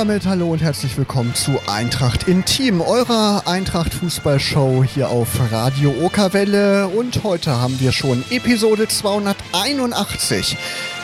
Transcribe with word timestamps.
Damit 0.00 0.24
hallo 0.24 0.50
und 0.50 0.62
herzlich 0.62 0.96
willkommen 0.96 1.34
zu 1.34 1.60
Eintracht 1.66 2.26
Intim, 2.26 2.80
eurer 2.80 3.42
Eintracht 3.44 3.92
Fußballshow 3.92 4.82
hier 4.82 5.10
auf 5.10 5.28
Radio 5.52 5.94
Okerwelle. 6.00 6.88
Und 6.88 7.22
heute 7.22 7.50
haben 7.60 7.78
wir 7.80 7.92
schon 7.92 8.24
Episode 8.30 8.88
281. 8.88 10.56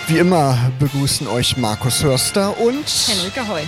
Wie 0.06 0.16
immer 0.16 0.56
begrüßen 0.78 1.28
euch 1.28 1.58
Markus 1.58 2.02
Hörster 2.02 2.58
und 2.58 2.86
Henrike 3.06 3.46
Heu. 3.46 3.60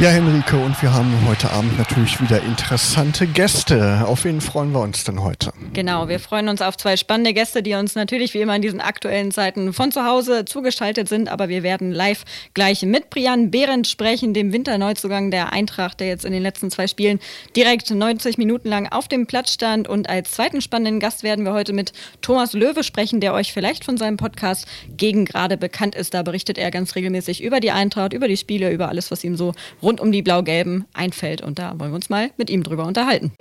Ja, 0.00 0.10
Henrike, 0.10 0.56
und 0.56 0.80
wir 0.80 0.94
haben 0.94 1.12
heute 1.26 1.50
Abend 1.50 1.76
natürlich 1.76 2.20
wieder 2.20 2.40
interessante 2.40 3.26
Gäste. 3.26 4.04
Auf 4.06 4.22
wen 4.22 4.40
freuen 4.40 4.70
wir 4.70 4.80
uns 4.80 5.02
denn 5.02 5.24
heute? 5.24 5.50
Genau, 5.72 6.06
wir 6.06 6.20
freuen 6.20 6.48
uns 6.48 6.62
auf 6.62 6.76
zwei 6.76 6.96
spannende 6.96 7.34
Gäste, 7.34 7.64
die 7.64 7.74
uns 7.74 7.96
natürlich 7.96 8.32
wie 8.32 8.38
immer 8.38 8.54
in 8.54 8.62
diesen 8.62 8.80
aktuellen 8.80 9.32
Zeiten 9.32 9.72
von 9.72 9.90
zu 9.90 10.04
Hause 10.04 10.44
zugeschaltet 10.44 11.08
sind. 11.08 11.28
Aber 11.28 11.48
wir 11.48 11.64
werden 11.64 11.90
live 11.90 12.24
gleich 12.54 12.82
mit 12.82 13.10
Brian 13.10 13.50
Behrendt 13.50 13.88
sprechen, 13.88 14.34
dem 14.34 14.52
Winterneuzugang 14.52 15.32
der 15.32 15.52
Eintracht, 15.52 15.98
der 15.98 16.06
jetzt 16.06 16.24
in 16.24 16.30
den 16.30 16.44
letzten 16.44 16.70
zwei 16.70 16.86
Spielen 16.86 17.18
direkt 17.56 17.90
90 17.90 18.38
Minuten 18.38 18.68
lang 18.68 18.86
auf 18.86 19.08
dem 19.08 19.26
Platz 19.26 19.52
stand. 19.52 19.88
Und 19.88 20.08
als 20.08 20.30
zweiten 20.30 20.60
spannenden 20.60 21.00
Gast 21.00 21.24
werden 21.24 21.44
wir 21.44 21.54
heute 21.54 21.72
mit 21.72 21.92
Thomas 22.22 22.52
Löwe 22.52 22.84
sprechen, 22.84 23.18
der 23.18 23.34
euch 23.34 23.52
vielleicht 23.52 23.84
von 23.84 23.96
seinem 23.96 24.16
Podcast 24.16 24.68
gegen 24.96 25.24
gerade 25.24 25.56
bekannt 25.56 25.96
ist. 25.96 26.14
Da 26.14 26.22
berichtet 26.22 26.56
er 26.56 26.70
ganz 26.70 26.94
regelmäßig 26.94 27.42
über 27.42 27.58
die 27.58 27.72
Eintracht, 27.72 28.12
über 28.12 28.28
die 28.28 28.36
Spiele, 28.36 28.70
über 28.70 28.88
alles, 28.88 29.10
was 29.10 29.24
ihm 29.24 29.36
so 29.36 29.54
rund 29.88 30.00
um 30.02 30.12
die 30.12 30.20
Blau-Gelben 30.20 30.84
einfällt. 30.92 31.40
Und 31.40 31.58
da 31.58 31.70
wollen 31.80 31.92
wir 31.92 31.96
uns 31.96 32.10
mal 32.10 32.30
mit 32.36 32.50
ihm 32.50 32.62
drüber 32.62 32.84
unterhalten. 32.84 33.32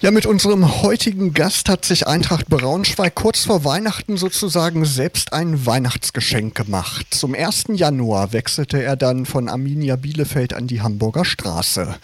Ja, 0.00 0.12
mit 0.12 0.26
unserem 0.26 0.80
heutigen 0.82 1.34
Gast 1.34 1.68
hat 1.68 1.84
sich 1.84 2.06
Eintracht 2.06 2.46
Braunschweig 2.46 3.16
kurz 3.16 3.46
vor 3.46 3.64
Weihnachten 3.64 4.16
sozusagen 4.16 4.84
selbst 4.84 5.32
ein 5.32 5.66
Weihnachtsgeschenk 5.66 6.54
gemacht. 6.54 7.08
Zum 7.10 7.34
1. 7.34 7.64
Januar 7.72 8.32
wechselte 8.32 8.80
er 8.80 8.94
dann 8.94 9.26
von 9.26 9.48
Arminia 9.48 9.96
Bielefeld 9.96 10.54
an 10.54 10.68
die 10.68 10.82
Hamburger 10.82 11.24
Straße. 11.24 11.96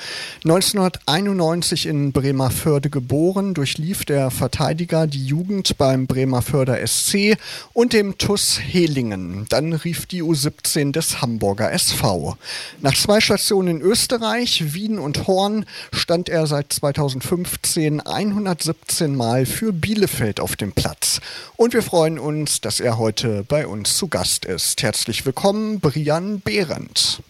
1991 0.43 1.87
in 1.87 2.11
Bremerförde 2.11 2.91
geboren, 2.91 3.55
durchlief 3.55 4.05
der 4.05 4.33
Verteidiger 4.33 5.07
die 5.07 5.25
Jugend 5.25 5.79
beim 5.79 6.09
Bremerförder 6.09 6.85
SC 6.85 7.37
und 7.75 7.93
dem 7.93 8.19
TUS 8.19 8.59
Helingen. 8.59 9.47
Dann 9.51 9.73
rief 9.73 10.07
die 10.07 10.25
U17 10.25 10.91
des 10.91 11.23
Hamburger 11.23 11.71
SV. 11.71 12.37
Nach 12.81 12.97
zwei 12.97 13.21
Stationen 13.21 13.77
in 13.77 13.83
Österreich, 13.83 14.75
Wien 14.75 14.99
und 14.99 15.29
Horn 15.29 15.65
stand 15.93 16.29
er 16.29 16.49
seit 16.49 16.73
2015 16.73 17.84
stehen 17.85 18.01
117 18.01 19.15
Mal 19.15 19.45
für 19.45 19.71
Bielefeld 19.71 20.41
auf 20.41 20.57
dem 20.57 20.73
Platz. 20.73 21.21
Und 21.57 21.75
wir 21.75 21.83
freuen 21.83 22.19
uns, 22.19 22.63
dass 22.63 22.81
er 22.81 22.97
heute 22.97 23.45
bei 23.47 23.67
uns 23.67 23.99
zu 23.99 24.09
Gast 24.09 24.47
ist. 24.47 24.83
Herzlich 24.83 25.27
willkommen, 25.27 25.81
Brian 25.81 26.41
Behrendt. 26.41 27.23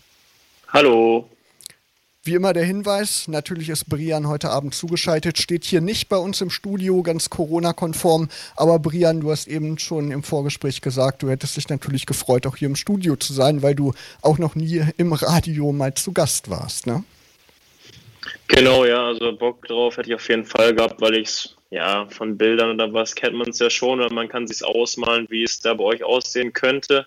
Hallo. 0.68 1.28
Wie 2.22 2.34
immer 2.34 2.52
der 2.52 2.64
Hinweis, 2.64 3.26
natürlich 3.26 3.68
ist 3.68 3.88
Brian 3.88 4.28
heute 4.28 4.50
Abend 4.50 4.76
zugeschaltet, 4.76 5.38
steht 5.38 5.64
hier 5.64 5.80
nicht 5.80 6.08
bei 6.08 6.18
uns 6.18 6.40
im 6.40 6.50
Studio, 6.50 7.02
ganz 7.02 7.30
Corona-konform. 7.30 8.28
Aber 8.54 8.78
Brian, 8.78 9.22
du 9.22 9.32
hast 9.32 9.48
eben 9.48 9.76
schon 9.80 10.12
im 10.12 10.22
Vorgespräch 10.22 10.82
gesagt, 10.82 11.24
du 11.24 11.30
hättest 11.30 11.56
dich 11.56 11.68
natürlich 11.68 12.06
gefreut, 12.06 12.46
auch 12.46 12.54
hier 12.54 12.68
im 12.68 12.76
Studio 12.76 13.16
zu 13.16 13.32
sein, 13.32 13.62
weil 13.62 13.74
du 13.74 13.92
auch 14.22 14.38
noch 14.38 14.54
nie 14.54 14.84
im 14.98 15.14
Radio 15.14 15.72
mal 15.72 15.94
zu 15.94 16.12
Gast 16.12 16.48
warst, 16.48 16.86
ne? 16.86 17.02
Genau, 18.48 18.84
ja, 18.84 19.06
also 19.06 19.32
Bock 19.32 19.66
drauf 19.66 19.96
hätte 19.96 20.10
ich 20.10 20.14
auf 20.14 20.28
jeden 20.28 20.44
Fall 20.44 20.74
gehabt, 20.74 21.00
weil 21.00 21.14
ich 21.16 21.28
es, 21.28 21.56
ja, 21.70 22.06
von 22.06 22.36
Bildern 22.36 22.74
oder 22.74 22.92
was 22.92 23.14
kennt 23.14 23.34
man 23.34 23.48
es 23.48 23.58
ja 23.58 23.70
schon, 23.70 24.00
oder 24.00 24.12
man 24.12 24.28
kann 24.28 24.46
sich 24.46 24.64
ausmalen, 24.64 25.26
wie 25.30 25.42
es 25.42 25.60
da 25.60 25.74
bei 25.74 25.84
euch 25.84 26.04
aussehen 26.04 26.52
könnte. 26.52 27.06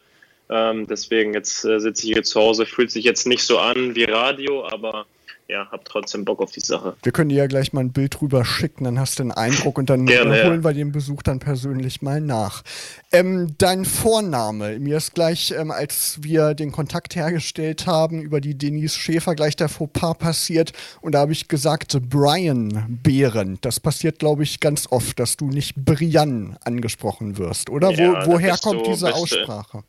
Ähm, 0.50 0.88
deswegen, 0.88 1.34
jetzt 1.34 1.64
äh, 1.66 1.80
sitze 1.80 2.08
ich 2.08 2.14
hier 2.14 2.24
zu 2.24 2.40
Hause, 2.40 2.66
fühlt 2.66 2.92
sich 2.92 3.06
jetzt 3.06 3.28
nicht 3.28 3.44
so 3.44 3.60
an 3.60 3.96
wie 3.96 4.06
Radio, 4.06 4.66
aber 4.68 5.06
ja, 5.48 5.68
hab 5.72 5.86
trotzdem 5.86 6.26
Bock 6.26 6.42
auf 6.42 6.52
die 6.52 6.60
Sache. 6.60 6.96
Wir 7.04 7.12
können 7.12 7.30
dir 7.30 7.38
ja 7.38 7.48
gleich 7.48 7.74
mal 7.74 7.82
ein 7.82 7.92
Bild 7.92 8.22
rüber 8.22 8.44
schicken, 8.44 8.84
dann 8.84 9.00
hast 9.00 9.20
du 9.20 9.24
einen 9.24 9.32
Eindruck 9.32 9.78
und 9.78 9.90
dann 9.90 10.06
Gerne, 10.06 10.44
holen 10.46 10.64
wir 10.64 10.74
den 10.74 10.92
Besuch 10.92 11.24
dann 11.24 11.40
persönlich 11.40 12.02
mal 12.02 12.20
nach. 12.22 12.64
Ähm, 13.12 13.56
dein 13.58 13.86
Vorname, 13.86 14.80
mir 14.80 14.98
ist 14.98 15.14
gleich, 15.16 15.52
ähm, 15.58 15.72
als 15.72 16.20
wir 16.22 16.54
den 16.54 16.72
Kontakt 16.72 17.16
hergestellt 17.16 17.88
haben, 17.88 18.22
über 18.22 18.42
die 18.42 18.58
Denise 18.58 18.98
Schäfer 18.98 19.36
gleich 19.36 19.56
der 19.56 19.70
Fauxpas 19.70 20.16
passiert 20.16 20.74
und 21.02 21.14
da 21.14 21.20
habe 21.20 21.32
ich 21.32 21.48
gesagt 21.48 21.98
Brian 22.10 23.00
Behrendt. 23.04 23.64
Das 23.66 23.80
passiert, 23.80 24.20
glaube 24.20 24.44
ich, 24.44 24.60
ganz 24.60 24.88
oft, 24.90 25.20
dass 25.20 25.38
du 25.38 25.48
nicht 25.48 25.76
Brian 25.76 26.58
angesprochen 26.64 27.38
wirst, 27.38 27.70
oder? 27.70 27.92
Ja, 27.92 28.26
Wo, 28.26 28.34
woher 28.34 28.58
kommt 28.58 28.86
diese 28.88 29.08
du- 29.08 29.14
Aussprache? 29.14 29.84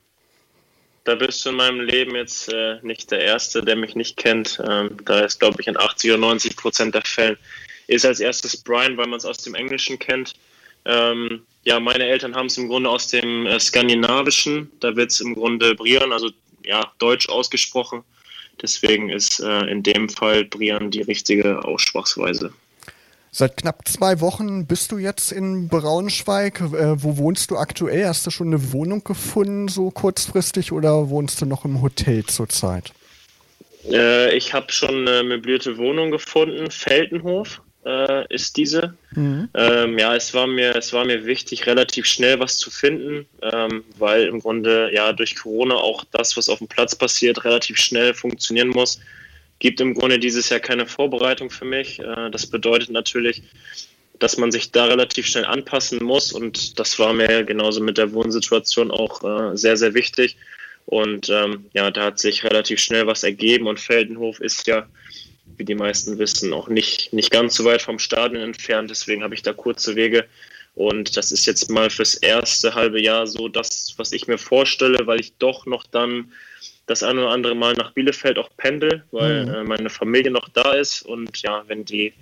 Da 1.09 1.15
bist 1.15 1.43
du 1.47 1.49
in 1.49 1.57
meinem 1.57 1.81
Leben 1.81 2.15
jetzt 2.15 2.53
äh, 2.53 2.81
nicht 2.83 3.11
der 3.11 3.21
Erste, 3.21 3.63
der 3.63 3.77
mich 3.77 3.95
nicht 3.95 4.19
kennt. 4.19 4.61
Ähm, 4.69 4.91
da 5.07 5.21
ist, 5.21 5.41
glaube 5.41 5.59
ich, 5.59 5.67
in 5.67 5.79
80 5.79 6.11
oder 6.11 6.21
90 6.21 6.55
Prozent 6.55 6.95
der 6.95 7.01
Fällen 7.01 7.39
ist 7.87 8.05
als 8.05 8.21
erstes 8.21 8.59
Brian, 8.59 8.99
weil 8.99 9.07
man 9.07 9.17
es 9.17 9.25
aus 9.25 9.39
dem 9.39 9.55
Englischen 9.55 9.99
kennt. 9.99 10.35
Ähm, 10.85 11.47
ja, 11.65 11.81
meine 11.81 12.05
Eltern 12.05 12.37
haben 12.37 12.49
es 12.49 12.59
im 12.59 12.69
Grunde 12.69 12.91
aus 12.91 13.09
dem 13.09 13.47
äh, 13.47 13.59
Skandinavischen. 13.59 14.71
Da 14.81 14.95
wird 14.97 15.11
es 15.11 15.23
im 15.23 15.35
Grunde 15.35 15.75
Brian, 15.75 16.13
also 16.13 16.29
ja, 16.67 16.93
Deutsch 16.99 17.31
ausgesprochen. 17.31 18.05
Deswegen 18.61 19.09
ist 19.09 19.41
äh, 19.41 19.61
in 19.61 19.83
dem 19.83 20.11
Fall 20.11 20.45
Brian 20.45 20.91
die 20.91 21.01
richtige 21.01 21.65
Aussprachsweise. 21.65 22.53
Seit 23.39 23.57
knapp 23.57 23.87
zwei 23.87 24.19
Wochen 24.19 24.67
bist 24.67 24.91
du 24.91 24.99
jetzt 24.99 25.31
in 25.31 25.69
Braunschweig. 25.69 26.61
Äh, 26.61 27.01
wo 27.01 27.19
wohnst 27.19 27.53
du 27.53 27.57
aktuell? 27.57 28.05
Hast 28.05 28.27
du 28.27 28.33
schon 28.33 28.49
eine 28.49 28.73
Wohnung 28.73 29.05
gefunden, 29.05 29.69
so 29.69 29.93
kurzfristig, 29.93 30.73
oder 30.73 31.09
wohnst 31.09 31.41
du 31.41 31.47
noch 31.47 31.65
im 31.65 31.81
Hotel 31.81 32.25
zurzeit? 32.25 32.93
Äh, 33.89 34.37
ich 34.37 34.55
habe 34.55 34.73
schon 34.73 35.07
eine 35.07 35.23
möblierte 35.23 35.79
Wohnung 35.79 36.11
gefunden. 36.11 36.69
Feltenhof 36.73 37.63
äh, 37.87 38.27
ist 38.35 38.57
diese. 38.57 38.95
Mhm. 39.13 39.49
Ähm, 39.55 39.97
ja, 40.01 40.17
es 40.17 40.35
war 40.35 40.49
mir, 40.49 40.75
es 40.75 40.93
war 40.93 41.05
mir 41.05 41.25
wichtig, 41.25 41.65
relativ 41.69 42.07
schnell 42.07 42.41
was 42.41 42.57
zu 42.57 42.73
finden, 42.73 43.25
ähm, 43.41 43.85
weil 43.99 44.25
im 44.27 44.41
Grunde 44.41 44.91
ja 44.93 45.13
durch 45.13 45.37
Corona 45.37 45.77
auch 45.77 46.03
das, 46.11 46.37
was 46.37 46.49
auf 46.49 46.59
dem 46.59 46.67
Platz 46.67 46.97
passiert, 46.97 47.45
relativ 47.45 47.77
schnell 47.77 48.15
funktionieren 48.15 48.71
muss. 48.71 48.99
Gibt 49.59 49.81
im 49.81 49.95
Grunde 49.95 50.19
dieses 50.19 50.49
Jahr 50.51 50.61
keine 50.61 50.87
Vorbereitung 50.87 51.51
für 51.51 51.65
mich. 51.65 51.99
Äh, 51.99 52.31
das 52.31 52.47
bedeutet 52.47 52.91
natürlich, 52.91 53.43
dass 54.19 54.37
man 54.37 54.51
sich 54.51 54.73
da 54.73 54.87
relativ 54.87 55.27
schnell 55.27 55.45
anpassen 55.45 56.03
muss 56.03 56.33
und 56.33 56.79
das 56.79 56.99
war 56.99 57.13
mir 57.13 57.45
genauso 57.45 57.81
mit 57.81 57.99
der 57.99 58.13
Wohnsituation 58.13 58.91
auch 58.91 59.23
äh, 59.23 59.57
sehr, 59.57 59.77
sehr 59.77 59.95
wichtig. 59.95 60.37
Und 60.87 61.29
ähm, 61.29 61.67
ja, 61.75 61.91
da 61.91 62.05
hat 62.05 62.19
sich 62.19 62.45
relativ 62.45 62.81
schnell 62.81 63.07
was 63.07 63.23
ergeben 63.23 63.67
und 63.67 63.79
Feldenhof 63.79 64.41
ist 64.41 64.67
ja, 64.67 64.87
wie 65.57 65.65
die 65.65 65.75
meisten 65.75 66.19
wissen, 66.19 66.53
auch 66.53 66.69
nicht, 66.69 67.13
nicht 67.13 67.31
ganz 67.31 67.55
so 67.55 67.65
weit 67.65 67.83
vom 67.83 67.99
Stadion 67.99 68.43
entfernt. 68.43 68.91
Deswegen 68.91 69.23
habe 69.23 69.35
ich 69.35 69.43
da 69.43 69.53
kurze 69.53 69.97
Wege. 69.97 70.27
Und 70.75 71.17
das 71.17 71.33
ist 71.33 71.45
jetzt 71.45 71.71
mal 71.71 71.91
fürs 71.91 72.15
erste 72.15 72.75
halbe 72.75 73.03
Jahr 73.03 73.27
so 73.27 73.49
das, 73.49 73.95
was 73.97 74.13
ich 74.13 74.29
mir 74.29 74.39
vorstelle, 74.39 75.07
weil 75.07 75.21
ich 75.21 75.35
doch 75.39 75.67
noch 75.67 75.85
dann 75.87 76.33
das 76.89 77.03
eine 77.03 77.21
oder 77.21 77.31
andere 77.31 77.55
Mal 77.55 77.75
nach 77.75 77.93
Bielefeld 77.93 78.39
auch 78.39 78.51
pendel, 78.57 79.05
weil 79.13 79.45
Mhm. 79.45 79.55
äh, 79.55 79.65
meine 79.65 79.91
Familie 79.91 80.31
noch 80.33 80.49
da 80.49 80.73
ist. 80.73 81.03
Und 81.03 81.41
ja, 81.43 81.63
wenn 81.69 81.85
die 81.85 82.13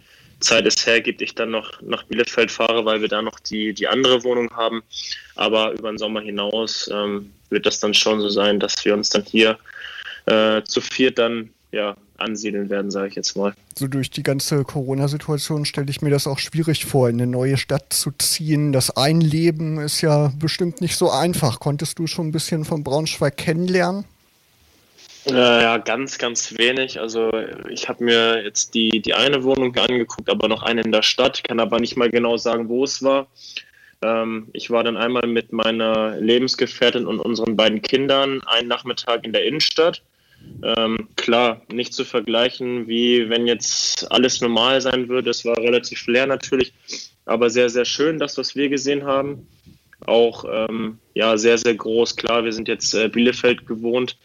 Zeit 0.40 0.66
es 0.66 0.86
hergibt, 0.86 1.22
ich 1.22 1.34
dann 1.34 1.50
noch 1.50 1.80
nach 1.80 2.02
Bielefeld 2.04 2.50
fahre, 2.50 2.84
weil 2.84 3.00
wir 3.00 3.08
da 3.08 3.22
noch 3.22 3.40
die, 3.40 3.72
die 3.72 3.88
andere 3.88 4.22
Wohnung 4.24 4.50
haben. 4.54 4.82
Aber 5.34 5.72
über 5.72 5.90
den 5.90 5.98
Sommer 5.98 6.20
hinaus 6.20 6.90
ähm, 6.92 7.32
wird 7.48 7.64
das 7.64 7.80
dann 7.80 7.94
schon 7.94 8.20
so 8.20 8.28
sein, 8.28 8.60
dass 8.60 8.84
wir 8.84 8.92
uns 8.92 9.08
dann 9.08 9.22
hier 9.22 9.58
äh, 10.26 10.62
zu 10.64 10.80
viert 10.80 11.18
dann 11.18 11.50
ja, 11.72 11.96
ansiedeln 12.18 12.68
werden, 12.70 12.90
sage 12.90 13.08
ich 13.08 13.14
jetzt 13.14 13.36
mal. 13.36 13.54
So 13.78 13.86
durch 13.86 14.10
die 14.10 14.22
ganze 14.22 14.64
Corona-Situation 14.64 15.64
stelle 15.64 15.90
ich 15.90 16.02
mir 16.02 16.10
das 16.10 16.26
auch 16.26 16.38
schwierig 16.38 16.86
vor, 16.86 17.08
in 17.08 17.20
eine 17.20 17.30
neue 17.30 17.56
Stadt 17.56 17.92
zu 17.92 18.10
ziehen. 18.12 18.72
Das 18.72 18.96
Einleben 18.96 19.78
ist 19.78 20.00
ja 20.00 20.32
bestimmt 20.38 20.80
nicht 20.80 20.96
so 20.96 21.10
einfach. 21.10 21.60
Konntest 21.60 21.98
du 21.98 22.06
schon 22.06 22.28
ein 22.28 22.32
bisschen 22.32 22.64
von 22.64 22.82
Braunschweig 22.82 23.36
kennenlernen? 23.36 24.04
Äh, 25.28 25.32
ja, 25.32 25.78
ganz, 25.78 26.18
ganz 26.18 26.56
wenig. 26.56 27.00
Also 27.00 27.30
ich 27.68 27.88
habe 27.88 28.04
mir 28.04 28.44
jetzt 28.44 28.74
die, 28.74 29.02
die 29.02 29.14
eine 29.14 29.42
Wohnung 29.42 29.74
angeguckt, 29.76 30.30
aber 30.30 30.48
noch 30.48 30.62
eine 30.62 30.82
in 30.82 30.92
der 30.92 31.02
Stadt, 31.02 31.42
kann 31.44 31.60
aber 31.60 31.80
nicht 31.80 31.96
mal 31.96 32.10
genau 32.10 32.36
sagen, 32.36 32.68
wo 32.68 32.84
es 32.84 33.02
war. 33.02 33.26
Ähm, 34.02 34.48
ich 34.52 34.70
war 34.70 34.84
dann 34.84 34.96
einmal 34.96 35.26
mit 35.26 35.52
meiner 35.52 36.20
Lebensgefährtin 36.20 37.06
und 37.06 37.18
unseren 37.20 37.56
beiden 37.56 37.82
Kindern 37.82 38.42
einen 38.44 38.68
Nachmittag 38.68 39.24
in 39.24 39.32
der 39.32 39.44
Innenstadt. 39.44 40.02
Ähm, 40.62 41.08
klar, 41.16 41.62
nicht 41.72 41.92
zu 41.92 42.04
vergleichen, 42.04 42.86
wie 42.86 43.28
wenn 43.28 43.46
jetzt 43.46 44.10
alles 44.12 44.40
normal 44.40 44.80
sein 44.80 45.08
würde. 45.08 45.30
Es 45.30 45.44
war 45.44 45.56
relativ 45.56 46.06
leer 46.06 46.26
natürlich, 46.26 46.72
aber 47.24 47.50
sehr, 47.50 47.68
sehr 47.68 47.84
schön, 47.84 48.18
das, 48.18 48.38
was 48.38 48.54
wir 48.54 48.68
gesehen 48.68 49.04
haben. 49.04 49.48
auch 50.06 50.44
ähm, 50.48 50.98
ja, 51.14 51.36
sehr, 51.36 51.58
sehr 51.58 51.74
groß. 51.74 52.16
Klar, 52.16 52.44
wir 52.44 52.52
sind 52.52 52.68
jetzt 52.68 52.94
äh, 52.94 53.08
Bielefeld 53.08 53.66
gewohnt. 53.66 54.16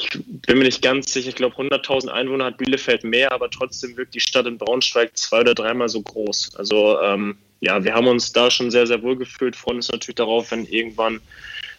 Ich 0.00 0.08
bin 0.26 0.58
mir 0.58 0.64
nicht 0.64 0.82
ganz 0.82 1.12
sicher, 1.12 1.28
ich 1.28 1.34
glaube 1.34 1.56
100.000 1.56 2.08
Einwohner 2.08 2.46
hat 2.46 2.56
Bielefeld 2.56 3.04
mehr, 3.04 3.32
aber 3.32 3.50
trotzdem 3.50 3.96
wirkt 3.96 4.14
die 4.14 4.20
Stadt 4.20 4.46
in 4.46 4.56
Braunschweig 4.56 5.16
zwei 5.16 5.40
oder 5.40 5.54
dreimal 5.54 5.88
so 5.88 6.00
groß. 6.00 6.54
Also 6.56 6.98
ähm, 7.00 7.36
ja, 7.60 7.84
wir 7.84 7.94
haben 7.94 8.06
uns 8.06 8.32
da 8.32 8.50
schon 8.50 8.70
sehr, 8.70 8.86
sehr 8.86 9.02
wohl 9.02 9.16
gefühlt, 9.16 9.56
freuen 9.56 9.76
uns 9.76 9.90
natürlich 9.90 10.16
darauf, 10.16 10.50
wenn 10.50 10.64
irgendwann 10.64 11.20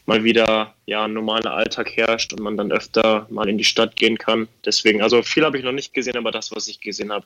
mal 0.05 0.23
wieder 0.23 0.75
ja, 0.85 1.05
ein 1.05 1.13
normaler 1.13 1.53
Alltag 1.53 1.95
herrscht 1.95 2.33
und 2.33 2.41
man 2.41 2.57
dann 2.57 2.71
öfter 2.71 3.27
mal 3.29 3.49
in 3.49 3.57
die 3.57 3.63
Stadt 3.63 3.95
gehen 3.95 4.17
kann. 4.17 4.47
Deswegen, 4.65 5.01
also 5.01 5.21
viel 5.23 5.43
habe 5.43 5.57
ich 5.57 5.63
noch 5.63 5.71
nicht 5.71 5.93
gesehen, 5.93 6.17
aber 6.17 6.31
das, 6.31 6.51
was 6.51 6.67
ich 6.67 6.79
gesehen 6.79 7.11
habe, 7.11 7.25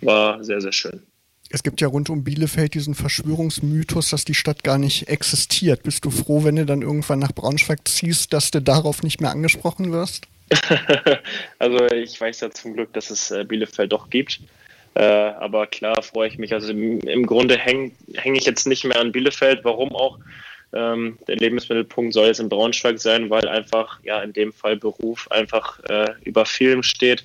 war 0.00 0.42
sehr, 0.44 0.60
sehr 0.60 0.72
schön. 0.72 1.02
Es 1.50 1.62
gibt 1.62 1.80
ja 1.80 1.88
rund 1.88 2.10
um 2.10 2.24
Bielefeld 2.24 2.74
diesen 2.74 2.94
Verschwörungsmythos, 2.94 4.10
dass 4.10 4.24
die 4.24 4.34
Stadt 4.34 4.64
gar 4.64 4.78
nicht 4.78 5.08
existiert. 5.08 5.82
Bist 5.84 6.04
du 6.04 6.10
froh, 6.10 6.42
wenn 6.42 6.56
du 6.56 6.66
dann 6.66 6.82
irgendwann 6.82 7.20
nach 7.20 7.32
Braunschweig 7.32 7.86
ziehst, 7.86 8.32
dass 8.32 8.50
du 8.50 8.60
darauf 8.60 9.02
nicht 9.02 9.20
mehr 9.20 9.30
angesprochen 9.30 9.92
wirst? 9.92 10.26
also 11.58 11.86
ich 11.86 12.20
weiß 12.20 12.40
ja 12.40 12.50
zum 12.50 12.74
Glück, 12.74 12.92
dass 12.92 13.10
es 13.10 13.30
äh, 13.30 13.44
Bielefeld 13.44 13.92
doch 13.92 14.10
gibt. 14.10 14.40
Äh, 14.94 15.02
aber 15.02 15.66
klar 15.66 16.02
freue 16.02 16.28
ich 16.28 16.38
mich. 16.38 16.52
Also 16.52 16.70
im, 16.70 17.26
Grunde 17.26 17.58
hänge 17.58 17.92
häng 18.14 18.34
ich 18.34 18.44
jetzt 18.44 18.66
nicht 18.66 18.84
mehr 18.84 19.00
an 19.00 19.12
Bielefeld. 19.12 19.64
Warum 19.64 19.94
auch? 19.94 20.18
Ähm, 20.72 21.18
der 21.28 21.36
Lebensmittelpunkt 21.36 22.14
soll 22.14 22.26
jetzt 22.26 22.40
in 22.40 22.48
Braunschweig 22.48 22.98
sein, 22.98 23.30
weil 23.30 23.48
einfach 23.48 24.00
ja 24.02 24.20
in 24.22 24.32
dem 24.32 24.52
Fall 24.52 24.76
Beruf 24.76 25.30
einfach 25.30 25.80
äh, 25.84 26.12
über 26.24 26.46
Film 26.46 26.82
steht. 26.82 27.24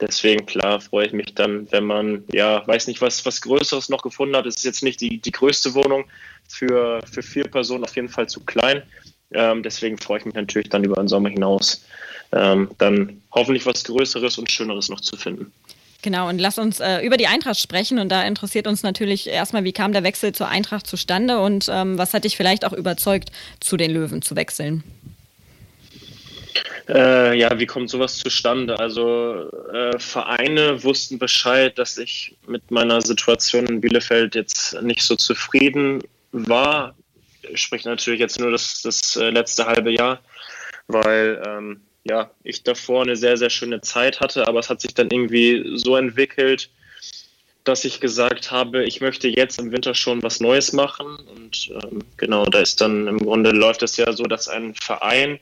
Deswegen, 0.00 0.46
klar, 0.46 0.80
freue 0.80 1.06
ich 1.06 1.12
mich 1.12 1.34
dann, 1.34 1.70
wenn 1.70 1.84
man, 1.84 2.24
ja, 2.32 2.66
weiß 2.66 2.88
nicht, 2.88 3.00
was, 3.00 3.24
was 3.24 3.40
Größeres 3.40 3.88
noch 3.88 4.02
gefunden 4.02 4.34
hat. 4.34 4.46
Es 4.46 4.56
ist 4.56 4.64
jetzt 4.64 4.82
nicht 4.82 5.00
die, 5.00 5.20
die 5.20 5.30
größte 5.30 5.74
Wohnung 5.74 6.06
für, 6.48 7.00
für 7.10 7.22
vier 7.22 7.44
Personen, 7.44 7.84
auf 7.84 7.94
jeden 7.94 8.08
Fall 8.08 8.28
zu 8.28 8.40
klein. 8.44 8.82
Ähm, 9.32 9.62
deswegen 9.62 9.98
freue 9.98 10.18
ich 10.18 10.24
mich 10.24 10.34
natürlich 10.34 10.68
dann 10.68 10.82
über 10.82 10.96
den 10.96 11.06
Sommer 11.08 11.28
hinaus, 11.28 11.86
ähm, 12.32 12.70
dann 12.78 13.20
hoffentlich 13.32 13.66
was 13.66 13.84
Größeres 13.84 14.38
und 14.38 14.50
Schöneres 14.50 14.88
noch 14.88 15.00
zu 15.00 15.16
finden. 15.16 15.52
Genau, 16.02 16.28
und 16.28 16.40
lass 16.40 16.58
uns 16.58 16.80
äh, 16.80 16.98
über 17.06 17.16
die 17.16 17.28
Eintracht 17.28 17.60
sprechen. 17.60 18.00
Und 18.00 18.08
da 18.08 18.24
interessiert 18.24 18.66
uns 18.66 18.82
natürlich 18.82 19.28
erstmal, 19.28 19.62
wie 19.62 19.72
kam 19.72 19.92
der 19.92 20.02
Wechsel 20.02 20.32
zur 20.32 20.48
Eintracht 20.48 20.86
zustande 20.86 21.38
und 21.38 21.68
ähm, 21.70 21.96
was 21.96 22.12
hat 22.12 22.24
dich 22.24 22.36
vielleicht 22.36 22.64
auch 22.64 22.72
überzeugt, 22.72 23.30
zu 23.60 23.76
den 23.76 23.92
Löwen 23.92 24.20
zu 24.20 24.34
wechseln? 24.34 24.82
Äh, 26.88 27.38
ja, 27.38 27.56
wie 27.60 27.66
kommt 27.66 27.88
sowas 27.88 28.18
zustande? 28.18 28.78
Also 28.80 29.48
äh, 29.72 29.96
Vereine 30.00 30.82
wussten 30.82 31.20
Bescheid, 31.20 31.78
dass 31.78 31.96
ich 31.96 32.36
mit 32.48 32.68
meiner 32.72 33.00
Situation 33.00 33.66
in 33.66 33.80
Bielefeld 33.80 34.34
jetzt 34.34 34.82
nicht 34.82 35.02
so 35.02 35.14
zufrieden 35.14 36.02
war. 36.32 36.96
Sprich 37.54 37.84
natürlich 37.84 38.18
jetzt 38.18 38.40
nur 38.40 38.50
das, 38.50 38.82
das 38.82 39.14
äh, 39.16 39.30
letzte 39.30 39.66
halbe 39.66 39.92
Jahr, 39.92 40.20
weil 40.88 41.40
ähm, 41.46 41.80
ja, 42.04 42.30
ich 42.42 42.62
davor 42.62 43.02
eine 43.02 43.16
sehr, 43.16 43.36
sehr 43.36 43.50
schöne 43.50 43.80
Zeit 43.80 44.20
hatte, 44.20 44.48
aber 44.48 44.60
es 44.60 44.68
hat 44.68 44.80
sich 44.80 44.94
dann 44.94 45.10
irgendwie 45.10 45.76
so 45.76 45.96
entwickelt, 45.96 46.70
dass 47.64 47.84
ich 47.84 48.00
gesagt 48.00 48.50
habe, 48.50 48.84
ich 48.84 49.00
möchte 49.00 49.28
jetzt 49.28 49.58
im 49.60 49.70
Winter 49.70 49.94
schon 49.94 50.22
was 50.22 50.40
Neues 50.40 50.72
machen. 50.72 51.06
Und 51.34 51.70
ähm, 51.70 52.00
genau, 52.16 52.44
da 52.44 52.60
ist 52.60 52.80
dann 52.80 53.06
im 53.06 53.18
Grunde 53.18 53.50
läuft 53.50 53.82
es 53.82 53.96
ja 53.96 54.12
so, 54.12 54.24
dass 54.24 54.48
ein 54.48 54.74
Verein 54.74 55.38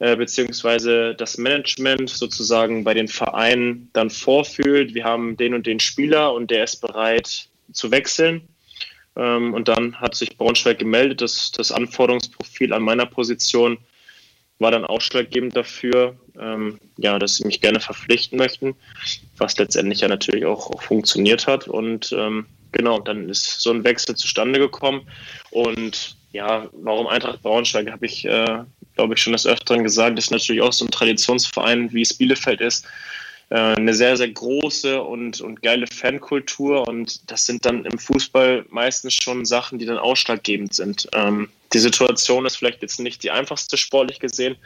äh, 0.00 0.16
beziehungsweise 0.16 1.14
das 1.14 1.38
Management 1.38 2.10
sozusagen 2.10 2.82
bei 2.82 2.94
den 2.94 3.08
Vereinen 3.08 3.88
dann 3.92 4.10
vorfühlt, 4.10 4.94
wir 4.94 5.04
haben 5.04 5.36
den 5.36 5.54
und 5.54 5.66
den 5.66 5.80
Spieler 5.80 6.32
und 6.32 6.50
der 6.50 6.64
ist 6.64 6.80
bereit 6.80 7.48
zu 7.72 7.90
wechseln. 7.92 8.42
Ähm, 9.16 9.54
und 9.54 9.68
dann 9.68 10.00
hat 10.00 10.16
sich 10.16 10.36
Braunschweig 10.36 10.78
gemeldet, 10.78 11.20
dass 11.20 11.52
das 11.52 11.70
Anforderungsprofil 11.70 12.72
an 12.72 12.82
meiner 12.82 13.06
Position 13.06 13.78
war 14.58 14.70
dann 14.70 14.84
ausschlaggebend 14.84 15.54
dafür, 15.56 16.16
ähm, 16.38 16.78
ja, 16.96 17.18
dass 17.18 17.36
sie 17.36 17.46
mich 17.46 17.60
gerne 17.60 17.80
verpflichten 17.80 18.38
möchten, 18.38 18.74
was 19.36 19.56
letztendlich 19.58 20.00
ja 20.00 20.08
natürlich 20.08 20.44
auch, 20.46 20.70
auch 20.70 20.82
funktioniert 20.82 21.46
hat. 21.46 21.68
Und 21.68 22.12
ähm, 22.16 22.46
genau, 22.72 22.98
dann 22.98 23.28
ist 23.28 23.60
so 23.60 23.70
ein 23.70 23.84
Wechsel 23.84 24.16
zustande 24.16 24.58
gekommen. 24.58 25.02
Und 25.50 26.16
ja, 26.32 26.68
warum 26.72 27.06
Eintracht 27.06 27.42
Braunschweig, 27.42 27.90
habe 27.90 28.06
ich, 28.06 28.24
äh, 28.24 28.64
glaube 28.94 29.14
ich, 29.14 29.20
schon 29.20 29.32
des 29.32 29.46
Öfteren 29.46 29.84
gesagt, 29.84 30.18
ist 30.18 30.30
natürlich 30.30 30.62
auch 30.62 30.72
so 30.72 30.84
ein 30.84 30.90
Traditionsverein, 30.90 31.92
wie 31.92 32.02
es 32.02 32.14
Bielefeld 32.14 32.60
ist. 32.60 32.84
Äh, 33.50 33.56
eine 33.56 33.94
sehr, 33.94 34.16
sehr 34.16 34.28
große 34.28 35.00
und, 35.00 35.40
und 35.40 35.62
geile 35.62 35.86
Fankultur 35.86 36.86
und 36.86 37.30
das 37.30 37.46
sind 37.46 37.64
dann 37.64 37.84
im 37.84 37.98
Fußball 37.98 38.66
meistens 38.68 39.14
schon 39.14 39.46
Sachen, 39.46 39.78
die 39.78 39.86
dann 39.86 39.98
ausschlaggebend 39.98 40.74
sind. 40.74 41.08
Ähm, 41.14 41.48
die 41.72 41.78
Situation 41.78 42.46
ist 42.46 42.56
vielleicht 42.56 42.82
jetzt 42.82 43.00
nicht 43.00 43.22
die 43.22 43.30
einfachste 43.30 43.76
sportlich 43.76 44.20
gesehen, 44.20 44.56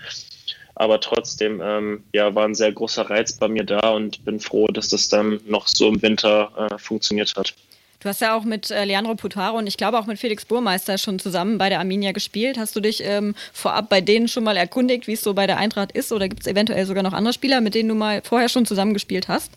aber 0.74 1.00
trotzdem 1.00 1.60
ähm, 1.62 2.04
ja, 2.12 2.34
war 2.34 2.44
ein 2.44 2.54
sehr 2.54 2.72
großer 2.72 3.08
Reiz 3.10 3.32
bei 3.34 3.48
mir 3.48 3.64
da 3.64 3.90
und 3.90 4.24
bin 4.24 4.40
froh, 4.40 4.66
dass 4.68 4.88
das 4.88 5.08
dann 5.08 5.40
noch 5.46 5.68
so 5.68 5.88
im 5.88 6.00
Winter 6.02 6.70
äh, 6.70 6.78
funktioniert 6.78 7.34
hat. 7.36 7.54
Du 8.00 8.08
hast 8.08 8.20
ja 8.20 8.36
auch 8.36 8.42
mit 8.42 8.72
äh, 8.72 8.84
Leandro 8.84 9.14
Putaro 9.14 9.56
und 9.58 9.68
ich 9.68 9.76
glaube 9.76 9.96
auch 9.96 10.06
mit 10.06 10.18
Felix 10.18 10.44
Burmeister 10.44 10.98
schon 10.98 11.20
zusammen 11.20 11.56
bei 11.56 11.68
der 11.68 11.78
Arminia 11.78 12.10
gespielt. 12.10 12.58
Hast 12.58 12.74
du 12.74 12.80
dich 12.80 13.00
ähm, 13.04 13.36
vorab 13.52 13.88
bei 13.88 14.00
denen 14.00 14.26
schon 14.26 14.42
mal 14.42 14.56
erkundigt, 14.56 15.06
wie 15.06 15.12
es 15.12 15.20
so 15.20 15.34
bei 15.34 15.46
der 15.46 15.58
Eintracht 15.58 15.92
ist? 15.92 16.10
Oder 16.10 16.28
gibt 16.28 16.40
es 16.40 16.48
eventuell 16.48 16.84
sogar 16.84 17.04
noch 17.04 17.12
andere 17.12 17.32
Spieler, 17.32 17.60
mit 17.60 17.76
denen 17.76 17.88
du 17.88 17.94
mal 17.94 18.20
vorher 18.24 18.48
schon 18.48 18.66
zusammengespielt 18.66 19.28
hast? 19.28 19.52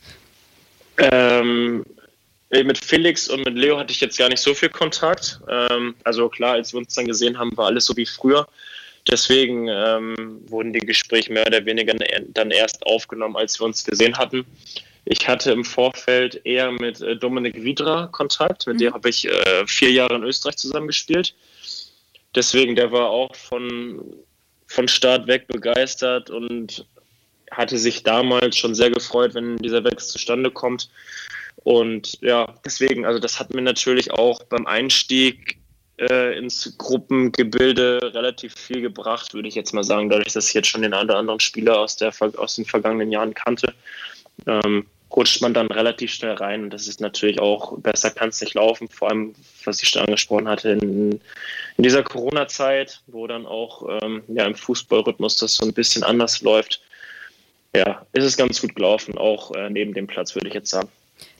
Ähm, 0.98 1.86
mit 2.64 2.78
Felix 2.78 3.28
und 3.28 3.46
mit 3.46 3.56
Leo 3.56 3.78
hatte 3.78 3.92
ich 3.92 4.02
jetzt 4.02 4.18
gar 4.18 4.30
nicht 4.30 4.42
so 4.42 4.54
viel 4.54 4.70
Kontakt. 4.70 5.40
Ähm, 5.50 5.96
also 6.04 6.30
klar, 6.30 6.54
als 6.54 6.74
wir 6.74 6.80
uns 6.80 6.94
dann 6.96 7.06
gesehen 7.06 7.38
haben, 7.38 7.56
war 7.58 7.68
alles 7.68 7.86
so 7.86 7.96
wie 7.98 8.06
früher. 8.06 8.48
Deswegen 9.10 9.68
ähm, 9.68 10.42
wurden 10.48 10.74
die 10.74 10.80
Gespräche 10.80 11.32
mehr 11.32 11.46
oder 11.46 11.64
weniger 11.66 11.94
dann 12.30 12.52
erst 12.52 12.86
aufgenommen, 12.86 13.36
als 13.36 13.60
wir 13.60 13.66
uns 13.66 13.84
gesehen 13.84 14.18
hatten. 14.18 14.46
Ich 15.06 15.28
hatte 15.28 15.52
im 15.52 15.64
Vorfeld 15.64 16.42
eher 16.46 16.72
mit 16.72 17.02
äh, 17.02 17.16
Dominik 17.16 17.64
Wiedra 17.64 18.08
Kontakt, 18.12 18.66
mit 18.66 18.78
mhm. 18.78 18.80
dem 18.80 18.94
habe 18.94 19.10
ich 19.10 19.28
äh, 19.28 19.68
vier 19.68 19.92
Jahre 19.92 20.16
in 20.16 20.24
Österreich 20.24 20.58
zusammengespielt. 20.58 21.36
Deswegen, 22.34 22.76
der 22.76 22.92
war 22.92 23.10
auch 23.10 23.36
von, 23.36 24.04
von 24.68 24.88
Start 24.88 25.28
weg 25.28 25.48
begeistert 25.48 26.32
und 26.32 26.86
hatte 27.52 27.78
sich 27.78 28.04
damals 28.04 28.58
schon 28.58 28.74
sehr 28.74 28.90
gefreut, 28.90 29.36
wenn 29.36 29.58
dieser 29.58 29.84
Wechsel 29.84 30.14
zustande 30.14 30.50
kommt. 30.50 30.90
Und 31.64 32.22
ja, 32.22 32.54
deswegen, 32.64 33.06
also 33.06 33.20
das 33.20 33.40
hat 33.40 33.54
mir 33.54 33.62
natürlich 33.62 34.12
auch 34.12 34.44
beim 34.44 34.68
Einstieg 34.68 35.58
äh, 35.98 36.38
ins 36.38 36.76
Gruppengebilde 36.78 38.00
relativ 38.14 38.54
viel 38.54 38.82
gebracht, 38.82 39.34
würde 39.34 39.48
ich 39.48 39.56
jetzt 39.56 39.74
mal 39.74 39.84
sagen, 39.84 40.10
dadurch, 40.10 40.34
dass 40.34 40.50
ich 40.50 40.54
jetzt 40.54 40.68
schon 40.68 40.82
den 40.82 40.94
einen 40.94 41.10
oder 41.10 41.20
anderen 41.20 41.40
Spieler 41.40 41.80
aus, 41.80 41.96
der, 41.96 42.14
aus 42.38 42.56
den 42.56 42.66
vergangenen 42.66 43.12
Jahren 43.12 43.34
kannte. 43.34 43.74
Ähm, 44.46 44.86
rutscht 45.16 45.42
man 45.42 45.54
dann 45.54 45.68
relativ 45.68 46.12
schnell 46.12 46.34
rein. 46.34 46.64
Und 46.64 46.70
das 46.72 46.88
ist 46.88 47.00
natürlich 47.00 47.40
auch, 47.40 47.78
besser 47.80 48.12
kann 48.12 48.30
es 48.30 48.42
nicht 48.42 48.54
laufen, 48.54 48.88
vor 48.90 49.10
allem, 49.10 49.34
was 49.64 49.82
ich 49.82 49.90
schon 49.90 50.02
angesprochen 50.04 50.48
hatte, 50.48 50.70
in, 50.70 51.22
in 51.78 51.84
dieser 51.84 52.04
Corona-Zeit, 52.04 53.02
wo 53.08 53.28
dann 53.28 53.46
auch 53.46 54.02
ähm, 54.02 54.24
ja, 54.28 54.46
im 54.46 54.56
Fußballrhythmus 54.56 55.38
das 55.38 55.56
so 55.56 55.66
ein 55.66 55.74
bisschen 55.74 56.04
anders 56.04 56.42
läuft. 56.42 56.82
Ja, 57.76 58.06
ist 58.14 58.24
es 58.24 58.38
ganz 58.38 58.62
gut 58.62 58.76
gelaufen, 58.76 59.18
auch 59.18 59.52
äh, 59.54 59.70
neben 59.70 59.94
dem 59.94 60.08
Platz, 60.08 60.36
würde 60.36 60.48
ich 60.48 60.54
jetzt 60.54 60.70
sagen. 60.70 60.90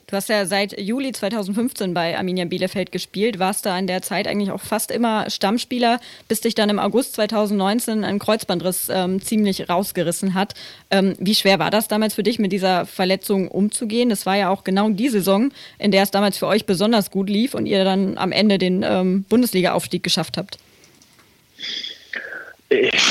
Du 0.08 0.14
hast 0.14 0.28
ja 0.28 0.46
seit 0.46 0.78
Juli 0.80 1.10
2015 1.10 1.92
bei 1.92 2.16
Arminia 2.16 2.44
Bielefeld 2.44 2.92
gespielt, 2.92 3.40
warst 3.40 3.66
da 3.66 3.76
in 3.76 3.88
der 3.88 4.02
Zeit 4.02 4.28
eigentlich 4.28 4.52
auch 4.52 4.60
fast 4.60 4.92
immer 4.92 5.28
Stammspieler, 5.28 5.98
bis 6.28 6.40
dich 6.40 6.54
dann 6.54 6.70
im 6.70 6.78
August 6.78 7.14
2019 7.14 8.04
ein 8.04 8.20
Kreuzbandriss 8.20 8.88
ähm, 8.88 9.20
ziemlich 9.20 9.68
rausgerissen 9.68 10.34
hat. 10.34 10.54
Ähm, 10.92 11.16
wie 11.18 11.34
schwer 11.34 11.58
war 11.58 11.72
das 11.72 11.88
damals 11.88 12.14
für 12.14 12.22
dich, 12.22 12.38
mit 12.38 12.52
dieser 12.52 12.86
Verletzung 12.86 13.48
umzugehen? 13.48 14.08
Das 14.08 14.26
war 14.26 14.36
ja 14.36 14.48
auch 14.48 14.62
genau 14.62 14.88
die 14.90 15.08
Saison, 15.08 15.50
in 15.80 15.90
der 15.90 16.04
es 16.04 16.12
damals 16.12 16.38
für 16.38 16.46
euch 16.46 16.66
besonders 16.66 17.10
gut 17.10 17.28
lief 17.28 17.54
und 17.54 17.66
ihr 17.66 17.82
dann 17.82 18.16
am 18.16 18.30
Ende 18.30 18.58
den 18.58 18.84
ähm, 18.84 19.24
Bundesliga-Aufstieg 19.28 20.04
geschafft 20.04 20.36
habt. 20.36 20.58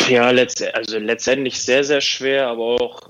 Ja, 0.07 0.31
letzt, 0.31 0.63
also 0.73 0.97
letztendlich 0.97 1.61
sehr, 1.61 1.83
sehr 1.83 1.99
schwer, 1.99 2.47
aber 2.47 2.81
auch 2.81 3.09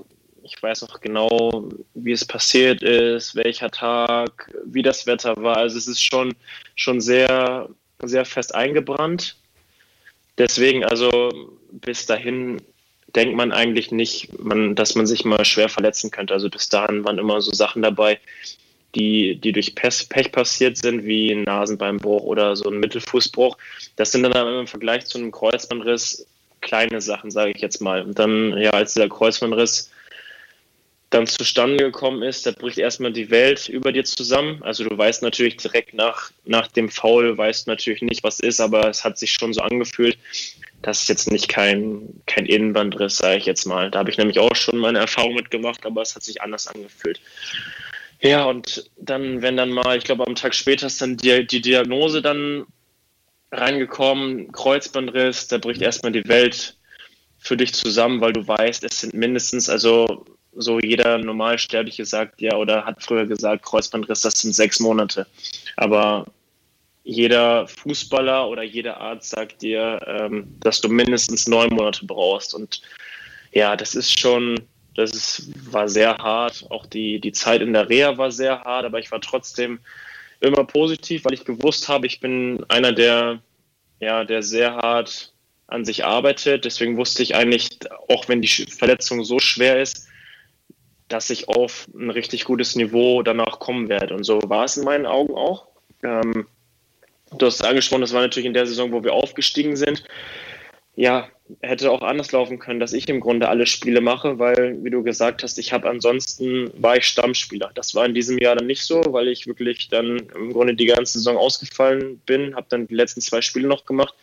ich 0.56 0.62
weiß 0.62 0.82
noch 0.82 1.00
genau, 1.00 1.68
wie 1.94 2.12
es 2.12 2.24
passiert 2.24 2.82
ist, 2.82 3.34
welcher 3.36 3.70
Tag, 3.70 4.50
wie 4.64 4.82
das 4.82 5.06
Wetter 5.06 5.36
war. 5.36 5.58
Also 5.58 5.76
es 5.76 5.86
ist 5.86 6.02
schon, 6.02 6.34
schon 6.74 7.00
sehr, 7.00 7.68
sehr 8.02 8.24
fest 8.24 8.54
eingebrannt. 8.54 9.36
Deswegen, 10.38 10.82
also 10.84 11.30
bis 11.72 12.06
dahin 12.06 12.62
denkt 13.14 13.36
man 13.36 13.52
eigentlich 13.52 13.92
nicht, 13.92 14.38
man, 14.38 14.74
dass 14.74 14.94
man 14.94 15.06
sich 15.06 15.26
mal 15.26 15.44
schwer 15.44 15.68
verletzen 15.68 16.10
könnte. 16.10 16.32
Also 16.32 16.48
bis 16.48 16.70
dahin 16.70 17.04
waren 17.04 17.18
immer 17.18 17.40
so 17.42 17.52
Sachen 17.52 17.82
dabei, 17.82 18.18
die, 18.94 19.36
die 19.36 19.52
durch 19.52 19.74
Pech, 19.74 20.32
passiert 20.32 20.78
sind, 20.78 21.04
wie 21.04 21.32
ein 21.32 21.42
Nasenbeinbruch 21.42 22.22
oder 22.22 22.56
so 22.56 22.70
ein 22.70 22.80
Mittelfußbruch. 22.80 23.58
Das 23.96 24.10
sind 24.10 24.22
dann 24.22 24.60
im 24.60 24.66
Vergleich 24.66 25.04
zu 25.04 25.18
einem 25.18 25.32
Kreuzbandriss 25.32 26.26
kleine 26.62 27.02
Sachen, 27.02 27.30
sage 27.30 27.52
ich 27.54 27.60
jetzt 27.60 27.82
mal. 27.82 28.02
Und 28.02 28.18
dann, 28.18 28.56
ja, 28.56 28.70
als 28.70 28.94
dieser 28.94 29.10
Kreuzbandriss 29.10 29.90
dann 31.10 31.26
zustande 31.26 31.84
gekommen 31.84 32.22
ist, 32.22 32.46
da 32.46 32.50
bricht 32.50 32.78
erstmal 32.78 33.12
die 33.12 33.30
Welt 33.30 33.68
über 33.68 33.92
dir 33.92 34.04
zusammen. 34.04 34.62
Also 34.62 34.84
du 34.84 34.96
weißt 34.96 35.22
natürlich 35.22 35.56
direkt 35.56 35.94
nach, 35.94 36.32
nach 36.44 36.66
dem 36.66 36.88
Foul, 36.88 37.38
weißt 37.38 37.68
natürlich 37.68 38.02
nicht, 38.02 38.24
was 38.24 38.40
ist, 38.40 38.60
aber 38.60 38.88
es 38.88 39.04
hat 39.04 39.16
sich 39.16 39.30
schon 39.32 39.52
so 39.52 39.60
angefühlt. 39.60 40.18
Das 40.82 41.02
ist 41.02 41.08
jetzt 41.08 41.30
nicht 41.30 41.48
kein, 41.48 42.22
kein 42.26 42.46
Innenbandriss, 42.46 43.18
sage 43.18 43.38
ich 43.38 43.46
jetzt 43.46 43.66
mal. 43.66 43.90
Da 43.90 44.00
habe 44.00 44.10
ich 44.10 44.18
nämlich 44.18 44.40
auch 44.40 44.54
schon 44.56 44.78
meine 44.78 44.98
Erfahrung 44.98 45.34
mitgemacht, 45.34 45.86
aber 45.86 46.02
es 46.02 46.14
hat 46.16 46.24
sich 46.24 46.42
anders 46.42 46.66
angefühlt. 46.66 47.20
Ja, 48.20 48.44
und 48.44 48.90
dann, 48.96 49.42
wenn 49.42 49.56
dann 49.56 49.70
mal, 49.70 49.96
ich 49.96 50.04
glaube, 50.04 50.26
am 50.26 50.34
Tag 50.34 50.54
später 50.54 50.86
ist 50.86 51.00
dann 51.00 51.16
die, 51.16 51.46
die 51.46 51.60
Diagnose 51.60 52.20
dann 52.20 52.66
reingekommen, 53.52 54.50
Kreuzbandriss, 54.50 55.46
da 55.48 55.58
bricht 55.58 55.82
erstmal 55.82 56.12
die 56.12 56.26
Welt 56.26 56.76
für 57.38 57.56
dich 57.56 57.74
zusammen, 57.74 58.20
weil 58.20 58.32
du 58.32 58.46
weißt, 58.46 58.82
es 58.84 59.00
sind 59.00 59.14
mindestens, 59.14 59.68
also 59.68 60.24
so 60.56 60.80
jeder 60.80 61.18
Normalsterbliche 61.18 62.04
sagt 62.04 62.40
ja 62.40 62.56
oder 62.56 62.84
hat 62.84 63.02
früher 63.02 63.26
gesagt, 63.26 63.64
Kreuzbandriss, 63.64 64.22
das 64.22 64.40
sind 64.40 64.54
sechs 64.54 64.80
Monate. 64.80 65.26
Aber 65.76 66.26
jeder 67.04 67.68
Fußballer 67.68 68.48
oder 68.48 68.62
jeder 68.62 69.00
Arzt 69.00 69.30
sagt 69.30 69.62
dir, 69.62 70.00
ähm, 70.06 70.56
dass 70.60 70.80
du 70.80 70.88
mindestens 70.88 71.46
neun 71.46 71.70
Monate 71.70 72.04
brauchst. 72.04 72.52
Und 72.52 72.82
ja, 73.52 73.76
das 73.76 73.94
ist 73.94 74.18
schon, 74.18 74.60
das 74.96 75.12
ist, 75.12 75.72
war 75.72 75.88
sehr 75.88 76.18
hart. 76.18 76.66
Auch 76.70 76.84
die, 76.86 77.20
die 77.20 77.32
Zeit 77.32 77.62
in 77.62 77.72
der 77.72 77.88
Reha 77.88 78.18
war 78.18 78.32
sehr 78.32 78.60
hart, 78.62 78.84
aber 78.84 78.98
ich 78.98 79.12
war 79.12 79.20
trotzdem 79.20 79.78
immer 80.40 80.64
positiv, 80.64 81.24
weil 81.24 81.34
ich 81.34 81.44
gewusst 81.44 81.88
habe, 81.88 82.06
ich 82.06 82.18
bin 82.18 82.64
einer, 82.68 82.92
der, 82.92 83.40
ja, 84.00 84.24
der 84.24 84.42
sehr 84.42 84.74
hart 84.74 85.32
an 85.68 85.84
sich 85.84 86.04
arbeitet. 86.04 86.64
Deswegen 86.64 86.96
wusste 86.96 87.22
ich 87.22 87.36
eigentlich, 87.36 87.78
auch 88.08 88.28
wenn 88.28 88.42
die 88.42 88.48
Verletzung 88.48 89.24
so 89.24 89.38
schwer 89.38 89.80
ist, 89.80 90.05
dass 91.08 91.30
ich 91.30 91.48
auf 91.48 91.88
ein 91.94 92.10
richtig 92.10 92.44
gutes 92.44 92.74
Niveau 92.74 93.22
danach 93.22 93.58
kommen 93.58 93.88
werde. 93.88 94.14
Und 94.14 94.24
so 94.24 94.40
war 94.44 94.64
es 94.64 94.76
in 94.76 94.84
meinen 94.84 95.06
Augen 95.06 95.34
auch. 95.34 95.68
Ähm, 96.02 96.46
du 97.36 97.46
hast 97.46 97.64
angesprochen, 97.64 98.00
das 98.00 98.12
war 98.12 98.22
natürlich 98.22 98.46
in 98.46 98.54
der 98.54 98.66
Saison, 98.66 98.92
wo 98.92 99.04
wir 99.04 99.12
aufgestiegen 99.12 99.76
sind. 99.76 100.04
Ja, 100.96 101.28
hätte 101.60 101.90
auch 101.90 102.02
anders 102.02 102.32
laufen 102.32 102.58
können, 102.58 102.80
dass 102.80 102.92
ich 102.92 103.08
im 103.08 103.20
Grunde 103.20 103.48
alle 103.48 103.66
Spiele 103.66 104.00
mache, 104.00 104.38
weil, 104.38 104.82
wie 104.82 104.90
du 104.90 105.02
gesagt 105.02 105.42
hast, 105.42 105.58
ich 105.58 105.72
habe 105.72 105.88
ansonsten 105.88 106.70
war 106.76 106.96
ich 106.96 107.04
Stammspieler. 107.04 107.70
Das 107.74 107.94
war 107.94 108.04
in 108.06 108.14
diesem 108.14 108.38
Jahr 108.38 108.56
dann 108.56 108.66
nicht 108.66 108.82
so, 108.82 109.02
weil 109.08 109.28
ich 109.28 109.46
wirklich 109.46 109.88
dann 109.88 110.18
im 110.34 110.52
Grunde 110.52 110.74
die 110.74 110.86
ganze 110.86 111.18
Saison 111.18 111.36
ausgefallen 111.36 112.20
bin, 112.26 112.56
habe 112.56 112.66
dann 112.68 112.88
die 112.88 112.94
letzten 112.94 113.20
zwei 113.20 113.42
Spiele 113.42 113.68
noch 113.68 113.84
gemacht. 113.84 114.14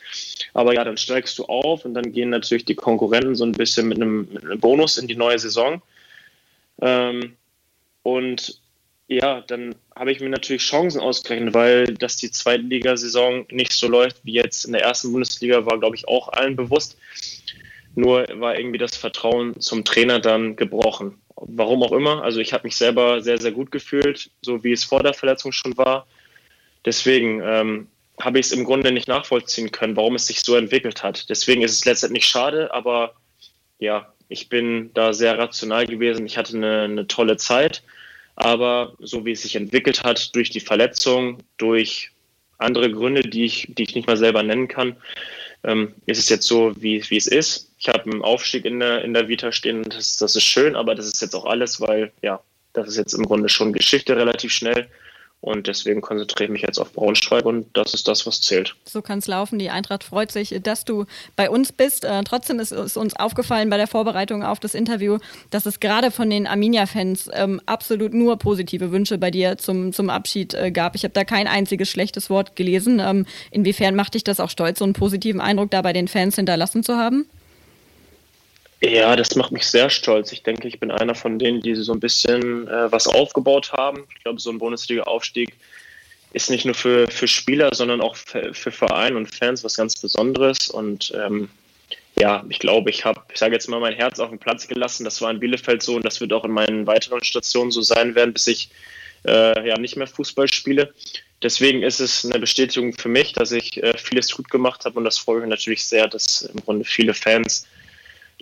Aber 0.53 0.73
ja, 0.73 0.83
dann 0.83 0.97
steigst 0.97 1.37
du 1.39 1.45
auf 1.45 1.85
und 1.85 1.93
dann 1.93 2.11
gehen 2.11 2.29
natürlich 2.29 2.65
die 2.65 2.75
Konkurrenten 2.75 3.35
so 3.35 3.45
ein 3.45 3.53
bisschen 3.53 3.87
mit 3.87 3.97
einem, 4.01 4.27
mit 4.33 4.43
einem 4.43 4.59
Bonus 4.59 4.97
in 4.97 5.07
die 5.07 5.15
neue 5.15 5.39
Saison. 5.39 5.81
Ähm, 6.83 7.37
und 8.03 8.61
ja, 9.07 9.41
dann 9.41 9.75
habe 9.95 10.11
ich 10.11 10.19
mir 10.19 10.29
natürlich 10.29 10.63
Chancen 10.63 10.99
ausgerechnet, 10.99 11.53
weil 11.53 11.93
dass 11.95 12.17
die 12.17 12.31
Zweitligasaison 12.31 13.45
nicht 13.49 13.71
so 13.71 13.87
läuft 13.87 14.17
wie 14.23 14.33
jetzt 14.33 14.65
in 14.65 14.73
der 14.73 14.81
ersten 14.81 15.11
Bundesliga, 15.11 15.65
war, 15.65 15.79
glaube 15.79 15.95
ich, 15.95 16.07
auch 16.07 16.29
allen 16.29 16.55
bewusst. 16.55 16.97
Nur 17.95 18.25
war 18.35 18.57
irgendwie 18.57 18.79
das 18.79 18.97
Vertrauen 18.97 19.59
zum 19.59 19.85
Trainer 19.85 20.19
dann 20.19 20.55
gebrochen. 20.55 21.21
Warum 21.35 21.83
auch 21.83 21.91
immer. 21.91 22.23
Also 22.23 22.39
ich 22.39 22.53
habe 22.53 22.65
mich 22.65 22.75
selber 22.75 23.21
sehr, 23.21 23.37
sehr 23.37 23.51
gut 23.51 23.71
gefühlt, 23.71 24.31
so 24.41 24.63
wie 24.63 24.71
es 24.71 24.83
vor 24.83 25.03
der 25.03 25.13
Verletzung 25.13 25.51
schon 25.51 25.77
war. 25.77 26.07
Deswegen 26.85 27.41
ähm, 27.43 27.87
habe 28.19 28.39
ich 28.39 28.47
es 28.47 28.51
im 28.51 28.65
Grunde 28.65 28.91
nicht 28.91 29.07
nachvollziehen 29.07 29.71
können, 29.71 29.95
warum 29.95 30.15
es 30.15 30.27
sich 30.27 30.41
so 30.41 30.55
entwickelt 30.55 31.03
hat. 31.03 31.29
Deswegen 31.29 31.61
ist 31.61 31.73
es 31.73 31.85
letztendlich 31.85 32.25
schade, 32.25 32.73
aber 32.73 33.13
ja, 33.79 34.13
ich 34.33 34.49
bin 34.49 34.91
da 34.93 35.13
sehr 35.13 35.37
rational 35.37 35.85
gewesen. 35.85 36.25
Ich 36.25 36.37
hatte 36.37 36.57
eine, 36.57 36.81
eine 36.81 37.07
tolle 37.07 37.37
Zeit. 37.37 37.83
Aber 38.35 38.95
so 38.99 39.25
wie 39.25 39.31
es 39.31 39.43
sich 39.43 39.55
entwickelt 39.55 40.03
hat, 40.03 40.35
durch 40.35 40.49
die 40.49 40.59
Verletzung, 40.59 41.37
durch 41.57 42.09
andere 42.57 42.91
Gründe, 42.91 43.21
die 43.21 43.45
ich, 43.45 43.67
die 43.69 43.83
ich 43.83 43.93
nicht 43.93 44.07
mal 44.07 44.17
selber 44.17 44.41
nennen 44.41 44.67
kann, 44.67 44.95
ähm, 45.63 45.93
ist 46.07 46.17
es 46.17 46.29
jetzt 46.29 46.47
so, 46.47 46.73
wie, 46.81 47.03
wie 47.09 47.17
es 47.17 47.27
ist. 47.27 47.71
Ich 47.77 47.89
habe 47.89 48.09
einen 48.09 48.23
Aufstieg 48.23 48.65
in 48.65 48.79
der, 48.79 49.03
in 49.03 49.13
der 49.13 49.27
Vita 49.27 49.51
stehen, 49.51 49.83
das, 49.83 50.17
das 50.17 50.35
ist 50.35 50.43
schön, 50.43 50.75
aber 50.75 50.95
das 50.95 51.05
ist 51.05 51.21
jetzt 51.21 51.35
auch 51.35 51.45
alles, 51.45 51.79
weil 51.79 52.11
ja, 52.23 52.41
das 52.73 52.87
ist 52.87 52.97
jetzt 52.97 53.13
im 53.13 53.25
Grunde 53.25 53.49
schon 53.49 53.71
Geschichte 53.71 54.15
relativ 54.15 54.51
schnell. 54.51 54.87
Und 55.43 55.67
deswegen 55.67 55.99
konzentriere 55.99 56.45
ich 56.45 56.51
mich 56.51 56.61
jetzt 56.61 56.79
auf 56.79 56.93
Braunschweig 56.93 57.43
und 57.43 57.67
das 57.73 57.93
ist 57.93 58.07
das, 58.07 58.25
was 58.25 58.39
zählt. 58.39 58.77
So 58.85 59.01
kann 59.01 59.19
es 59.19 59.27
laufen. 59.27 59.59
Die 59.59 59.69
Eintracht 59.69 60.05
freut 60.05 60.31
sich, 60.31 60.55
dass 60.63 60.85
du 60.85 61.03
bei 61.35 61.49
uns 61.49 61.73
bist. 61.73 62.05
Äh, 62.05 62.23
trotzdem 62.23 62.61
ist 62.61 62.71
es 62.71 62.95
uns 62.95 63.13
aufgefallen 63.17 63.69
bei 63.69 63.75
der 63.75 63.87
Vorbereitung 63.87 64.41
auf 64.41 64.61
das 64.61 64.73
Interview, 64.73 65.17
dass 65.49 65.65
es 65.65 65.81
gerade 65.81 66.11
von 66.11 66.29
den 66.29 66.47
Arminia-Fans 66.47 67.29
ähm, 67.33 67.59
absolut 67.65 68.13
nur 68.13 68.37
positive 68.37 68.93
Wünsche 68.93 69.17
bei 69.17 69.31
dir 69.31 69.57
zum, 69.57 69.91
zum 69.91 70.09
Abschied 70.09 70.53
äh, 70.53 70.71
gab. 70.71 70.95
Ich 70.95 71.03
habe 71.03 71.13
da 71.13 71.25
kein 71.25 71.47
einziges 71.47 71.89
schlechtes 71.89 72.29
Wort 72.29 72.55
gelesen. 72.55 73.01
Ähm, 73.01 73.25
inwiefern 73.51 73.95
macht 73.95 74.13
dich 74.13 74.23
das 74.23 74.39
auch 74.39 74.49
stolz, 74.49 74.79
so 74.79 74.85
einen 74.85 74.93
positiven 74.93 75.41
Eindruck 75.41 75.71
da 75.71 75.81
bei 75.81 75.91
den 75.91 76.07
Fans 76.07 76.37
hinterlassen 76.37 76.83
zu 76.83 76.95
haben? 76.95 77.27
Ja, 78.85 79.15
das 79.15 79.35
macht 79.35 79.53
mich 79.53 79.65
sehr 79.65 79.89
stolz. 79.89 80.33
Ich 80.33 80.43
denke, 80.43 80.67
ich 80.67 80.77
bin 80.77 80.91
einer 80.91 81.15
von 81.15 81.39
denen, 81.39 81.61
die 81.61 81.73
so 81.73 81.93
ein 81.93 82.01
bisschen 82.01 82.67
äh, 82.67 82.91
was 82.91 83.07
aufgebaut 83.07 83.71
haben. 83.71 84.03
Ich 84.17 84.23
glaube, 84.23 84.41
so 84.41 84.49
ein 84.49 84.59
Bundesliga-Aufstieg 84.59 85.53
ist 86.33 86.49
nicht 86.49 86.65
nur 86.65 86.75
für, 86.75 87.07
für 87.09 87.27
Spieler, 87.29 87.73
sondern 87.73 88.01
auch 88.01 88.17
für, 88.17 88.53
für 88.53 88.71
Verein 88.71 89.15
und 89.15 89.33
Fans 89.33 89.63
was 89.63 89.77
ganz 89.77 89.95
Besonderes. 89.95 90.69
Und 90.69 91.13
ähm, 91.15 91.49
ja, 92.19 92.43
ich 92.49 92.59
glaube, 92.59 92.89
ich 92.89 93.05
habe, 93.05 93.21
ich 93.31 93.39
sage 93.39 93.53
jetzt 93.53 93.69
mal, 93.69 93.79
mein 93.79 93.93
Herz 93.93 94.19
auf 94.19 94.29
den 94.29 94.39
Platz 94.39 94.67
gelassen. 94.67 95.05
Das 95.05 95.21
war 95.21 95.31
in 95.31 95.39
Bielefeld 95.39 95.81
so 95.81 95.95
und 95.95 96.03
das 96.03 96.19
wird 96.19 96.33
auch 96.33 96.43
in 96.43 96.51
meinen 96.51 96.85
weiteren 96.85 97.23
Stationen 97.23 97.71
so 97.71 97.81
sein 97.81 98.15
werden, 98.15 98.33
bis 98.33 98.47
ich 98.47 98.69
äh, 99.25 99.65
ja 99.65 99.77
nicht 99.77 99.95
mehr 99.95 100.07
Fußball 100.07 100.51
spiele. 100.51 100.93
Deswegen 101.41 101.83
ist 101.83 102.01
es 102.01 102.25
eine 102.25 102.39
Bestätigung 102.39 102.91
für 102.91 103.09
mich, 103.09 103.31
dass 103.31 103.53
ich 103.53 103.81
äh, 103.81 103.97
vieles 103.97 104.29
gut 104.31 104.49
gemacht 104.49 104.83
habe 104.83 104.97
und 104.97 105.05
das 105.05 105.17
freue 105.17 105.39
mich 105.39 105.49
natürlich 105.49 105.85
sehr, 105.85 106.09
dass 106.09 106.41
im 106.41 106.59
Grunde 106.59 106.83
viele 106.83 107.13
Fans 107.13 107.65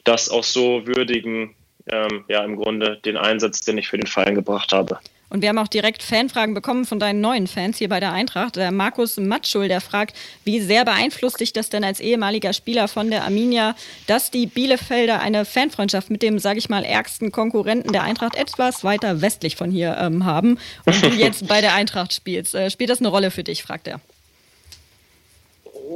das 0.04 0.30
auch 0.30 0.44
so 0.44 0.86
würdigen, 0.86 1.56
ähm, 1.92 2.26
ja, 2.28 2.44
im 2.44 2.56
Grunde 2.56 3.00
den 3.04 3.18
Einsatz, 3.18 3.62
den 3.62 3.78
ich 3.78 3.88
für 3.88 3.98
den 3.98 4.08
Verein 4.08 4.36
gebracht 4.36 4.72
habe. 4.72 5.00
Und 5.32 5.42
wir 5.42 5.48
haben 5.48 5.58
auch 5.60 5.70
direkt 5.70 6.04
Fanfragen 6.04 6.54
bekommen 6.54 6.84
von 6.84 7.00
deinen 7.00 7.22
neuen 7.22 7.48
Fans 7.48 7.78
hier 7.78 7.88
bei 7.88 8.02
der 8.02 8.12
Eintracht. 8.12 8.58
Der 8.58 8.70
Markus 8.72 9.16
Matschul, 9.16 9.70
der 9.70 9.80
fragt, 9.80 10.14
wie 10.44 10.60
sehr 10.60 10.84
beeinflusst 10.84 11.40
dich 11.40 11.54
das 11.54 11.70
denn 11.70 11.86
als 11.86 12.02
ehemaliger 12.02 12.52
Spieler 12.52 12.90
von 12.90 13.10
der 13.10 13.24
Arminia, 13.24 13.76
dass 14.08 14.30
die 14.30 14.46
Bielefelder 14.46 15.22
eine 15.22 15.46
Fanfreundschaft 15.46 16.10
mit 16.10 16.22
dem, 16.22 16.38
sage 16.38 16.60
ich 16.60 16.68
mal, 16.68 16.84
ärgsten 16.84 17.32
Konkurrenten 17.32 17.94
der 17.94 18.04
Eintracht 18.04 18.36
etwas 18.36 18.84
weiter 18.84 19.22
westlich 19.22 19.56
von 19.56 19.72
hier 19.72 19.96
ähm, 19.98 20.26
haben 20.26 20.60
und 20.86 21.02
du 21.02 21.08
jetzt 21.18 21.48
bei 21.48 21.62
der 21.62 21.76
Eintracht 21.76 22.12
spielst. 22.14 22.54
Äh, 22.54 22.70
spielt 22.70 22.90
das 22.90 23.00
eine 23.00 23.08
Rolle 23.08 23.32
für 23.32 23.46
dich, 23.46 23.64
fragt 23.64 23.88
er. 23.88 24.02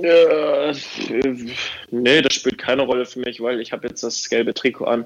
Äh, 0.04 0.74
nee, 1.92 2.22
das 2.22 2.34
spielt 2.34 2.58
keine 2.58 2.84
Rolle 2.84 3.06
für 3.06 3.20
mich, 3.20 3.42
weil 3.42 3.62
ich 3.62 3.72
habe 3.72 3.88
jetzt 3.88 4.04
das 4.04 4.30
gelbe 4.30 4.54
Trikot 4.54 4.86
an. 4.86 5.06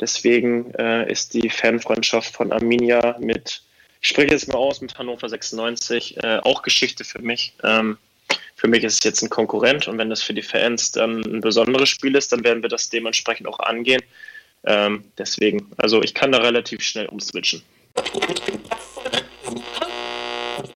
Deswegen 0.00 0.72
äh, 0.74 1.10
ist 1.10 1.34
die 1.34 1.50
Fanfreundschaft 1.50 2.34
von 2.34 2.52
Arminia 2.52 3.16
mit, 3.18 3.62
ich 4.00 4.08
spreche 4.08 4.32
jetzt 4.32 4.48
mal 4.48 4.58
aus, 4.58 4.80
mit 4.80 4.96
Hannover 4.96 5.28
96 5.28 6.22
äh, 6.22 6.38
auch 6.42 6.62
Geschichte 6.62 7.04
für 7.04 7.20
mich. 7.20 7.54
Ähm, 7.64 7.98
für 8.54 8.68
mich 8.68 8.84
ist 8.84 8.94
es 8.94 9.04
jetzt 9.04 9.22
ein 9.22 9.30
Konkurrent 9.30 9.88
und 9.88 9.98
wenn 9.98 10.10
das 10.10 10.22
für 10.22 10.34
die 10.34 10.42
Fans 10.42 10.92
dann 10.92 11.20
ein 11.20 11.40
besonderes 11.40 11.88
Spiel 11.88 12.16
ist, 12.16 12.32
dann 12.32 12.44
werden 12.44 12.62
wir 12.62 12.68
das 12.68 12.90
dementsprechend 12.90 13.46
auch 13.46 13.60
angehen. 13.60 14.02
Ähm, 14.64 15.04
deswegen, 15.16 15.70
also 15.76 16.02
ich 16.02 16.14
kann 16.14 16.32
da 16.32 16.38
relativ 16.38 16.82
schnell 16.82 17.06
umswitchen. 17.06 17.62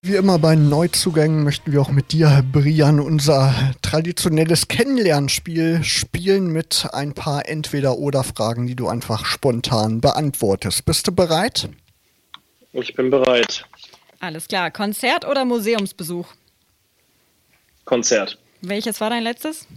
Wie 0.05 0.17
immer 0.17 0.37
bei 0.37 0.55
Neuzugängen 0.55 1.45
möchten 1.45 1.71
wir 1.71 1.81
auch 1.81 1.89
mit 1.89 2.11
dir, 2.11 2.43
Brian, 2.51 2.99
unser 2.99 3.73
traditionelles 3.81 4.67
Kennenlernspiel 4.67 5.81
spielen 5.81 6.47
mit 6.47 6.87
ein 6.91 7.13
paar 7.13 7.47
Entweder-Oder-Fragen, 7.47 8.67
die 8.67 8.75
du 8.75 8.89
einfach 8.89 9.25
spontan 9.25 10.01
beantwortest. 10.01 10.83
Bist 10.83 11.07
du 11.07 11.13
bereit? 11.13 11.69
Ich 12.73 12.93
bin 12.95 13.11
bereit. 13.11 13.63
Alles 14.19 14.49
klar. 14.49 14.71
Konzert 14.71 15.25
oder 15.25 15.45
Museumsbesuch? 15.45 16.27
Konzert. 17.85 18.37
Welches 18.59 18.99
war 18.99 19.09
dein 19.09 19.23
letztes? 19.23 19.67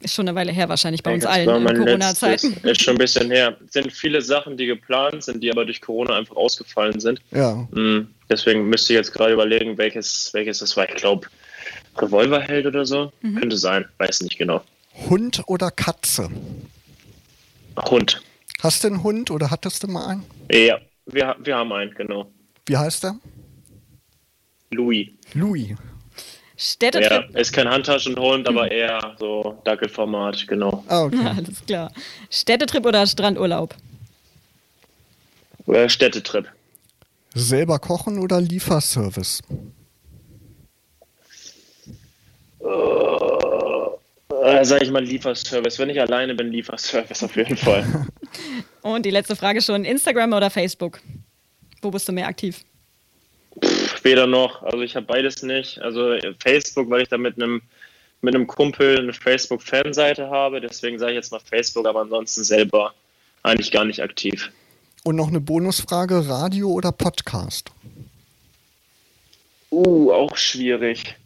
Ist 0.00 0.14
schon 0.14 0.26
eine 0.26 0.34
Weile 0.34 0.52
her 0.52 0.70
wahrscheinlich 0.70 1.02
bei 1.02 1.10
ja, 1.10 1.14
uns 1.16 1.26
allen 1.26 1.66
in 1.66 1.76
Corona-Zeiten. 1.76 2.56
Ist 2.62 2.82
schon 2.82 2.94
ein 2.94 2.98
bisschen 2.98 3.30
her. 3.30 3.58
Es 3.66 3.74
sind 3.74 3.92
viele 3.92 4.22
Sachen, 4.22 4.56
die 4.56 4.64
geplant 4.64 5.22
sind, 5.22 5.42
die 5.42 5.50
aber 5.52 5.66
durch 5.66 5.82
Corona 5.82 6.16
einfach 6.16 6.34
ausgefallen 6.34 6.98
sind. 6.98 7.20
Ja. 7.30 7.68
Mhm. 7.72 8.08
Deswegen 8.32 8.66
müsste 8.66 8.94
ich 8.94 8.96
jetzt 8.96 9.12
gerade 9.12 9.34
überlegen, 9.34 9.76
welches, 9.76 10.30
welches 10.32 10.60
das 10.60 10.74
war. 10.74 10.88
Ich 10.88 10.94
glaube, 10.94 11.28
Revolverheld 11.98 12.64
oder 12.64 12.86
so. 12.86 13.12
Mhm. 13.20 13.36
Könnte 13.36 13.58
sein, 13.58 13.84
weiß 13.98 14.22
nicht 14.22 14.38
genau. 14.38 14.62
Hund 15.10 15.42
oder 15.48 15.70
Katze? 15.70 16.30
Hund. 17.90 18.22
Hast 18.62 18.84
du 18.84 18.88
einen 18.88 19.02
Hund 19.02 19.30
oder 19.30 19.50
hattest 19.50 19.82
du 19.82 19.88
mal 19.88 20.06
einen? 20.06 20.24
Ja, 20.50 20.78
wir, 21.04 21.36
wir 21.40 21.56
haben 21.56 21.72
einen, 21.74 21.94
genau. 21.94 22.30
Wie 22.64 22.74
heißt 22.74 23.04
er? 23.04 23.18
Louis. 24.70 25.08
Louis. 25.34 25.76
Städtetrip. 26.56 27.34
Ja, 27.34 27.38
ist 27.38 27.52
kein 27.52 27.68
Handtaschenhund, 27.68 28.48
aber 28.48 28.70
eher 28.70 29.14
so 29.18 29.60
Dackelformat, 29.64 30.48
genau. 30.48 30.82
Ah, 30.88 31.02
okay. 31.02 31.26
Alles 31.36 31.66
klar. 31.66 31.92
Städtetrip 32.30 32.86
oder 32.86 33.06
Strandurlaub? 33.06 33.74
Äh, 35.66 35.90
Städtetrip. 35.90 36.48
Selber 37.34 37.78
kochen 37.78 38.18
oder 38.18 38.40
Lieferservice? 38.40 39.42
Äh, 44.42 44.64
sag 44.64 44.82
ich 44.82 44.90
mal 44.90 45.04
Lieferservice. 45.04 45.78
Wenn 45.78 45.90
ich 45.90 46.00
alleine 46.00 46.34
bin, 46.34 46.48
Lieferservice 46.48 47.22
auf 47.22 47.36
jeden 47.36 47.56
Fall. 47.56 48.06
Und 48.82 49.06
die 49.06 49.10
letzte 49.10 49.36
Frage 49.36 49.62
schon: 49.62 49.84
Instagram 49.84 50.32
oder 50.32 50.50
Facebook? 50.50 51.00
Wo 51.80 51.90
bist 51.90 52.08
du 52.08 52.12
mehr 52.12 52.26
aktiv? 52.26 52.64
Pff, 53.62 54.04
weder 54.04 54.26
noch. 54.26 54.62
Also 54.62 54.80
ich 54.80 54.96
habe 54.96 55.06
beides 55.06 55.42
nicht. 55.42 55.80
Also 55.80 56.16
Facebook, 56.38 56.90
weil 56.90 57.02
ich 57.02 57.08
da 57.08 57.18
mit 57.18 57.36
einem 57.36 57.62
mit 58.20 58.34
einem 58.34 58.46
Kumpel 58.46 58.98
eine 58.98 59.12
Facebook-Fanseite 59.12 60.30
habe. 60.30 60.60
Deswegen 60.60 60.98
sage 60.98 61.12
ich 61.12 61.16
jetzt 61.16 61.32
mal 61.32 61.40
Facebook, 61.40 61.86
aber 61.86 62.02
ansonsten 62.02 62.44
selber 62.44 62.94
eigentlich 63.42 63.72
gar 63.72 63.84
nicht 63.84 64.00
aktiv. 64.00 64.50
Und 65.04 65.16
noch 65.16 65.28
eine 65.28 65.40
Bonusfrage: 65.40 66.28
Radio 66.28 66.70
oder 66.70 66.92
Podcast? 66.92 67.70
Uh, 69.70 70.12
auch 70.12 70.36
schwierig. 70.36 71.16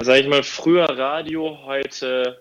Sag 0.00 0.20
ich 0.20 0.28
mal, 0.28 0.42
früher 0.42 0.84
Radio, 0.84 1.58
heute 1.64 2.38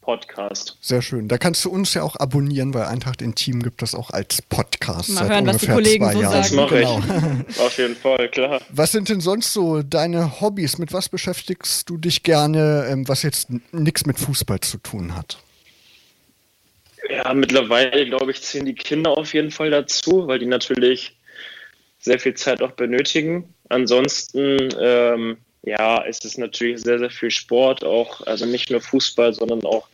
Podcast. 0.00 0.78
Sehr 0.80 1.02
schön. 1.02 1.26
Da 1.26 1.36
kannst 1.36 1.64
du 1.64 1.70
uns 1.70 1.92
ja 1.94 2.02
auch 2.02 2.14
abonnieren, 2.16 2.72
weil 2.72 2.84
Eintracht 2.84 3.20
Intim 3.20 3.62
gibt 3.62 3.82
es 3.82 3.94
auch 3.94 4.10
als 4.10 4.40
Podcast. 4.40 5.10
Mal 5.10 5.28
hören, 5.28 5.46
was 5.46 5.58
die 5.58 5.66
Kollegen 5.66 6.10
so 6.12 6.22
Jahren. 6.22 6.42
sagen. 6.42 6.42
Das 6.42 6.52
mache 6.52 6.78
genau. 6.78 7.02
ich. 7.48 7.60
Auf 7.60 7.78
jeden 7.78 7.96
Fall, 7.96 8.28
klar. 8.30 8.60
Was 8.70 8.92
sind 8.92 9.08
denn 9.08 9.20
sonst 9.20 9.52
so 9.52 9.82
deine 9.82 10.40
Hobbys? 10.40 10.78
Mit 10.78 10.92
was 10.92 11.08
beschäftigst 11.08 11.90
du 11.90 11.98
dich 11.98 12.22
gerne, 12.22 12.86
ähm, 12.88 13.08
was 13.08 13.22
jetzt 13.22 13.48
nichts 13.72 14.06
mit 14.06 14.18
Fußball 14.18 14.60
zu 14.60 14.78
tun 14.78 15.16
hat? 15.16 15.38
Ja, 17.08 17.34
mittlerweile, 17.34 18.06
glaube 18.06 18.30
ich, 18.30 18.42
zählen 18.42 18.66
die 18.66 18.74
Kinder 18.74 19.16
auf 19.16 19.34
jeden 19.34 19.50
Fall 19.50 19.70
dazu, 19.70 20.26
weil 20.26 20.38
die 20.38 20.46
natürlich 20.46 21.16
sehr 21.98 22.18
viel 22.18 22.34
Zeit 22.34 22.62
auch 22.62 22.72
benötigen. 22.72 23.54
Ansonsten 23.68 24.68
ähm, 24.80 25.38
ja, 25.66 26.04
es 26.06 26.24
ist 26.24 26.38
natürlich 26.38 26.80
sehr, 26.80 26.98
sehr 26.98 27.10
viel 27.10 27.30
Sport, 27.30 27.84
auch, 27.84 28.24
also 28.26 28.46
nicht 28.46 28.70
nur 28.70 28.80
Fußball, 28.80 29.34
sondern 29.34 29.64
auch 29.64 29.88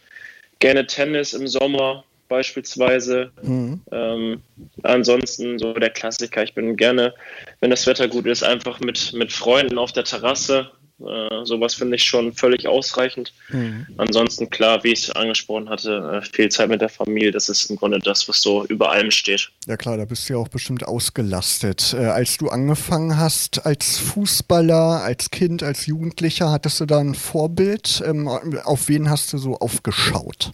gerne 0.59 0.87
Tennis 0.87 1.33
im 1.33 1.49
Sommer 1.49 2.04
beispielsweise. 2.28 3.33
Mhm. 3.42 3.81
Ähm, 3.90 4.42
ansonsten 4.83 5.59
so 5.59 5.73
der 5.73 5.90
Klassiker, 5.90 6.42
ich 6.42 6.54
bin 6.54 6.76
gerne, 6.76 7.14
wenn 7.61 7.71
das 7.71 7.87
Wetter 7.87 8.07
gut 8.07 8.26
ist, 8.26 8.42
einfach 8.42 8.81
mit, 8.81 9.14
mit 9.14 9.33
Freunden 9.33 9.78
auf 9.78 9.92
der 9.92 10.04
Terrasse 10.04 10.71
äh, 11.06 11.44
sowas 11.44 11.75
finde 11.75 11.97
ich 11.97 12.04
schon 12.04 12.32
völlig 12.32 12.66
ausreichend. 12.66 13.32
Mhm. 13.49 13.87
Ansonsten, 13.97 14.50
klar, 14.50 14.82
wie 14.85 14.92
ich 14.92 15.04
es 15.04 15.11
angesprochen 15.11 15.68
hatte, 15.68 16.23
äh, 16.23 16.26
viel 16.26 16.49
Zeit 16.49 16.68
mit 16.68 16.80
der 16.80 16.88
Familie, 16.88 17.30
das 17.30 17.49
ist 17.49 17.71
im 17.71 17.76
Grunde 17.76 17.99
das, 17.99 18.28
was 18.28 18.40
so 18.40 18.64
über 18.66 18.90
allem 18.90 19.11
steht. 19.11 19.50
Ja 19.66 19.76
klar, 19.76 19.97
da 19.97 20.04
bist 20.04 20.28
du 20.28 20.35
ja 20.35 20.38
auch 20.38 20.49
bestimmt 20.49 20.87
ausgelastet. 20.87 21.94
Äh, 21.99 22.06
als 22.06 22.38
du 22.38 22.49
angefangen 22.49 23.18
hast 23.18 23.66
als 23.66 23.99
Fußballer, 23.99 25.02
als 25.02 25.30
Kind, 25.30 25.62
als 25.62 25.87
Jugendlicher, 25.87 26.50
hattest 26.50 26.80
du 26.80 26.87
da 26.87 26.99
ein 26.99 27.14
Vorbild? 27.14 28.02
Ähm, 28.06 28.28
auf 28.28 28.88
wen 28.88 29.11
hast 29.11 29.32
du 29.32 29.38
so 29.38 29.56
aufgeschaut? 29.56 30.52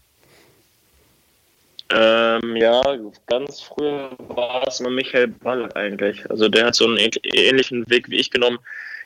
Ähm, 1.91 2.57
ja, 2.57 2.83
ganz 3.27 3.63
früher 3.63 4.11
war 4.29 4.67
es 4.69 4.81
mal 4.81 4.91
Michael 4.91 5.29
Ballack 5.29 5.75
eigentlich. 5.75 6.29
Also 6.31 6.49
der 6.49 6.67
hat 6.67 6.75
so 6.75 6.85
einen 6.85 6.99
ähnlichen 7.23 7.89
Weg 7.89 8.11
wie 8.11 8.17
ich 8.17 8.31
genommen 8.31 8.59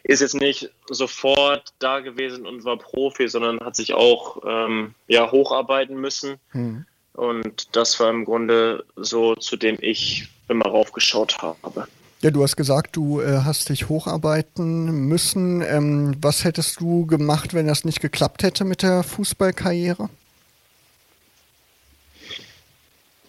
ist 0.05 0.21
jetzt 0.21 0.35
nicht 0.35 0.71
sofort 0.89 1.73
da 1.79 2.01
gewesen 2.01 2.47
und 2.47 2.65
war 2.65 2.77
Profi, 2.77 3.29
sondern 3.29 3.61
hat 3.61 3.77
sich 3.77 3.95
auch 3.95 4.43
ähm, 4.47 4.95
ja, 5.07 5.31
hocharbeiten 5.31 6.01
müssen. 6.01 6.37
Mhm. 6.53 6.87
Und 7.15 7.77
das 7.77 8.01
war 8.01 8.11
im 8.11 8.25
Grunde 8.25 8.85
so, 8.97 9.35
zu 9.37 9.57
dem 9.57 9.77
ich 9.81 10.29
immer 10.49 10.67
raufgeschaut 10.67 11.39
habe. 11.43 11.87
Ja, 12.23 12.31
du 12.31 12.43
hast 12.43 12.57
gesagt, 12.57 12.97
du 12.97 13.21
äh, 13.21 13.41
hast 13.45 13.69
dich 13.69 13.89
hocharbeiten 13.89 15.09
müssen. 15.09 15.61
Ähm, 15.61 16.17
was 16.21 16.45
hättest 16.45 16.81
du 16.81 17.05
gemacht, 17.07 17.53
wenn 17.53 17.67
das 17.67 17.85
nicht 17.85 18.01
geklappt 18.01 18.45
hätte 18.45 18.65
mit 18.65 18.83
der 18.83 19.03
Fußballkarriere? 19.03 20.09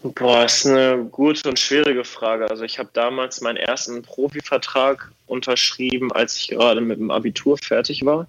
Boah, 0.04 0.44
ist 0.44 0.66
eine 0.66 1.06
gute 1.06 1.48
und 1.48 1.58
schwierige 1.58 2.04
Frage. 2.04 2.50
Also 2.50 2.66
ich 2.66 2.78
habe 2.78 2.90
damals 2.92 3.40
meinen 3.40 3.56
ersten 3.56 4.02
Profivertrag 4.02 5.14
unterschrieben, 5.28 6.12
als 6.12 6.38
ich 6.38 6.50
gerade 6.50 6.82
mit 6.82 7.00
dem 7.00 7.10
Abitur 7.10 7.58
fertig 7.58 8.04
war. 8.06 8.28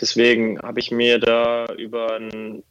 Deswegen 0.00 0.60
habe 0.60 0.80
ich 0.80 0.90
mir 0.90 1.20
da 1.20 1.66
über 1.76 2.14
einen 2.14 2.64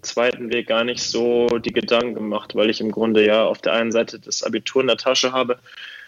zweiten 0.00 0.52
Weg 0.52 0.66
gar 0.66 0.82
nicht 0.82 1.04
so 1.04 1.46
die 1.46 1.72
Gedanken 1.72 2.14
gemacht, 2.14 2.56
weil 2.56 2.68
ich 2.68 2.80
im 2.80 2.90
Grunde 2.90 3.24
ja 3.24 3.44
auf 3.44 3.58
der 3.58 3.74
einen 3.74 3.92
Seite 3.92 4.18
das 4.18 4.42
Abitur 4.42 4.80
in 4.80 4.88
der 4.88 4.96
Tasche 4.96 5.30
habe, 5.30 5.60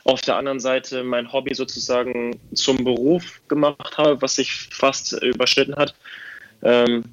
auf 0.03 0.23
der 0.23 0.35
anderen 0.35 0.59
Seite 0.59 1.05
mein 1.05 1.33
Hobby 1.33 1.55
sozusagen 1.55 2.37
zum 2.53 2.83
Beruf 2.83 3.41
gemacht 3.47 3.97
habe, 3.97 4.21
was 4.21 4.35
sich 4.35 4.53
fast 4.53 5.13
überschnitten 5.23 5.77
hat. 5.77 5.95
Ähm, 6.63 7.05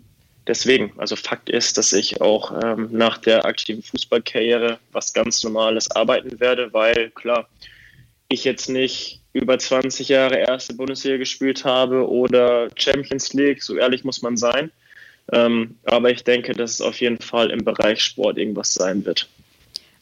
deswegen, 0.47 0.93
also 0.97 1.15
Fakt 1.15 1.49
ist, 1.49 1.77
dass 1.77 1.93
ich 1.93 2.21
auch 2.21 2.51
ähm, 2.63 2.89
nach 2.91 3.17
der 3.17 3.45
aktiven 3.45 3.83
Fußballkarriere 3.83 4.79
was 4.91 5.13
ganz 5.13 5.43
Normales 5.43 5.89
arbeiten 5.91 6.39
werde, 6.39 6.73
weil 6.73 7.11
klar, 7.11 7.47
ich 8.27 8.43
jetzt 8.43 8.69
nicht 8.69 9.21
über 9.33 9.57
20 9.57 10.09
Jahre 10.09 10.37
erste 10.37 10.73
Bundesliga 10.73 11.17
gespielt 11.17 11.63
habe 11.63 12.09
oder 12.09 12.69
Champions 12.75 13.33
League, 13.33 13.63
so 13.63 13.77
ehrlich 13.77 14.03
muss 14.03 14.21
man 14.21 14.37
sein. 14.37 14.71
Ähm, 15.31 15.77
aber 15.85 16.11
ich 16.11 16.23
denke, 16.23 16.53
dass 16.53 16.71
es 16.71 16.81
auf 16.81 16.99
jeden 16.99 17.19
Fall 17.19 17.51
im 17.51 17.63
Bereich 17.63 18.01
Sport 18.01 18.37
irgendwas 18.37 18.73
sein 18.73 19.05
wird. 19.05 19.29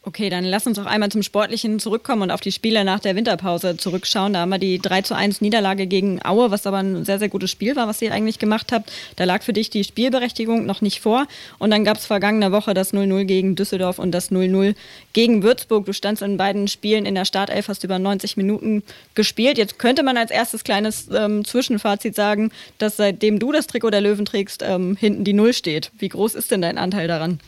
Okay, 0.09 0.31
dann 0.31 0.43
lass 0.43 0.65
uns 0.65 0.79
auch 0.79 0.87
einmal 0.87 1.11
zum 1.11 1.21
Sportlichen 1.21 1.79
zurückkommen 1.79 2.23
und 2.23 2.31
auf 2.31 2.41
die 2.41 2.51
Spiele 2.51 2.83
nach 2.83 2.99
der 2.99 3.15
Winterpause 3.15 3.77
zurückschauen. 3.77 4.33
Da 4.33 4.39
haben 4.39 4.49
wir 4.49 4.57
die 4.57 4.79
3 4.79 5.03
zu 5.03 5.13
1 5.13 5.39
Niederlage 5.39 5.85
gegen 5.85 6.19
Aue, 6.25 6.49
was 6.49 6.65
aber 6.65 6.77
ein 6.77 7.05
sehr, 7.05 7.19
sehr 7.19 7.29
gutes 7.29 7.51
Spiel 7.51 7.75
war, 7.75 7.87
was 7.87 8.01
ihr 8.01 8.11
eigentlich 8.11 8.39
gemacht 8.39 8.71
habt. 8.71 8.91
Da 9.17 9.25
lag 9.25 9.43
für 9.43 9.53
dich 9.53 9.69
die 9.69 9.83
Spielberechtigung 9.83 10.65
noch 10.65 10.81
nicht 10.81 10.99
vor. 10.99 11.27
Und 11.59 11.69
dann 11.69 11.83
gab 11.83 11.97
es 11.97 12.07
vergangene 12.07 12.51
Woche 12.51 12.73
das 12.73 12.91
0-0 12.91 13.25
gegen 13.25 13.55
Düsseldorf 13.55 13.99
und 13.99 14.11
das 14.11 14.31
0-0 14.31 14.73
gegen 15.13 15.43
Würzburg. 15.43 15.85
Du 15.85 15.93
standst 15.93 16.23
in 16.23 16.37
beiden 16.37 16.67
Spielen 16.67 17.05
in 17.05 17.13
der 17.13 17.25
Startelf, 17.25 17.67
hast 17.67 17.83
über 17.83 17.99
90 17.99 18.35
Minuten 18.35 18.81
gespielt. 19.13 19.59
Jetzt 19.59 19.77
könnte 19.77 20.01
man 20.01 20.17
als 20.17 20.31
erstes 20.31 20.63
kleines 20.63 21.07
ähm, 21.13 21.45
Zwischenfazit 21.45 22.15
sagen, 22.15 22.49
dass 22.79 22.97
seitdem 22.97 23.37
du 23.37 23.51
das 23.51 23.67
Trikot 23.67 23.91
der 23.91 24.01
Löwen 24.01 24.25
trägst, 24.25 24.63
ähm, 24.63 24.97
hinten 24.99 25.23
die 25.23 25.33
Null 25.33 25.53
steht. 25.53 25.91
Wie 25.99 26.09
groß 26.09 26.33
ist 26.33 26.49
denn 26.49 26.63
dein 26.63 26.79
Anteil 26.79 27.07
daran? 27.07 27.39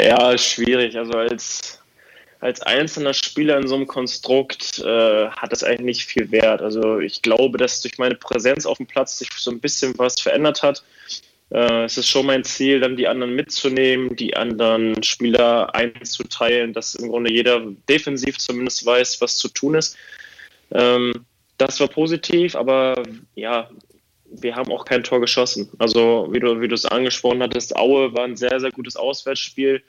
Ja, 0.00 0.36
schwierig. 0.38 0.96
Also 0.96 1.12
als, 1.12 1.80
als 2.40 2.60
einzelner 2.62 3.14
Spieler 3.14 3.58
in 3.58 3.66
so 3.66 3.74
einem 3.74 3.86
Konstrukt 3.86 4.78
äh, 4.78 5.28
hat 5.28 5.52
das 5.52 5.64
eigentlich 5.64 5.98
nicht 5.98 6.06
viel 6.06 6.30
Wert. 6.30 6.62
Also 6.62 7.00
ich 7.00 7.22
glaube, 7.22 7.58
dass 7.58 7.80
durch 7.80 7.98
meine 7.98 8.14
Präsenz 8.14 8.66
auf 8.66 8.78
dem 8.78 8.86
Platz 8.86 9.18
sich 9.18 9.30
so 9.36 9.50
ein 9.50 9.60
bisschen 9.60 9.98
was 9.98 10.20
verändert 10.20 10.62
hat. 10.62 10.82
Äh, 11.50 11.84
es 11.84 11.96
ist 11.96 12.08
schon 12.08 12.26
mein 12.26 12.44
Ziel, 12.44 12.80
dann 12.80 12.96
die 12.96 13.08
anderen 13.08 13.34
mitzunehmen, 13.34 14.14
die 14.16 14.36
anderen 14.36 15.02
Spieler 15.02 15.74
einzuteilen, 15.74 16.72
dass 16.72 16.94
im 16.94 17.08
Grunde 17.08 17.32
jeder 17.32 17.62
defensiv 17.88 18.38
zumindest 18.38 18.84
weiß, 18.84 19.20
was 19.20 19.36
zu 19.36 19.48
tun 19.48 19.74
ist. 19.74 19.96
Ähm, 20.70 21.12
das 21.56 21.80
war 21.80 21.88
positiv, 21.88 22.54
aber 22.54 23.02
ja, 23.34 23.68
wir 24.30 24.56
haben 24.56 24.70
auch 24.72 24.84
kein 24.84 25.04
Tor 25.04 25.20
geschossen. 25.20 25.70
Also, 25.78 26.28
wie 26.30 26.40
du, 26.40 26.60
wie 26.60 26.68
du 26.68 26.74
es 26.74 26.84
angesprochen 26.84 27.42
hattest, 27.42 27.76
Aue 27.76 28.14
war 28.14 28.24
ein 28.24 28.36
sehr, 28.36 28.60
sehr 28.60 28.70
gutes 28.70 28.96
Auswärtsspiel, 28.96 29.82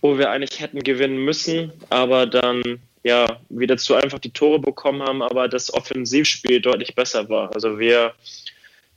wo 0.00 0.18
wir 0.18 0.30
eigentlich 0.30 0.60
hätten 0.60 0.82
gewinnen 0.82 1.24
müssen, 1.24 1.72
aber 1.90 2.26
dann 2.26 2.80
ja 3.02 3.40
wieder 3.48 3.76
zu 3.76 3.94
einfach 3.94 4.18
die 4.18 4.32
Tore 4.32 4.58
bekommen 4.58 5.02
haben, 5.02 5.22
aber 5.22 5.48
das 5.48 5.72
Offensivspiel 5.72 6.60
deutlich 6.60 6.94
besser 6.94 7.28
war. 7.28 7.54
Also 7.54 7.78
wir, 7.78 8.12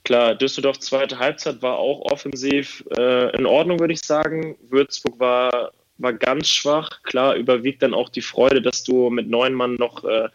klar, 0.04 0.34
Düsseldorf 0.34 0.78
zweite 0.80 1.18
Halbzeit 1.18 1.62
war 1.62 1.78
auch 1.78 2.00
offensiv 2.12 2.84
äh, 2.96 3.34
in 3.36 3.46
Ordnung, 3.46 3.80
würde 3.80 3.94
ich 3.94 4.02
sagen. 4.02 4.56
Würzburg 4.68 5.18
war, 5.18 5.72
war 5.98 6.12
ganz 6.12 6.48
schwach. 6.48 7.02
Klar, 7.02 7.36
überwiegt 7.36 7.82
dann 7.82 7.94
auch 7.94 8.10
die 8.10 8.20
Freude, 8.20 8.60
dass 8.60 8.84
du 8.84 9.08
mit 9.08 9.28
neun 9.28 9.54
Mann 9.54 9.76
noch 9.76 10.04
äh, 10.04 10.28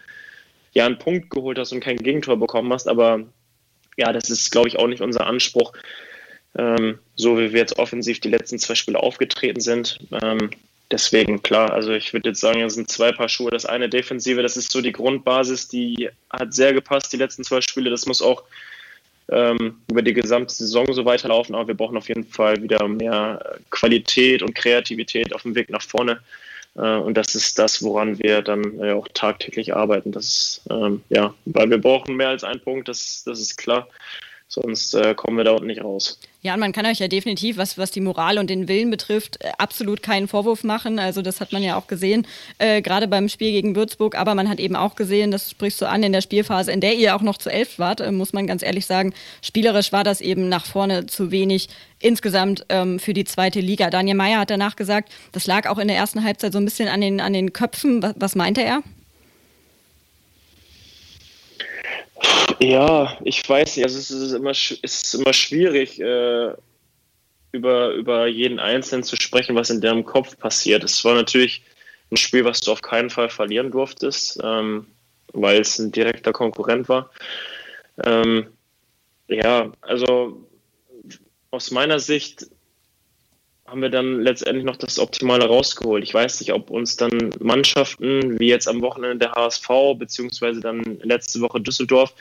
ja 0.74 0.86
einen 0.86 1.00
Punkt 1.00 1.30
geholt 1.30 1.60
hast 1.60 1.72
und 1.72 1.80
kein 1.80 1.98
Gegentor 1.98 2.38
bekommen 2.38 2.74
hast, 2.74 2.88
aber 2.88 3.26
ja, 3.97 4.12
das 4.13 4.30
ist, 4.30 4.52
glaube 4.52 4.67
ich, 4.67 4.78
auch 4.78 4.88
nicht 4.88 5.02
unser 5.02 5.28
Anspruch. 5.28 5.73
Ähm, 6.58 6.99
so 7.15 7.38
wie 7.38 7.54
wir 7.54 7.60
jetzt 7.60 7.78
offensiv 7.78 8.19
die 8.19 8.30
letzten 8.30 8.58
zwei 8.60 8.75
Spiele 8.75 8.99
aufgetreten 8.99 9.62
sind. 9.62 9.99
Ähm, 10.21 10.49
deswegen, 10.89 11.43
klar, 11.43 11.71
also 11.71 11.91
ich 11.91 12.12
würde 12.13 12.30
jetzt 12.30 12.41
sagen, 12.41 12.62
es 12.62 12.73
sind 12.73 12.89
zwei 12.89 13.12
Paar 13.12 13.30
Schuhe. 13.30 13.52
Das 13.52 13.65
eine 13.65 13.89
Defensive, 13.89 14.41
das 14.41 14.58
ist 14.58 14.71
so 14.71 14.82
die 14.82 14.91
Grundbasis, 14.91 15.67
die 15.67 16.10
hat 16.30 16.54
sehr 16.54 16.73
gepasst, 16.73 17.13
die 17.13 17.17
letzten 17.17 17.43
zwei 17.43 17.62
Spiele. 17.62 17.89
Das 17.89 18.08
muss 18.08 18.21
auch 18.21 18.43
ähm, 19.30 19.78
über 19.89 20.02
die 20.02 20.13
gesamte 20.13 20.54
Saison 20.54 20.91
so 20.91 21.06
weiterlaufen, 21.06 21.54
aber 21.56 21.67
wir 21.67 21.75
brauchen 21.75 21.97
auf 21.97 22.08
jeden 22.08 22.25
Fall 22.25 22.62
wieder 22.63 22.88
mehr 22.88 23.58
Qualität 23.69 24.41
und 24.41 24.56
Kreativität 24.56 25.34
auf 25.36 25.43
dem 25.43 25.56
Weg 25.56 25.69
nach 25.69 25.84
vorne. 25.84 26.19
Äh, 26.75 26.97
und 26.97 27.15
das 27.15 27.36
ist 27.36 27.60
das, 27.60 27.84
woran 27.84 28.19
wir 28.19 28.41
dann 28.41 28.79
äh, 28.79 28.91
auch 28.93 29.08
tagtäglich 29.13 29.75
arbeiten. 29.75 30.12
Das 30.12 30.25
ist, 30.25 30.62
ähm, 30.69 31.03
ja, 31.10 31.34
weil 31.45 31.69
wir 31.69 31.79
brauchen 31.79 32.15
mehr 32.15 32.29
als 32.29 32.43
einen 32.43 32.62
Punkt, 32.62 32.88
das, 32.88 33.23
das 33.25 33.39
ist 33.39 33.58
klar. 33.58 33.88
Sonst 34.51 34.95
äh, 34.95 35.13
kommen 35.13 35.38
wir 35.38 35.43
da 35.43 35.51
unten 35.51 35.67
nicht 35.67 35.83
raus. 35.83 36.19
Ja, 36.41 36.55
und 36.55 36.59
man 36.59 36.71
kann 36.71 36.88
euch 36.88 36.97
ja 36.97 37.07
definitiv, 37.07 37.57
was, 37.57 37.77
was 37.77 37.91
die 37.91 38.01
Moral 38.01 38.39
und 38.39 38.49
den 38.49 38.67
Willen 38.67 38.89
betrifft, 38.89 39.38
äh, 39.43 39.51
absolut 39.59 40.01
keinen 40.01 40.27
Vorwurf 40.27 40.63
machen. 40.63 40.97
Also 40.97 41.21
das 41.21 41.39
hat 41.39 41.51
man 41.51 41.62
ja 41.62 41.77
auch 41.77 41.85
gesehen, 41.85 42.25
äh, 42.57 42.81
gerade 42.81 43.07
beim 43.07 43.29
Spiel 43.29 43.51
gegen 43.51 43.75
Würzburg. 43.75 44.17
Aber 44.17 44.33
man 44.33 44.49
hat 44.49 44.59
eben 44.59 44.75
auch 44.75 44.95
gesehen, 44.95 45.29
das 45.29 45.51
sprichst 45.51 45.79
du 45.81 45.88
an, 45.88 46.01
in 46.01 46.13
der 46.13 46.21
Spielphase, 46.21 46.71
in 46.71 46.81
der 46.81 46.95
ihr 46.95 47.15
auch 47.15 47.21
noch 47.21 47.38
zu 47.38 47.51
elf 47.51 47.77
wart, 47.77 48.01
äh, 48.01 48.12
muss 48.12 48.33
man 48.33 48.47
ganz 48.47 48.63
ehrlich 48.63 48.88
sagen, 48.88 49.13
spielerisch 49.43 49.91
war 49.91 50.03
das 50.03 50.19
eben 50.19 50.49
nach 50.49 50.65
vorne 50.65 51.05
zu 51.05 51.29
wenig 51.29 51.69
insgesamt 51.99 52.65
ähm, 52.69 52.97
für 52.97 53.13
die 53.13 53.25
zweite 53.25 53.59
Liga. 53.59 53.91
Daniel 53.91 54.15
Meyer 54.15 54.39
hat 54.39 54.49
danach 54.49 54.75
gesagt, 54.75 55.12
das 55.31 55.45
lag 55.45 55.69
auch 55.69 55.77
in 55.77 55.88
der 55.88 55.97
ersten 55.97 56.23
Halbzeit 56.23 56.53
so 56.53 56.57
ein 56.57 56.65
bisschen 56.65 56.88
an 56.89 57.01
den, 57.01 57.21
an 57.21 57.33
den 57.33 57.53
Köpfen. 57.53 58.01
Was, 58.01 58.15
was 58.17 58.35
meinte 58.35 58.63
er? 58.63 58.81
Ja, 62.60 63.17
ich 63.23 63.47
weiß 63.47 63.77
nicht. 63.77 63.86
Also 63.86 63.99
es 63.99 64.12
ist 64.12 64.34
immer, 64.34 64.51
es 64.51 64.71
ist 64.82 65.13
immer 65.15 65.34
schwierig, 65.34 65.99
äh, 65.99 66.53
über, 67.51 67.91
über 67.91 68.27
jeden 68.27 68.60
Einzelnen 68.60 69.03
zu 69.03 69.15
sprechen, 69.15 69.55
was 69.55 69.69
in 69.69 69.82
deren 69.82 70.05
Kopf 70.05 70.38
passiert. 70.38 70.84
Es 70.84 71.03
war 71.03 71.15
natürlich 71.15 71.63
ein 72.12 72.17
Spiel, 72.17 72.45
was 72.45 72.62
du 72.62 72.71
auf 72.71 72.82
keinen 72.82 73.10
Fall 73.10 73.29
verlieren 73.29 73.71
durftest, 73.71 74.39
ähm, 74.43 74.88
weil 75.34 75.62
es 75.62 75.79
ein 75.79 75.91
direkter 75.91 76.34
Konkurrent 76.34 76.89
war. 76.89 77.10
Ähm, 78.03 78.47
ja, 79.27 79.71
also 79.82 80.47
aus 81.51 81.71
meiner 81.71 81.99
Sicht 81.99 82.47
haben 83.69 83.82
wir 83.82 83.89
dann 83.89 84.21
letztendlich 84.21 84.65
noch 84.65 84.77
das 84.77 84.99
Optimale 84.99 85.45
rausgeholt. 85.45 86.03
Ich 86.03 86.13
weiß 86.13 86.39
nicht, 86.39 86.53
ob 86.53 86.69
uns 86.69 86.97
dann 86.97 87.32
Mannschaften 87.39 88.39
wie 88.39 88.47
jetzt 88.47 88.67
am 88.67 88.82
Wochenende 88.82 89.17
der 89.17 89.32
HSV 89.32 89.67
beziehungsweise 89.97 90.60
dann 90.60 90.99
letzte 91.03 91.41
Woche 91.41 91.62
Düsseldorf 91.62 92.13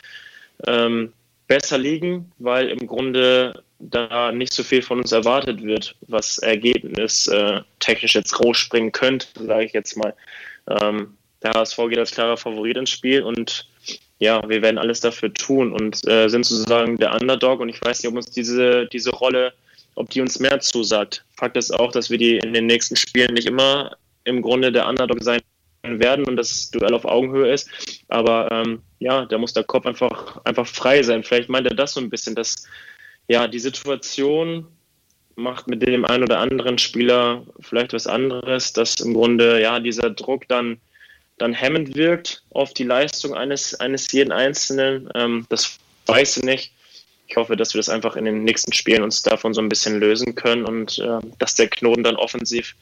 ähm, 0.66 1.12
besser 1.46 1.78
liegen, 1.78 2.30
weil 2.38 2.68
im 2.68 2.87
Grunde 2.87 3.62
da 3.78 4.32
nicht 4.32 4.52
so 4.52 4.62
viel 4.62 4.82
von 4.82 4.98
uns 4.98 5.12
erwartet 5.12 5.62
wird, 5.62 5.94
was 6.08 6.38
Ergebnis 6.38 7.26
äh, 7.28 7.61
technisch 7.80 8.14
jetzt 8.14 8.38
rausspringen 8.38 8.92
könnte, 8.92 9.26
sage 9.34 9.64
ich 9.64 9.72
jetzt 9.72 9.96
mal. 9.96 10.14
Ähm, 10.80 11.16
der 11.42 11.52
HSV 11.52 11.76
geht 11.88 11.98
als 11.98 12.11
klarer 12.11 12.37
Favorit 12.37 12.76
ins 12.76 12.90
Spiel 12.90 13.22
und 13.22 13.68
ja, 14.18 14.46
wir 14.48 14.62
werden 14.62 14.78
alles 14.78 15.00
dafür 15.00 15.32
tun 15.32 15.72
und 15.72 16.06
äh, 16.08 16.28
sind 16.28 16.44
sozusagen 16.44 16.96
der 16.96 17.14
Underdog 17.14 17.61
und 17.61 17.68
ich 17.68 17.80
weiß 17.80 18.02
nicht, 18.02 18.11
ob 18.11 18.16
uns 18.16 18.30
diese, 18.30 18.87
diese 18.87 19.11
Rolle 19.11 19.52
ob 19.98 20.11
die 20.11 20.20
uns 20.20 20.38
mehr 20.38 20.61
zusagt. 20.61 21.24
Fakt 21.37 21.56
ist 21.56 21.72
auch, 21.72 21.90
dass 21.90 22.08
wir 22.08 22.18
die 22.18 22.38
in 22.38 22.54
den 22.54 22.66
nächsten 22.66 22.94
Spielen 22.94 23.34
nicht 23.34 23.48
immer 23.48 23.96
im 24.24 24.42
Grunde 24.42 24.70
der 24.70 24.87
Underdog 24.87 25.22
sein 25.22 25.40
werden 25.82 26.24
und 26.26 26.37
das 26.37 26.70
Duell 26.70 26.94
auf 26.94 27.04
Augenhöhe 27.04 27.52
ist. 27.52 27.68
Aber 28.08 28.48
ähm, 28.52 28.82
ja, 29.00 29.26
da 29.26 29.38
muss 29.38 29.54
der 29.54 29.64
Kopf 29.64 29.87
einfach, 29.87 30.44
einfach 30.44 30.66
frei 30.66 31.02
sein. 31.02 31.24
Vielleicht 31.24 31.48
meint 31.48 31.66
er 31.66 31.74
das 31.74 31.94
so 31.94 32.00
ein 32.00 32.11
bisschen, 32.11 32.37
dass 32.37 32.64
ja 33.26 33.48
die 33.48 33.58
Situation 33.58 34.66
macht 35.34 35.66
mit 35.66 35.82
dem 35.82 36.04
einen 36.04 36.24
oder 36.24 36.38
anderen 36.38 36.78
Spieler 36.78 37.44
vielleicht 37.61 37.92
was 37.92 38.06
anderes, 38.06 38.72
dass 38.72 39.00
im 39.00 39.14
Grunde 39.14 39.61
ja 39.61 39.80
dieser 39.80 40.11
Druck 40.11 40.46
dann 40.48 40.80
dann 41.38 41.52
hemmend 41.52 41.94
wirkt 41.94 42.42
auf 42.50 42.74
die 42.74 42.82
Leistung 42.82 43.34
eines 43.34 43.74
eines 43.76 44.11
jeden 44.11 44.32
Einzelnen. 44.32 45.08
Ähm, 45.14 45.46
das 45.48 45.78
weiß 46.06 46.38
ich 46.38 46.42
nicht 46.42 46.72
ich 47.28 47.36
hoffe, 47.36 47.56
dass 47.56 47.74
wir 47.74 47.78
das 47.78 47.90
einfach 47.90 48.16
in 48.16 48.24
den 48.24 48.44
nächsten 48.44 48.72
Spielen 48.72 49.02
uns 49.02 49.22
davon 49.22 49.52
so 49.52 49.60
ein 49.60 49.68
bisschen 49.68 50.00
lösen 50.00 50.34
können 50.34 50.64
und 50.64 50.98
äh, 50.98 51.18
dass 51.38 51.54
der 51.54 51.68
Knoten 51.68 52.02
dann 52.02 52.16
offensiv 52.16 52.74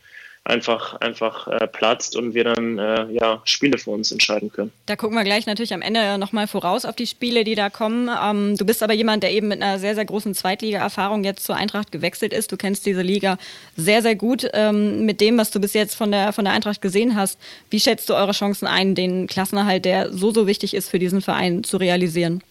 einfach, 0.44 0.94
einfach 1.00 1.48
äh, 1.48 1.66
platzt 1.66 2.14
und 2.14 2.34
wir 2.34 2.44
dann 2.44 2.78
äh, 2.78 3.10
ja, 3.10 3.42
Spiele 3.44 3.78
für 3.78 3.90
uns 3.90 4.12
entscheiden 4.12 4.52
können. 4.52 4.70
Da 4.86 4.94
gucken 4.94 5.16
wir 5.16 5.24
gleich 5.24 5.46
natürlich 5.46 5.74
am 5.74 5.82
Ende 5.82 6.18
nochmal 6.18 6.46
voraus 6.46 6.84
auf 6.84 6.94
die 6.94 7.08
Spiele, 7.08 7.42
die 7.42 7.56
da 7.56 7.68
kommen. 7.70 8.08
Ähm, 8.22 8.56
du 8.56 8.64
bist 8.64 8.84
aber 8.84 8.92
jemand, 8.94 9.24
der 9.24 9.32
eben 9.32 9.48
mit 9.48 9.60
einer 9.60 9.80
sehr, 9.80 9.96
sehr 9.96 10.04
großen 10.04 10.34
Zweitliga-Erfahrung 10.34 11.24
jetzt 11.24 11.44
zur 11.44 11.56
Eintracht 11.56 11.90
gewechselt 11.90 12.32
ist. 12.32 12.52
Du 12.52 12.56
kennst 12.56 12.86
diese 12.86 13.02
Liga 13.02 13.38
sehr, 13.76 14.02
sehr 14.02 14.14
gut. 14.14 14.48
Ähm, 14.52 15.04
mit 15.04 15.20
dem, 15.20 15.36
was 15.38 15.50
du 15.50 15.60
bis 15.60 15.74
jetzt 15.74 15.96
von 15.96 16.12
der, 16.12 16.32
von 16.32 16.44
der 16.44 16.54
Eintracht 16.54 16.80
gesehen 16.80 17.16
hast, 17.16 17.40
wie 17.70 17.80
schätzt 17.80 18.08
du 18.08 18.14
eure 18.14 18.32
Chancen 18.32 18.68
ein, 18.68 18.94
den 18.94 19.26
Klassenerhalt, 19.26 19.84
der 19.84 20.12
so, 20.12 20.32
so 20.32 20.46
wichtig 20.46 20.74
ist 20.74 20.88
für 20.88 21.00
diesen 21.00 21.20
Verein, 21.20 21.64
zu 21.64 21.76
realisieren? 21.78 22.42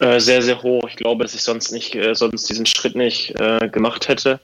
Äh, 0.00 0.18
sehr, 0.18 0.40
sehr 0.40 0.62
hoch. 0.62 0.88
Ich 0.88 0.96
glaube, 0.96 1.24
dass 1.24 1.34
ich 1.34 1.42
sonst 1.42 1.72
nicht, 1.72 1.94
äh, 1.94 2.14
sonst 2.14 2.48
diesen 2.48 2.64
Schritt 2.64 2.96
nicht 2.96 3.38
äh, 3.38 3.68
gemacht 3.68 4.08
hätte. 4.08 4.40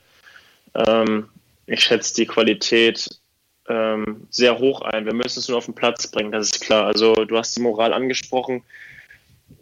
Ähm, 0.74 1.30
ich 1.66 1.80
schätze 1.80 2.14
die 2.14 2.26
Qualität 2.26 3.08
ähm, 3.66 4.26
sehr 4.30 4.58
hoch 4.58 4.82
ein. 4.82 5.06
Wir 5.06 5.14
müssen 5.14 5.38
es 5.38 5.48
nur 5.48 5.56
auf 5.56 5.64
den 5.64 5.74
Platz 5.74 6.06
bringen, 6.08 6.30
das 6.30 6.50
ist 6.50 6.60
klar. 6.60 6.86
Also 6.86 7.14
du 7.14 7.38
hast 7.38 7.56
die 7.56 7.62
Moral 7.62 7.94
angesprochen. 7.94 8.62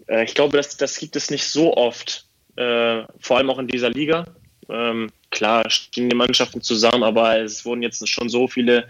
Äh, 0.08 0.24
ich 0.24 0.34
glaube, 0.34 0.56
das, 0.56 0.76
das 0.76 0.98
gibt 0.98 1.14
es 1.14 1.30
nicht 1.30 1.44
so 1.44 1.76
oft, 1.76 2.26
äh, 2.56 3.04
vor 3.20 3.36
allem 3.36 3.50
auch 3.50 3.60
in 3.60 3.68
dieser 3.68 3.90
Liga. 3.90 4.26
Ähm, 4.68 5.10
klar 5.30 5.70
stehen 5.70 6.10
die 6.10 6.16
Mannschaften 6.16 6.60
zusammen, 6.60 7.04
aber 7.04 7.38
es 7.38 7.64
wurden 7.64 7.82
jetzt 7.82 8.06
schon 8.08 8.28
so 8.28 8.48
viele 8.48 8.88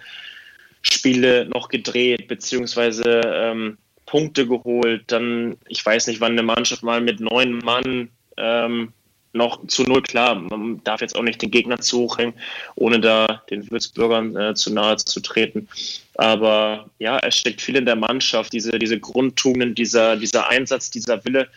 Spiele 0.81 1.45
noch 1.47 1.69
gedreht, 1.69 2.29
beziehungsweise 2.29 3.21
ähm, 3.25 3.77
Punkte 4.15 4.47
geholt. 4.47 5.03
Dann, 5.09 5.57
ich 5.67 5.85
weiß 5.85 6.07
nicht, 6.07 6.21
wann 6.21 6.33
eine 6.33 6.45
Mannschaft 6.45 6.85
mal 6.85 7.01
mit 7.01 7.19
neun 7.19 7.59
Mann 7.59 8.11
ähm, 8.37 8.93
noch 9.33 9.67
zu 9.67 9.83
null, 9.83 10.03
klar, 10.03 10.37
man 10.37 10.81
darf 10.85 11.01
jetzt 11.01 11.17
auch 11.17 11.25
nicht 11.25 11.43
den 11.43 11.51
Gegner 11.51 11.81
zu 11.81 12.03
hoch 12.03 12.19
hängen, 12.19 12.35
ohne 12.77 13.01
da 13.01 13.43
den 13.51 13.69
Würzbürgern 13.69 14.37
äh, 14.37 14.55
zu 14.55 14.73
nahe 14.73 14.99
zu 14.99 15.19
treten. 15.19 15.67
Aber 16.15 16.89
ja, 17.01 17.19
es 17.19 17.39
steckt 17.39 17.61
viel 17.61 17.75
in 17.75 17.87
der 17.87 17.97
Mannschaft, 17.97 18.53
diese, 18.53 18.79
diese 18.79 19.01
Grundtugenden, 19.01 19.75
dieser, 19.75 20.15
dieser 20.15 20.49
Einsatz, 20.49 20.93
dieser 20.93 21.25
Wille, 21.25 21.49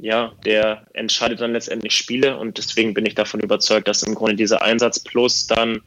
ja, 0.00 0.32
der 0.44 0.84
entscheidet 0.94 1.40
dann 1.40 1.52
letztendlich 1.52 1.96
Spiele 1.96 2.36
und 2.36 2.58
deswegen 2.58 2.94
bin 2.94 3.06
ich 3.06 3.14
davon 3.14 3.38
überzeugt, 3.38 3.86
dass 3.86 4.02
im 4.02 4.16
Grunde 4.16 4.34
dieser 4.34 4.62
Einsatz 4.62 4.98
plus 4.98 5.46
dann 5.46 5.80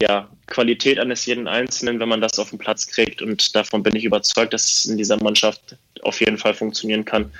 ja, 0.00 0.28
Qualität 0.46 0.98
eines 0.98 1.26
jeden 1.26 1.48
Einzelnen, 1.48 2.00
wenn 2.00 2.08
man 2.08 2.20
das 2.20 2.38
auf 2.38 2.50
den 2.50 2.58
Platz 2.58 2.86
kriegt. 2.86 3.22
Und 3.22 3.54
davon 3.54 3.82
bin 3.82 3.96
ich 3.96 4.04
überzeugt, 4.04 4.52
dass 4.52 4.64
es 4.64 4.84
in 4.86 4.96
dieser 4.96 5.22
Mannschaft 5.22 5.76
auf 6.02 6.20
jeden 6.20 6.38
Fall 6.38 6.54
funktionieren 6.54 7.04
kann. 7.04 7.32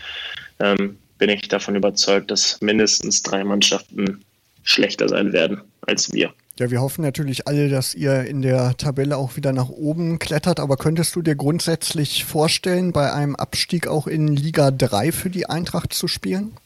Ähm, 0.60 0.98
bin 1.18 1.30
ich 1.30 1.48
davon 1.48 1.76
überzeugt, 1.76 2.30
dass 2.30 2.60
mindestens 2.60 3.22
drei 3.22 3.44
Mannschaften 3.44 4.24
schlechter 4.62 5.08
sein 5.08 5.32
werden 5.32 5.62
als 5.86 6.12
wir. 6.12 6.32
Ja, 6.58 6.70
wir 6.70 6.80
hoffen 6.80 7.02
natürlich 7.02 7.46
alle, 7.46 7.68
dass 7.68 7.94
ihr 7.94 8.24
in 8.24 8.42
der 8.42 8.76
Tabelle 8.76 9.16
auch 9.16 9.36
wieder 9.36 9.52
nach 9.52 9.68
oben 9.68 10.18
klettert, 10.18 10.58
aber 10.58 10.76
könntest 10.76 11.14
du 11.14 11.22
dir 11.22 11.36
grundsätzlich 11.36 12.24
vorstellen, 12.24 12.92
bei 12.92 13.12
einem 13.12 13.36
Abstieg 13.36 13.86
auch 13.86 14.08
in 14.08 14.26
Liga 14.28 14.72
3 14.72 15.12
für 15.12 15.30
die 15.30 15.46
Eintracht 15.46 15.92
zu 15.92 16.08
spielen? 16.08 16.56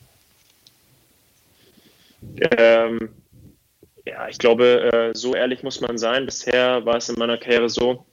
Ähm, 2.56 3.10
ja, 4.06 4.28
ich 4.28 4.38
glaube, 4.38 4.92
äh, 4.92 5.16
so 5.16 5.34
ehrlich 5.34 5.62
muss 5.62 5.80
man 5.80 5.98
sein. 5.98 6.26
Bisher 6.26 6.84
war 6.84 6.96
es 6.96 7.08
in 7.08 7.18
meiner 7.18 7.38
Karriere 7.38 7.68
so, 7.68 8.04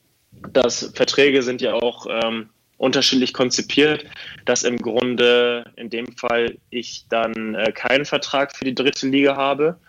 dass 0.54 0.92
Verträge 0.96 1.42
sind 1.42 1.62
ja 1.62 1.74
auch 1.74 2.06
ähm, 2.10 2.50
unterschiedlich 2.78 3.34
konzipiert, 3.34 4.06
dass 4.46 4.64
im 4.64 4.78
Grunde 4.78 5.66
in 5.76 5.90
dem 5.90 6.08
Fall 6.16 6.58
ich 6.70 7.06
dann 7.10 7.56
äh, 7.56 7.72
keinen 7.72 8.06
Vertrag 8.06 8.56
für 8.56 8.66
die 8.66 8.76
dritte 8.76 9.08
Liga 9.08 9.36
habe, 9.36 9.80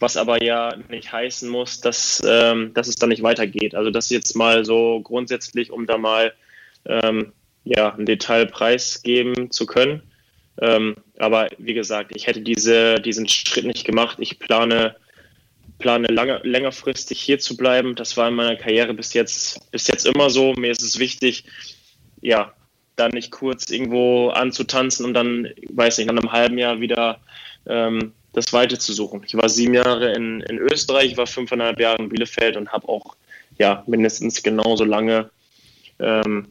was 0.00 0.16
aber 0.16 0.42
ja 0.42 0.74
nicht 0.88 1.12
heißen 1.12 1.48
muss, 1.48 1.80
dass, 1.80 2.22
ähm, 2.26 2.72
dass 2.74 2.88
es 2.88 2.96
dann 2.96 3.10
nicht 3.10 3.22
weitergeht. 3.22 3.74
Also 3.74 3.90
das 3.90 4.10
jetzt 4.10 4.34
mal 4.34 4.64
so 4.64 5.00
grundsätzlich, 5.00 5.70
um 5.70 5.86
da 5.86 5.98
mal 5.98 6.32
ähm, 6.86 7.32
ja, 7.64 7.94
einen 7.94 8.06
Detailpreis 8.06 9.02
geben 9.02 9.50
zu 9.50 9.66
können. 9.66 10.02
Ähm, 10.60 10.96
aber 11.18 11.48
wie 11.58 11.74
gesagt, 11.74 12.12
ich 12.14 12.26
hätte 12.26 12.40
diese, 12.40 12.96
diesen 12.96 13.28
Schritt 13.28 13.64
nicht 13.64 13.84
gemacht. 13.84 14.18
Ich 14.20 14.38
plane 14.38 14.96
plane 15.82 16.08
lange, 16.08 16.40
längerfristig 16.44 17.20
hier 17.20 17.38
zu 17.38 17.56
bleiben. 17.56 17.94
Das 17.94 18.16
war 18.16 18.28
in 18.28 18.34
meiner 18.34 18.56
Karriere 18.56 18.94
bis 18.94 19.12
jetzt, 19.12 19.70
bis 19.70 19.86
jetzt 19.88 20.06
immer 20.06 20.30
so. 20.30 20.54
Mir 20.54 20.70
ist 20.70 20.82
es 20.82 20.98
wichtig, 20.98 21.44
ja, 22.22 22.52
da 22.96 23.08
nicht 23.08 23.30
kurz 23.30 23.70
irgendwo 23.70 24.30
anzutanzen 24.30 25.04
und 25.04 25.14
dann, 25.14 25.48
weiß 25.68 25.98
nicht, 25.98 26.06
nach 26.06 26.16
einem 26.16 26.32
halben 26.32 26.56
Jahr 26.56 26.80
wieder 26.80 27.20
ähm, 27.66 28.12
das 28.32 28.52
Weite 28.52 28.78
zu 28.78 28.92
suchen. 28.92 29.22
Ich 29.26 29.34
war 29.34 29.48
sieben 29.48 29.74
Jahre 29.74 30.12
in, 30.12 30.40
in 30.42 30.58
Österreich, 30.58 31.12
ich 31.12 31.16
war 31.16 31.26
fünfeinhalb 31.26 31.78
Jahre 31.80 32.02
in 32.02 32.08
Bielefeld 32.08 32.56
und 32.56 32.72
habe 32.72 32.88
auch 32.88 33.16
ja, 33.58 33.82
mindestens 33.86 34.42
genauso 34.42 34.84
lange 34.84 35.30
ähm, 35.98 36.48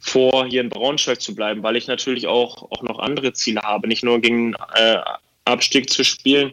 vor, 0.00 0.46
hier 0.46 0.62
in 0.62 0.70
Braunschweig 0.70 1.20
zu 1.20 1.34
bleiben, 1.34 1.62
weil 1.62 1.76
ich 1.76 1.86
natürlich 1.86 2.26
auch, 2.26 2.70
auch 2.72 2.82
noch 2.82 2.98
andere 2.98 3.32
Ziele 3.34 3.60
habe, 3.62 3.86
nicht 3.86 4.02
nur 4.02 4.20
gegen 4.20 4.54
äh, 4.74 4.98
Abstieg 5.44 5.90
zu 5.90 6.04
spielen, 6.04 6.52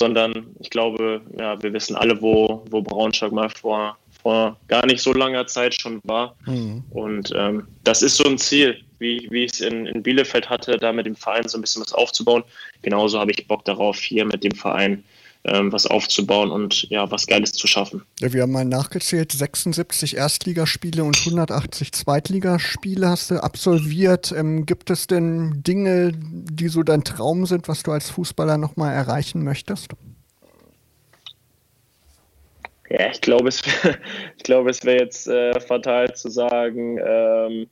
sondern 0.00 0.46
ich 0.60 0.70
glaube, 0.70 1.20
ja, 1.38 1.62
wir 1.62 1.74
wissen 1.74 1.94
alle, 1.94 2.20
wo, 2.22 2.64
wo 2.70 2.80
Braunschweig 2.80 3.32
mal 3.32 3.50
vor, 3.50 3.98
vor 4.22 4.56
gar 4.66 4.86
nicht 4.86 5.02
so 5.02 5.12
langer 5.12 5.46
Zeit 5.46 5.74
schon 5.74 6.00
war. 6.04 6.34
Mhm. 6.46 6.82
Und 6.90 7.30
ähm, 7.36 7.68
das 7.84 8.00
ist 8.00 8.16
so 8.16 8.24
ein 8.24 8.38
Ziel, 8.38 8.82
wie, 8.98 9.28
wie 9.30 9.44
ich 9.44 9.52
es 9.52 9.60
in, 9.60 9.84
in 9.84 10.02
Bielefeld 10.02 10.48
hatte, 10.48 10.78
da 10.78 10.90
mit 10.92 11.04
dem 11.04 11.16
Verein 11.16 11.46
so 11.46 11.58
ein 11.58 11.60
bisschen 11.60 11.82
was 11.82 11.92
aufzubauen. 11.92 12.42
Genauso 12.80 13.20
habe 13.20 13.30
ich 13.30 13.46
Bock 13.46 13.66
darauf, 13.66 13.98
hier 13.98 14.24
mit 14.24 14.42
dem 14.42 14.52
Verein 14.52 15.04
ähm, 15.44 15.72
was 15.72 15.86
aufzubauen 15.86 16.50
und 16.50 16.82
ja, 16.90 17.10
was 17.10 17.26
Geiles 17.26 17.52
zu 17.52 17.66
schaffen. 17.66 18.02
Ja, 18.18 18.32
wir 18.32 18.42
haben 18.42 18.52
mal 18.52 18.64
nachgezählt, 18.64 19.32
76 19.32 20.16
Erstligaspiele 20.16 21.02
und 21.02 21.18
180 21.18 21.92
Zweitligaspiele 21.92 23.08
hast 23.08 23.30
du 23.30 23.42
absolviert. 23.42 24.32
Ähm, 24.32 24.66
gibt 24.66 24.90
es 24.90 25.06
denn 25.06 25.62
Dinge, 25.62 26.12
die 26.14 26.68
so 26.68 26.82
dein 26.82 27.04
Traum 27.04 27.46
sind, 27.46 27.68
was 27.68 27.82
du 27.82 27.92
als 27.92 28.10
Fußballer 28.10 28.58
nochmal 28.58 28.94
erreichen 28.94 29.42
möchtest? 29.42 29.94
Ja, 32.90 33.10
ich 33.10 33.20
glaube, 33.20 33.48
es, 33.48 33.62
ich 34.36 34.42
glaube, 34.42 34.70
es 34.70 34.84
wäre 34.84 35.02
jetzt 35.02 35.26
äh, 35.26 35.58
fatal 35.60 36.14
zu 36.14 36.28
sagen, 36.28 36.98
ähm, 37.02 37.66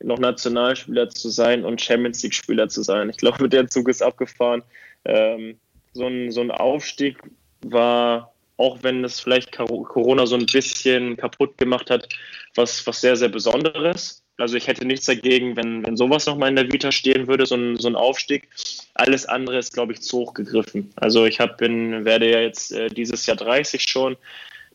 noch 0.00 0.18
Nationalspieler 0.18 1.08
zu 1.08 1.30
sein 1.30 1.64
und 1.64 1.80
Champions 1.80 2.22
League-Spieler 2.22 2.68
zu 2.68 2.82
sein. 2.82 3.08
Ich 3.08 3.16
glaube, 3.16 3.48
der 3.48 3.68
Zug 3.68 3.88
ist 3.88 4.02
abgefahren. 4.02 4.62
Ähm, 5.06 5.58
so, 5.96 6.06
ein, 6.06 6.30
so 6.30 6.40
ein 6.40 6.50
Aufstieg 6.50 7.18
war, 7.62 8.32
auch 8.56 8.82
wenn 8.82 9.04
es 9.04 9.20
vielleicht 9.20 9.52
Corona 9.52 10.26
so 10.26 10.36
ein 10.36 10.46
bisschen 10.46 11.16
kaputt 11.16 11.58
gemacht 11.58 11.90
hat, 11.90 12.08
was, 12.54 12.86
was 12.86 13.00
sehr, 13.00 13.16
sehr 13.16 13.28
Besonderes. 13.28 14.22
Also 14.38 14.56
ich 14.56 14.66
hätte 14.66 14.84
nichts 14.84 15.06
dagegen, 15.06 15.56
wenn, 15.56 15.86
wenn 15.86 15.96
sowas 15.96 16.26
nochmal 16.26 16.50
in 16.50 16.56
der 16.56 16.70
Vita 16.70 16.92
stehen 16.92 17.26
würde, 17.26 17.46
so 17.46 17.54
ein, 17.54 17.76
so 17.76 17.88
ein 17.88 17.96
Aufstieg. 17.96 18.48
Alles 18.94 19.26
andere 19.26 19.58
ist, 19.58 19.72
glaube 19.72 19.94
ich, 19.94 20.02
zu 20.02 20.18
hoch 20.18 20.34
gegriffen. 20.34 20.92
Also 20.96 21.24
ich 21.24 21.40
hab, 21.40 21.56
bin, 21.56 22.04
werde 22.04 22.30
ja 22.30 22.40
jetzt 22.40 22.72
äh, 22.72 22.88
dieses 22.88 23.24
Jahr 23.26 23.36
30 23.36 23.82
schon. 23.82 24.16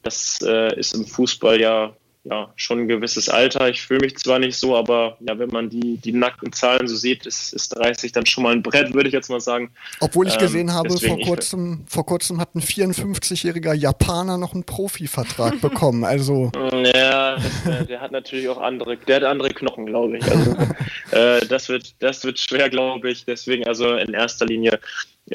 Das 0.02 0.40
äh, 0.42 0.78
ist 0.80 0.96
im 0.96 1.06
Fußball 1.06 1.62
ja 1.62 1.96
ja, 2.24 2.54
schon 2.56 2.82
ein 2.82 2.88
gewisses 2.88 3.30
Alter. 3.30 3.70
Ich 3.70 3.82
fühle 3.82 4.02
mich 4.02 4.18
zwar 4.18 4.38
nicht 4.38 4.56
so, 4.56 4.76
aber 4.76 5.18
ja, 5.22 5.40
wenn 5.40 5.50
man 5.50 5.70
die, 5.70 5.98
die 5.98 6.12
nackten 6.12 6.54
Zahlen 6.54 6.88
so 6.88 6.96
sieht, 6.96 7.26
ist, 7.26 7.52
ist 7.54 7.70
30 7.70 8.12
dann 8.12 8.28
schon 8.28 8.44
mal 8.44 8.54
ein 8.54 8.62
Brett, 8.62 8.94
würde 8.94 9.08
ich 9.08 9.14
jetzt 9.14 9.30
mal 9.30 9.40
sagen. 9.40 9.72
Obwohl 10.00 10.28
ich 10.28 10.38
gesehen 10.38 10.68
ähm, 10.68 10.74
habe, 10.74 10.98
vor 10.98 11.20
kurzem, 11.20 11.84
vor 11.88 12.06
kurzem 12.06 12.40
hat 12.40 12.54
ein 12.54 12.62
54-jähriger 12.62 13.74
Japaner 13.74 14.38
noch 14.38 14.54
einen 14.54 14.66
Profivertrag 14.66 15.60
bekommen. 15.62 16.04
Also. 16.04 16.52
Ja, 16.94 17.38
das, 17.38 17.88
der 17.88 18.02
hat 18.02 18.12
natürlich 18.12 18.48
auch 18.50 18.62
andere, 18.62 18.98
der 18.98 19.16
hat 19.16 19.24
andere 19.24 19.50
Knochen, 19.50 19.88
glaube 19.88 20.18
ich. 20.18 20.24
Also, 20.24 20.56
äh, 21.12 21.46
das, 21.48 21.70
wird, 21.70 21.96
das 22.00 22.24
wird 22.24 22.38
schwer, 22.38 22.70
glaube 22.70 23.10
ich. 23.10 23.26
Deswegen 23.26 23.66
also 23.66 23.96
in 23.96 24.14
erster 24.14 24.46
Linie 24.46 24.80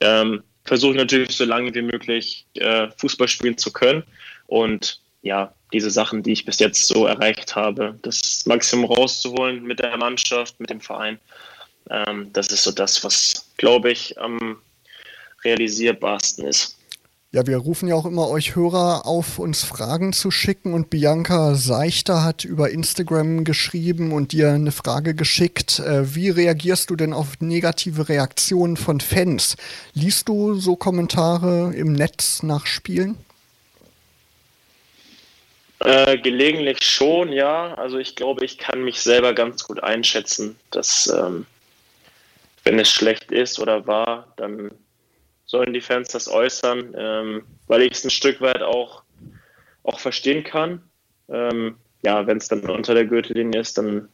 ähm, 0.01 0.44
versuche 0.64 0.92
ich 0.92 0.99
natürlich 0.99 1.37
so 1.37 1.44
lange 1.44 1.75
wie 1.75 1.83
möglich 1.83 2.46
äh, 2.55 2.88
Fußball 2.96 3.27
spielen 3.27 3.59
zu 3.59 3.72
können. 3.72 4.05
Und 4.46 5.01
ja, 5.26 5.52
diese 5.72 5.90
Sachen, 5.90 6.22
die 6.22 6.32
ich 6.32 6.44
bis 6.44 6.58
jetzt 6.58 6.86
so 6.86 7.06
erreicht 7.06 7.56
habe, 7.56 7.98
das 8.02 8.44
Maximum 8.46 8.84
rauszuholen 8.86 9.64
mit 9.64 9.80
der 9.80 9.96
Mannschaft, 9.96 10.58
mit 10.60 10.70
dem 10.70 10.80
Verein. 10.80 11.18
Ähm, 11.90 12.30
das 12.32 12.48
ist 12.48 12.62
so 12.62 12.70
das, 12.70 13.02
was, 13.04 13.50
glaube 13.56 13.90
ich, 13.90 14.18
am 14.20 14.58
realisierbarsten 15.44 16.46
ist. 16.46 16.76
Ja, 17.32 17.46
wir 17.46 17.58
rufen 17.58 17.88
ja 17.88 17.96
auch 17.96 18.06
immer 18.06 18.30
euch 18.30 18.54
Hörer 18.54 19.04
auf, 19.04 19.38
uns 19.38 19.64
Fragen 19.64 20.12
zu 20.12 20.30
schicken 20.30 20.72
und 20.72 20.88
Bianca 20.88 21.54
Seichter 21.56 22.22
hat 22.22 22.44
über 22.44 22.70
Instagram 22.70 23.44
geschrieben 23.44 24.12
und 24.12 24.32
dir 24.32 24.52
eine 24.52 24.72
Frage 24.72 25.14
geschickt. 25.14 25.80
Äh, 25.80 26.14
wie 26.14 26.30
reagierst 26.30 26.88
du 26.88 26.96
denn 26.96 27.12
auf 27.12 27.40
negative 27.40 28.08
Reaktionen 28.08 28.76
von 28.76 29.00
Fans? 29.00 29.56
Liest 29.92 30.28
du 30.28 30.54
so 30.54 30.76
Kommentare 30.76 31.74
im 31.74 31.92
Netz 31.92 32.44
nach 32.44 32.66
Spielen? 32.66 33.18
Äh, 35.80 36.18
gelegentlich 36.18 36.82
schon, 36.82 37.32
ja. 37.32 37.74
Also 37.74 37.98
ich 37.98 38.16
glaube, 38.16 38.44
ich 38.44 38.58
kann 38.58 38.82
mich 38.82 39.00
selber 39.00 39.34
ganz 39.34 39.64
gut 39.64 39.82
einschätzen, 39.82 40.58
dass 40.70 41.06
ähm, 41.06 41.46
wenn 42.64 42.78
es 42.78 42.90
schlecht 42.90 43.30
ist 43.30 43.58
oder 43.58 43.86
war, 43.86 44.32
dann 44.36 44.70
sollen 45.44 45.72
die 45.72 45.80
Fans 45.80 46.08
das 46.08 46.28
äußern, 46.28 46.94
ähm, 46.98 47.42
weil 47.66 47.82
ich 47.82 47.92
es 47.92 48.04
ein 48.04 48.10
Stück 48.10 48.40
weit 48.40 48.62
auch, 48.62 49.02
auch 49.84 50.00
verstehen 50.00 50.44
kann. 50.44 50.82
Ähm, 51.28 51.76
ja, 52.02 52.26
wenn 52.26 52.38
es 52.38 52.48
dann 52.48 52.68
unter 52.68 52.94
der 52.94 53.04
Gürtellinie 53.04 53.60
ist, 53.60 53.78
dann 53.78 54.08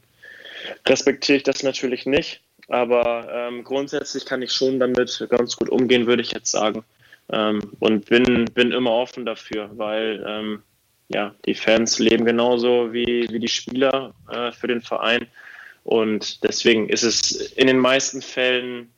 respektiere 0.86 1.36
ich 1.36 1.42
das 1.42 1.62
natürlich 1.62 2.06
nicht. 2.06 2.42
Aber 2.68 3.28
ähm, 3.32 3.64
grundsätzlich 3.64 4.24
kann 4.24 4.42
ich 4.42 4.52
schon 4.52 4.78
damit 4.78 5.26
ganz 5.28 5.56
gut 5.56 5.68
umgehen, 5.68 6.06
würde 6.06 6.22
ich 6.22 6.32
jetzt 6.32 6.50
sagen. 6.50 6.84
Ähm, 7.30 7.72
und 7.80 8.06
bin, 8.06 8.46
bin 8.46 8.72
immer 8.72 8.92
offen 8.92 9.24
dafür, 9.24 9.70
weil 9.74 10.24
ähm, 10.26 10.62
ja, 11.14 11.34
die 11.46 11.54
Fans 11.54 11.98
leben 11.98 12.24
genauso 12.24 12.92
wie, 12.92 13.26
wie 13.30 13.38
die 13.38 13.48
Spieler 13.48 14.14
äh, 14.30 14.52
für 14.52 14.68
den 14.68 14.80
Verein. 14.80 15.26
Und 15.84 16.42
deswegen 16.44 16.88
ist 16.88 17.02
es 17.02 17.52
in 17.52 17.66
den 17.66 17.78
meisten 17.78 18.22
Fällen 18.22 18.92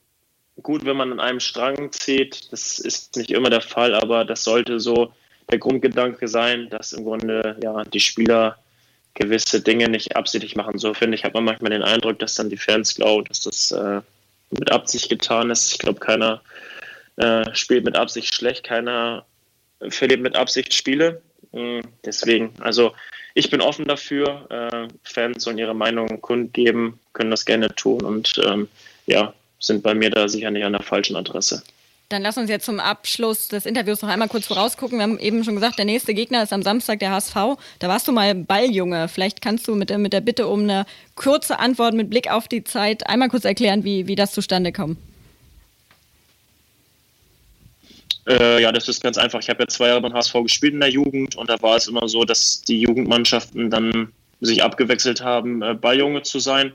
gut, 0.61 0.85
wenn 0.85 0.97
man 0.97 1.11
an 1.11 1.19
einem 1.19 1.39
Strang 1.39 1.91
zieht. 1.91 2.51
Das 2.51 2.79
ist 2.79 3.15
nicht 3.17 3.31
immer 3.31 3.49
der 3.49 3.61
Fall, 3.61 3.95
aber 3.95 4.23
das 4.23 4.43
sollte 4.43 4.79
so 4.79 5.11
der 5.51 5.59
Grundgedanke 5.59 6.27
sein, 6.27 6.69
dass 6.69 6.93
im 6.93 7.03
Grunde 7.03 7.57
ja 7.61 7.83
die 7.83 7.99
Spieler 7.99 8.57
gewisse 9.13 9.61
Dinge 9.61 9.89
nicht 9.89 10.15
absichtlich 10.15 10.55
machen. 10.55 10.77
So 10.77 10.93
finde 10.93 11.15
ich, 11.15 11.23
hat 11.23 11.33
man 11.33 11.45
manchmal 11.45 11.71
den 11.71 11.83
Eindruck, 11.83 12.19
dass 12.19 12.35
dann 12.35 12.49
die 12.49 12.57
Fans 12.57 12.95
glauben, 12.95 13.25
dass 13.25 13.41
das 13.41 13.71
äh, 13.71 14.01
mit 14.51 14.71
Absicht 14.71 15.09
getan 15.09 15.49
ist. 15.49 15.71
Ich 15.71 15.79
glaube, 15.79 15.99
keiner 15.99 16.41
äh, 17.17 17.43
spielt 17.53 17.85
mit 17.85 17.95
Absicht 17.95 18.33
schlecht, 18.33 18.65
keiner 18.65 19.25
verliert 19.89 20.21
mit 20.21 20.35
Absicht 20.35 20.73
Spiele. 20.73 21.21
Mm, 21.55 21.79
deswegen, 22.03 22.51
also 22.59 22.91
ich 23.33 23.49
bin 23.49 23.61
offen 23.61 23.85
dafür. 23.85 24.45
Äh, 24.49 24.87
Fans 25.03 25.43
sollen 25.43 25.57
ihre 25.57 25.73
Meinung 25.73 26.21
kundgeben, 26.21 26.99
können 27.13 27.31
das 27.31 27.45
gerne 27.45 27.73
tun 27.73 28.01
und 28.01 28.39
ähm, 28.45 28.67
ja, 29.07 29.33
sind 29.59 29.81
bei 29.81 29.95
mir 29.95 30.09
da 30.09 30.27
sicher 30.27 30.51
nicht 30.51 30.65
an 30.65 30.73
der 30.73 30.83
falschen 30.83 31.15
Adresse. 31.15 31.63
Dann 32.09 32.21
lass 32.21 32.37
uns 32.37 32.51
jetzt 32.51 32.65
zum 32.65 32.79
Abschluss 32.79 33.47
des 33.47 33.65
Interviews 33.65 34.03
noch 34.03 34.09
einmal 34.09 34.27
kurz 34.27 34.45
vorausgucken. 34.45 34.99
Wir 34.99 35.03
haben 35.03 35.17
eben 35.17 35.43
schon 35.43 35.55
gesagt, 35.55 35.79
der 35.79 35.85
nächste 35.85 36.13
Gegner 36.13 36.43
ist 36.43 36.53
am 36.53 36.61
Samstag 36.61 36.99
der 36.99 37.11
HSV. 37.11 37.35
Da 37.79 37.87
warst 37.87 38.07
du 38.07 38.11
mal 38.11 38.35
Balljunge. 38.35 39.07
Vielleicht 39.07 39.41
kannst 39.41 39.67
du 39.67 39.73
mit, 39.73 39.97
mit 39.97 40.13
der 40.13 40.21
Bitte 40.21 40.45
um 40.47 40.61
eine 40.61 40.85
kurze 41.15 41.57
Antwort 41.57 41.95
mit 41.95 42.11
Blick 42.11 42.29
auf 42.29 42.47
die 42.47 42.63
Zeit 42.63 43.07
einmal 43.07 43.29
kurz 43.29 43.43
erklären, 43.43 43.83
wie, 43.83 44.05
wie 44.05 44.15
das 44.15 44.33
zustande 44.33 44.71
kommt. 44.71 44.99
Äh, 48.27 48.61
ja, 48.61 48.71
das 48.71 48.87
ist 48.87 49.03
ganz 49.03 49.17
einfach. 49.17 49.39
Ich 49.39 49.49
habe 49.49 49.63
ja 49.63 49.67
zwei 49.67 49.87
Jahre 49.89 50.01
beim 50.01 50.13
HSV 50.13 50.33
gespielt 50.43 50.73
in 50.73 50.79
der 50.79 50.89
Jugend 50.89 51.35
und 51.35 51.49
da 51.49 51.61
war 51.61 51.75
es 51.75 51.87
immer 51.87 52.07
so, 52.07 52.23
dass 52.23 52.61
die 52.61 52.81
Jugendmannschaften 52.81 53.69
dann 53.69 54.11
sich 54.41 54.63
abgewechselt 54.63 55.21
haben, 55.21 55.61
äh, 55.61 55.73
Balljunge 55.75 56.23
zu 56.23 56.39
sein. 56.39 56.73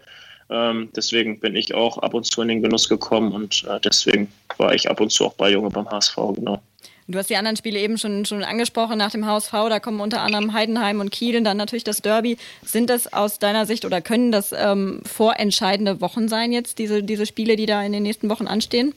Ähm, 0.48 0.90
deswegen 0.94 1.40
bin 1.40 1.56
ich 1.56 1.74
auch 1.74 1.98
ab 1.98 2.14
und 2.14 2.24
zu 2.24 2.42
in 2.42 2.48
den 2.48 2.62
Genuss 2.62 2.88
gekommen 2.88 3.32
und 3.32 3.64
äh, 3.68 3.80
deswegen 3.80 4.32
war 4.58 4.74
ich 4.74 4.90
ab 4.90 5.00
und 5.00 5.10
zu 5.10 5.26
auch 5.26 5.34
Balljunge 5.34 5.70
beim 5.70 5.88
HSV, 5.88 6.16
genau. 6.34 6.60
Du 7.06 7.18
hast 7.18 7.28
die 7.28 7.36
anderen 7.36 7.56
Spiele 7.56 7.80
eben 7.80 7.98
schon, 7.98 8.24
schon 8.24 8.44
angesprochen 8.44 8.96
nach 8.96 9.10
dem 9.10 9.26
HSV. 9.26 9.50
Da 9.50 9.80
kommen 9.80 10.00
unter 10.00 10.20
anderem 10.20 10.52
Heidenheim 10.52 11.00
und 11.00 11.10
Kiel, 11.10 11.42
dann 11.42 11.56
natürlich 11.56 11.82
das 11.82 12.02
Derby. 12.02 12.36
Sind 12.64 12.88
das 12.88 13.12
aus 13.12 13.40
deiner 13.40 13.66
Sicht 13.66 13.84
oder 13.84 14.00
können 14.00 14.30
das 14.30 14.52
ähm, 14.56 15.02
vorentscheidende 15.04 16.00
Wochen 16.00 16.28
sein 16.28 16.52
jetzt, 16.52 16.78
diese, 16.78 17.02
diese 17.02 17.26
Spiele, 17.26 17.56
die 17.56 17.66
da 17.66 17.82
in 17.82 17.92
den 17.92 18.04
nächsten 18.04 18.30
Wochen 18.30 18.46
anstehen? 18.46 18.94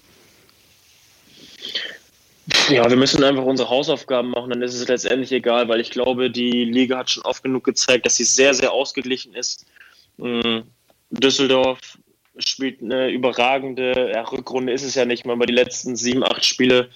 Ja, 2.70 2.90
wir 2.90 2.98
müssen 2.98 3.24
einfach 3.24 3.44
unsere 3.44 3.70
Hausaufgaben 3.70 4.32
machen, 4.32 4.50
dann 4.50 4.62
ist 4.62 4.74
es 4.74 4.88
letztendlich 4.88 5.32
egal, 5.32 5.70
weil 5.70 5.80
ich 5.80 5.92
glaube, 5.92 6.30
die 6.30 6.66
Liga 6.66 6.98
hat 6.98 7.10
schon 7.10 7.24
oft 7.24 7.42
genug 7.44 7.64
gezeigt, 7.64 8.06
dass 8.06 8.18
sie 8.18 8.26
sehr, 8.26 8.54
sehr 8.54 8.74
ausgeglichen 8.74 9.34
ist. 9.34 9.66
Mm, 10.18 10.60
Düsseldorf 11.10 11.80
spielt 12.38 12.82
eine 12.82 13.10
überragende 13.12 14.12
ja, 14.14 14.22
Rückrunde, 14.24 14.74
ist 14.74 14.84
es 14.84 14.96
ja 14.96 15.06
nicht 15.06 15.26
mal, 15.26 15.34
aber 15.34 15.46
die 15.46 15.54
letzten 15.54 15.96
sieben, 15.96 16.24
acht 16.24 16.44
Spiele, 16.44 16.90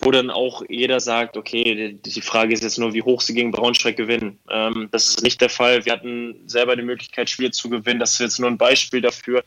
wo 0.00 0.10
dann 0.10 0.30
auch 0.30 0.62
jeder 0.68 0.98
sagt, 0.98 1.36
okay, 1.36 1.92
die 1.92 2.20
Frage 2.22 2.54
ist 2.54 2.62
jetzt 2.62 2.78
nur, 2.78 2.94
wie 2.94 3.02
hoch 3.02 3.20
sie 3.20 3.34
gegen 3.34 3.50
Braunschweig 3.52 3.96
gewinnen. 3.96 4.38
Ähm, 4.50 4.88
das 4.90 5.08
ist 5.08 5.22
nicht 5.22 5.40
der 5.40 5.50
Fall. 5.50 5.84
Wir 5.84 5.92
hatten 5.92 6.36
selber 6.46 6.74
die 6.74 6.82
Möglichkeit, 6.82 7.28
Spiele 7.28 7.50
zu 7.50 7.68
gewinnen. 7.68 8.00
Das 8.00 8.12
ist 8.12 8.20
jetzt 8.20 8.40
nur 8.40 8.48
ein 8.48 8.58
Beispiel 8.58 9.02
dafür 9.02 9.44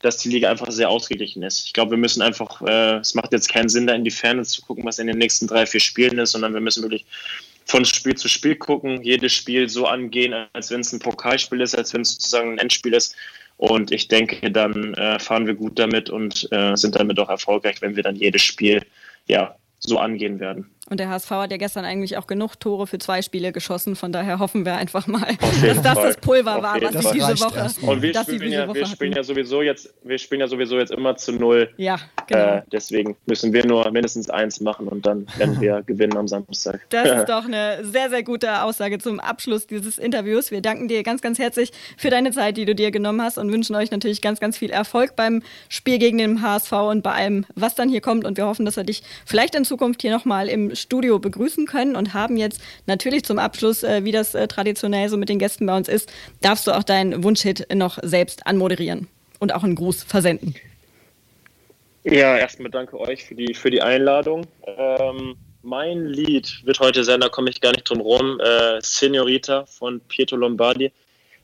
dass 0.00 0.18
die 0.18 0.28
Liga 0.28 0.50
einfach 0.50 0.70
sehr 0.70 0.88
ausgeglichen 0.88 1.42
ist. 1.42 1.66
Ich 1.66 1.72
glaube, 1.72 1.92
wir 1.92 1.98
müssen 1.98 2.22
einfach, 2.22 2.62
äh, 2.62 2.96
es 2.96 3.14
macht 3.14 3.32
jetzt 3.32 3.48
keinen 3.48 3.68
Sinn, 3.68 3.86
da 3.86 3.94
in 3.94 4.04
die 4.04 4.10
Ferne 4.10 4.42
zu 4.42 4.62
gucken, 4.62 4.84
was 4.84 4.98
in 4.98 5.06
den 5.06 5.18
nächsten 5.18 5.46
drei, 5.46 5.66
vier 5.66 5.80
Spielen 5.80 6.18
ist, 6.18 6.32
sondern 6.32 6.54
wir 6.54 6.60
müssen 6.60 6.82
wirklich 6.82 7.04
von 7.66 7.84
Spiel 7.84 8.14
zu 8.14 8.28
Spiel 8.28 8.56
gucken, 8.56 9.02
jedes 9.02 9.32
Spiel 9.32 9.68
so 9.68 9.86
angehen, 9.86 10.34
als 10.52 10.70
wenn 10.70 10.80
es 10.80 10.92
ein 10.92 11.00
Pokalspiel 11.00 11.60
ist, 11.60 11.76
als 11.76 11.92
wenn 11.92 12.02
es 12.02 12.14
sozusagen 12.14 12.52
ein 12.52 12.58
Endspiel 12.58 12.94
ist. 12.94 13.16
Und 13.56 13.90
ich 13.90 14.08
denke, 14.08 14.50
dann 14.50 14.94
äh, 14.94 15.18
fahren 15.18 15.46
wir 15.46 15.54
gut 15.54 15.78
damit 15.78 16.10
und 16.10 16.46
äh, 16.52 16.76
sind 16.76 16.94
damit 16.94 17.18
auch 17.18 17.28
erfolgreich, 17.28 17.80
wenn 17.80 17.96
wir 17.96 18.02
dann 18.02 18.16
jedes 18.16 18.42
Spiel 18.42 18.82
ja 19.26 19.56
so 19.78 19.98
angehen 19.98 20.38
werden. 20.38 20.70
Und 20.88 21.00
der 21.00 21.08
HSV 21.08 21.30
hat 21.30 21.50
ja 21.50 21.56
gestern 21.56 21.84
eigentlich 21.84 22.16
auch 22.16 22.28
genug 22.28 22.60
Tore 22.60 22.86
für 22.86 22.98
zwei 22.98 23.20
Spiele 23.20 23.50
geschossen. 23.50 23.96
Von 23.96 24.12
daher 24.12 24.38
hoffen 24.38 24.64
wir 24.64 24.76
einfach 24.76 25.08
mal, 25.08 25.36
dass 25.60 25.82
das 25.82 25.94
das 25.94 26.16
Pulver 26.18 26.62
war, 26.62 26.80
was 26.80 27.04
sie 27.04 27.12
diese 27.12 27.40
Woche. 27.40 27.68
Und 27.84 28.02
wir, 28.02 28.14
spielen 28.14 28.52
ja, 28.52 28.72
wir 28.72 28.86
spielen 28.86 29.12
ja 29.12 29.24
sowieso 29.24 29.62
jetzt, 29.62 29.92
wir 30.04 30.18
spielen 30.18 30.40
ja 30.40 30.46
sowieso 30.46 30.78
jetzt 30.78 30.92
immer 30.92 31.16
zu 31.16 31.32
null. 31.32 31.70
Ja, 31.76 31.98
genau. 32.28 32.40
Äh, 32.40 32.62
deswegen 32.70 33.16
müssen 33.26 33.52
wir 33.52 33.66
nur 33.66 33.90
mindestens 33.90 34.30
eins 34.30 34.60
machen 34.60 34.86
und 34.86 35.04
dann 35.06 35.26
werden 35.36 35.60
wir 35.60 35.82
gewinnen 35.86 36.16
am 36.16 36.28
Samstag. 36.28 36.80
Das 36.90 37.08
ist 37.08 37.24
doch 37.28 37.46
eine 37.46 37.84
sehr, 37.84 38.08
sehr 38.08 38.22
gute 38.22 38.62
Aussage 38.62 38.98
zum 38.98 39.18
Abschluss 39.18 39.66
dieses 39.66 39.98
Interviews. 39.98 40.52
Wir 40.52 40.60
danken 40.60 40.86
dir 40.86 41.02
ganz, 41.02 41.20
ganz 41.20 41.40
herzlich 41.40 41.72
für 41.96 42.10
deine 42.10 42.30
Zeit, 42.30 42.56
die 42.56 42.64
du 42.64 42.76
dir 42.76 42.92
genommen 42.92 43.22
hast 43.22 43.38
und 43.38 43.50
wünschen 43.50 43.74
euch 43.74 43.90
natürlich 43.90 44.22
ganz, 44.22 44.38
ganz 44.38 44.56
viel 44.56 44.70
Erfolg 44.70 45.16
beim 45.16 45.42
Spiel 45.68 45.98
gegen 45.98 46.18
den 46.18 46.42
HSV 46.42 46.72
und 46.72 47.02
bei 47.02 47.12
allem, 47.12 47.44
was 47.56 47.74
dann 47.74 47.88
hier 47.88 48.00
kommt. 48.00 48.24
Und 48.24 48.36
wir 48.36 48.46
hoffen, 48.46 48.64
dass 48.64 48.76
wir 48.76 48.84
dich 48.84 49.02
vielleicht 49.24 49.56
in 49.56 49.64
Zukunft 49.64 50.02
hier 50.02 50.12
nochmal 50.12 50.48
im 50.48 50.75
Studio 50.76 51.18
begrüßen 51.18 51.66
können 51.66 51.96
und 51.96 52.14
haben 52.14 52.36
jetzt 52.36 52.60
natürlich 52.86 53.24
zum 53.24 53.38
Abschluss, 53.38 53.82
äh, 53.82 54.04
wie 54.04 54.12
das 54.12 54.34
äh, 54.34 54.46
traditionell 54.46 55.08
so 55.08 55.16
mit 55.16 55.28
den 55.28 55.38
Gästen 55.38 55.66
bei 55.66 55.76
uns 55.76 55.88
ist, 55.88 56.12
darfst 56.40 56.66
du 56.66 56.72
auch 56.72 56.84
deinen 56.84 57.24
Wunschhit 57.24 57.66
noch 57.74 57.98
selbst 58.02 58.46
anmoderieren 58.46 59.08
und 59.40 59.54
auch 59.54 59.64
einen 59.64 59.74
Gruß 59.74 60.04
versenden. 60.04 60.54
Ja, 62.04 62.38
erstmal 62.38 62.70
danke 62.70 63.00
euch 63.00 63.24
für 63.24 63.34
die, 63.34 63.52
für 63.52 63.70
die 63.70 63.82
Einladung. 63.82 64.46
Ähm, 64.64 65.36
mein 65.62 66.06
Lied 66.06 66.62
wird 66.64 66.78
heute 66.78 67.02
sein, 67.02 67.20
da 67.20 67.28
komme 67.28 67.50
ich 67.50 67.60
gar 67.60 67.72
nicht 67.72 67.90
drum 67.90 68.00
rum, 68.00 68.38
äh, 68.38 68.78
Senorita 68.80 69.66
von 69.66 70.00
Pietro 70.02 70.36
Lombardi 70.36 70.92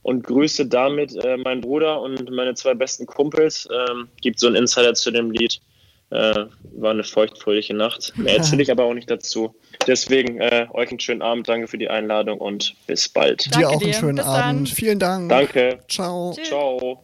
und 0.03 0.23
grüße 0.23 0.67
damit 0.67 1.17
äh, 1.25 1.37
meinen 1.37 1.61
Bruder 1.61 2.01
und 2.01 2.31
meine 2.31 2.55
zwei 2.55 2.75
besten 2.75 3.07
Kumpels. 3.07 3.69
Ähm, 3.73 4.09
gibt 4.21 4.39
so 4.39 4.47
einen 4.47 4.57
Insider 4.57 4.95
zu 4.95 5.11
dem 5.11 5.33
Lied. 5.33 5.61
Äh, 6.13 6.45
war 6.75 6.91
eine 6.91 7.05
feuchtfröhliche 7.05 7.73
Nacht. 7.73 8.13
Mehr 8.17 8.37
erzähle 8.37 8.63
ich 8.63 8.71
aber 8.71 8.85
auch 8.85 8.93
nicht 8.93 9.11
dazu. 9.11 9.55
Deswegen 9.87 10.41
äh, 10.41 10.67
euch 10.73 10.91
einen 10.91 11.01
schönen 11.01 11.23
Abend, 11.23 11.49
danke 11.49 11.69
für 11.69 11.79
die 11.79 11.89
Einladung 11.89 12.39
und 12.39 12.75
bis 12.87 13.09
bald. 13.09 13.47
Danke 13.51 13.59
dir 13.59 13.71
auch 13.71 13.83
einen 13.83 13.95
schönen 13.95 14.21
Abend. 14.21 14.69
Vielen 14.69 14.99
Dank. 14.99 15.31
Danke. 15.31 15.79
Ciao. 15.89 16.35
Tschüss. 16.37 16.49
Ciao. 16.49 17.03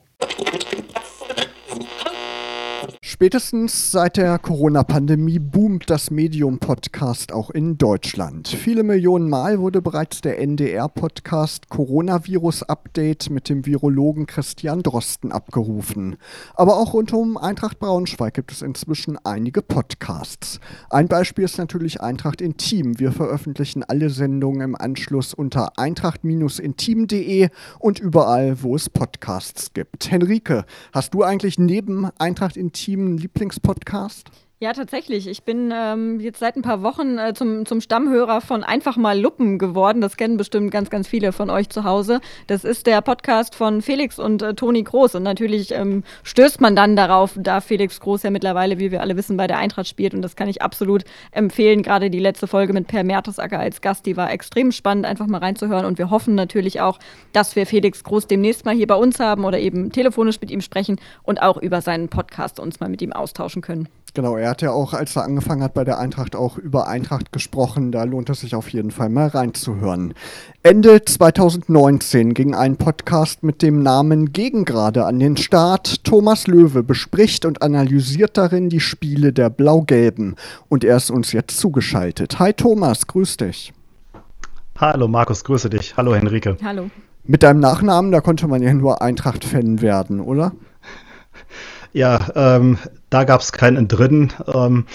Spätestens 3.10 3.90
seit 3.90 4.18
der 4.18 4.38
Corona-Pandemie 4.38 5.38
boomt 5.38 5.88
das 5.88 6.10
Medium-Podcast 6.10 7.32
auch 7.32 7.48
in 7.48 7.78
Deutschland. 7.78 8.48
Viele 8.48 8.82
Millionen 8.82 9.30
Mal 9.30 9.60
wurde 9.60 9.80
bereits 9.80 10.20
der 10.20 10.38
NDR-Podcast 10.38 11.70
Coronavirus-Update 11.70 13.30
mit 13.30 13.48
dem 13.48 13.64
Virologen 13.64 14.26
Christian 14.26 14.82
Drosten 14.82 15.32
abgerufen. 15.32 16.16
Aber 16.52 16.76
auch 16.76 16.92
rund 16.92 17.14
um 17.14 17.38
Eintracht 17.38 17.78
Braunschweig 17.78 18.34
gibt 18.34 18.52
es 18.52 18.60
inzwischen 18.60 19.16
einige 19.24 19.62
Podcasts. 19.62 20.60
Ein 20.90 21.08
Beispiel 21.08 21.44
ist 21.44 21.56
natürlich 21.56 22.02
Eintracht 22.02 22.42
Intim. 22.42 23.00
Wir 23.00 23.12
veröffentlichen 23.12 23.84
alle 23.84 24.10
Sendungen 24.10 24.60
im 24.60 24.76
Anschluss 24.76 25.32
unter 25.32 25.78
eintracht-intim.de 25.78 27.48
und 27.78 28.00
überall, 28.00 28.62
wo 28.62 28.76
es 28.76 28.90
Podcasts 28.90 29.72
gibt. 29.72 30.10
Henrike, 30.10 30.66
hast 30.92 31.14
du 31.14 31.22
eigentlich 31.22 31.58
neben 31.58 32.10
Eintracht 32.18 32.58
Intim 32.58 32.97
Lieblingspodcast? 33.06 34.30
Ja, 34.60 34.72
tatsächlich. 34.72 35.28
Ich 35.28 35.44
bin 35.44 35.72
ähm, 35.72 36.18
jetzt 36.18 36.40
seit 36.40 36.56
ein 36.56 36.62
paar 36.62 36.82
Wochen 36.82 37.16
äh, 37.16 37.32
zum, 37.32 37.64
zum 37.64 37.80
Stammhörer 37.80 38.40
von 38.40 38.64
Einfach 38.64 38.96
mal 38.96 39.16
Luppen 39.16 39.56
geworden. 39.56 40.00
Das 40.00 40.16
kennen 40.16 40.36
bestimmt 40.36 40.72
ganz, 40.72 40.90
ganz 40.90 41.06
viele 41.06 41.30
von 41.30 41.48
euch 41.48 41.68
zu 41.68 41.84
Hause. 41.84 42.20
Das 42.48 42.64
ist 42.64 42.88
der 42.88 43.00
Podcast 43.00 43.54
von 43.54 43.82
Felix 43.82 44.18
und 44.18 44.42
äh, 44.42 44.54
Toni 44.54 44.82
Groß. 44.82 45.14
Und 45.14 45.22
natürlich 45.22 45.70
ähm, 45.70 46.02
stößt 46.24 46.60
man 46.60 46.74
dann 46.74 46.96
darauf, 46.96 47.34
da 47.36 47.60
Felix 47.60 48.00
Groß 48.00 48.24
ja 48.24 48.30
mittlerweile, 48.30 48.80
wie 48.80 48.90
wir 48.90 49.00
alle 49.00 49.16
wissen, 49.16 49.36
bei 49.36 49.46
der 49.46 49.58
Eintracht 49.58 49.86
spielt. 49.86 50.12
Und 50.12 50.22
das 50.22 50.34
kann 50.34 50.48
ich 50.48 50.60
absolut 50.60 51.04
empfehlen. 51.30 51.84
Gerade 51.84 52.10
die 52.10 52.18
letzte 52.18 52.48
Folge 52.48 52.72
mit 52.72 52.88
Per 52.88 53.04
Mertesacker 53.04 53.60
als 53.60 53.80
Gast, 53.80 54.06
die 54.06 54.16
war 54.16 54.32
extrem 54.32 54.72
spannend, 54.72 55.06
einfach 55.06 55.28
mal 55.28 55.38
reinzuhören. 55.38 55.84
Und 55.84 55.98
wir 55.98 56.10
hoffen 56.10 56.34
natürlich 56.34 56.80
auch, 56.80 56.98
dass 57.32 57.54
wir 57.54 57.64
Felix 57.64 58.02
Groß 58.02 58.26
demnächst 58.26 58.64
mal 58.64 58.74
hier 58.74 58.88
bei 58.88 58.96
uns 58.96 59.20
haben 59.20 59.44
oder 59.44 59.60
eben 59.60 59.92
telefonisch 59.92 60.40
mit 60.40 60.50
ihm 60.50 60.62
sprechen 60.62 60.96
und 61.22 61.40
auch 61.40 61.58
über 61.58 61.80
seinen 61.80 62.08
Podcast 62.08 62.58
uns 62.58 62.80
mal 62.80 62.88
mit 62.88 63.02
ihm 63.02 63.12
austauschen 63.12 63.62
können. 63.62 63.88
Genau, 64.14 64.36
er 64.36 64.50
hat 64.50 64.62
ja 64.62 64.72
auch, 64.72 64.94
als 64.94 65.16
er 65.16 65.24
angefangen 65.24 65.62
hat 65.62 65.74
bei 65.74 65.84
der 65.84 65.98
Eintracht, 65.98 66.34
auch 66.34 66.58
über 66.58 66.88
Eintracht 66.88 67.32
gesprochen. 67.32 67.92
Da 67.92 68.04
lohnt 68.04 68.30
es 68.30 68.40
sich 68.40 68.54
auf 68.54 68.68
jeden 68.70 68.90
Fall 68.90 69.08
mal 69.08 69.28
reinzuhören. 69.28 70.14
Ende 70.62 71.04
2019 71.04 72.34
ging 72.34 72.54
ein 72.54 72.76
Podcast 72.76 73.42
mit 73.42 73.62
dem 73.62 73.82
Namen 73.82 74.32
Gegengrade 74.32 75.04
an 75.04 75.18
den 75.18 75.36
Start. 75.36 76.04
Thomas 76.04 76.46
Löwe 76.46 76.82
bespricht 76.82 77.44
und 77.44 77.62
analysiert 77.62 78.36
darin 78.36 78.68
die 78.68 78.80
Spiele 78.80 79.32
der 79.32 79.50
Blau-Gelben. 79.50 80.36
Und 80.68 80.84
er 80.84 80.96
ist 80.96 81.10
uns 81.10 81.32
jetzt 81.32 81.58
zugeschaltet. 81.58 82.38
Hi 82.38 82.52
Thomas, 82.52 83.06
grüß 83.06 83.36
dich. 83.36 83.72
Hallo 84.78 85.08
Markus, 85.08 85.44
grüße 85.44 85.70
dich. 85.70 85.96
Hallo 85.96 86.14
Henrike. 86.14 86.56
Hallo. 86.62 86.90
Mit 87.24 87.42
deinem 87.42 87.60
Nachnamen, 87.60 88.10
da 88.10 88.20
konnte 88.22 88.48
man 88.48 88.62
ja 88.62 88.72
nur 88.72 89.02
Eintracht-Fan 89.02 89.82
werden, 89.82 90.20
oder? 90.20 90.52
Ja, 91.92 92.28
ähm, 92.34 92.78
da 93.10 93.24
gab 93.24 93.40
es 93.40 93.52
kein 93.52 93.76
Entrinnen. 93.76 94.32
Ähm, 94.52 94.86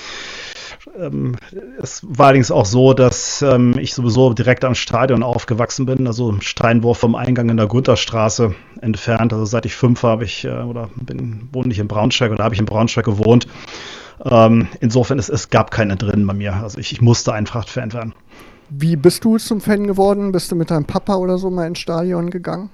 ähm, 0.97 1.35
es 1.81 2.01
war 2.07 2.27
allerdings 2.27 2.51
auch 2.51 2.65
so, 2.65 2.93
dass 2.93 3.41
ähm, 3.41 3.75
ich 3.77 3.93
sowieso 3.93 4.33
direkt 4.33 4.63
am 4.65 4.75
Stadion 4.75 5.23
aufgewachsen 5.23 5.85
bin, 5.85 6.07
also 6.07 6.29
im 6.29 6.41
Steinwurf 6.41 6.99
vom 6.99 7.15
Eingang 7.15 7.49
in 7.49 7.57
der 7.57 7.67
Gunterstraße 7.67 8.53
entfernt. 8.81 9.33
Also 9.33 9.45
seit 9.45 9.65
ich 9.65 9.75
fünf 9.75 10.03
habe 10.03 10.23
ich 10.23 10.45
äh, 10.45 10.61
oder 10.61 10.89
bin, 10.95 11.49
wohne 11.51 11.71
ich 11.71 11.79
in 11.79 11.87
Braunschweig 11.87 12.31
oder 12.31 12.43
habe 12.43 12.53
ich 12.53 12.59
in 12.59 12.65
Braunschweig 12.65 13.05
gewohnt. 13.05 13.47
Ähm, 14.23 14.67
insofern 14.79 15.19
es, 15.19 15.29
es 15.29 15.49
gab 15.49 15.71
kein 15.71 15.89
Entrinnen 15.89 16.27
bei 16.27 16.33
mir. 16.33 16.53
Also 16.53 16.77
ich, 16.77 16.91
ich 16.91 17.01
musste 17.01 17.33
Eintracht-Fan 17.33 17.93
werden. 17.93 18.13
Wie 18.69 18.95
bist 18.95 19.25
du 19.25 19.37
zum 19.37 19.61
Fan 19.61 19.87
geworden? 19.87 20.31
Bist 20.31 20.51
du 20.51 20.55
mit 20.55 20.71
deinem 20.71 20.85
Papa 20.85 21.15
oder 21.15 21.37
so 21.37 21.49
mal 21.49 21.67
ins 21.67 21.79
Stadion 21.79 22.29
gegangen? 22.29 22.69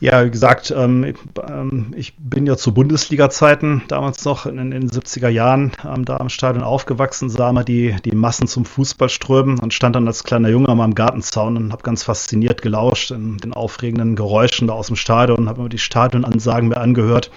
Ja, 0.00 0.24
wie 0.24 0.30
gesagt, 0.30 0.72
ähm, 0.74 1.12
ähm, 1.46 1.92
ich 1.94 2.14
bin 2.16 2.46
ja 2.46 2.56
zu 2.56 2.72
Bundesliga-Zeiten 2.72 3.82
damals 3.88 4.24
noch 4.24 4.46
in, 4.46 4.56
in, 4.56 4.70
den 4.70 4.88
70er 4.88 5.28
Jahren 5.28 5.72
ähm, 5.84 6.06
da 6.06 6.16
am 6.16 6.30
Stadion 6.30 6.64
aufgewachsen, 6.64 7.28
sah 7.28 7.52
mal 7.52 7.64
die, 7.64 7.94
die 8.06 8.16
Massen 8.16 8.46
zum 8.46 8.64
Fußball 8.64 9.10
strömen 9.10 9.58
und 9.58 9.74
stand 9.74 9.96
dann 9.96 10.06
als 10.06 10.24
kleiner 10.24 10.48
Junge 10.48 10.68
am 10.70 10.94
Gartenzaun 10.94 11.58
und 11.58 11.72
habe 11.72 11.82
ganz 11.82 12.02
fasziniert 12.02 12.62
gelauscht 12.62 13.10
in 13.10 13.36
den 13.36 13.52
aufregenden 13.52 14.16
Geräuschen 14.16 14.68
da 14.68 14.72
aus 14.72 14.86
dem 14.86 14.96
Stadion, 14.96 15.50
habe 15.50 15.60
mir 15.64 15.68
die 15.68 15.78
Stadionansagen 15.78 16.70
mir 16.70 16.78
angehört. 16.78 17.30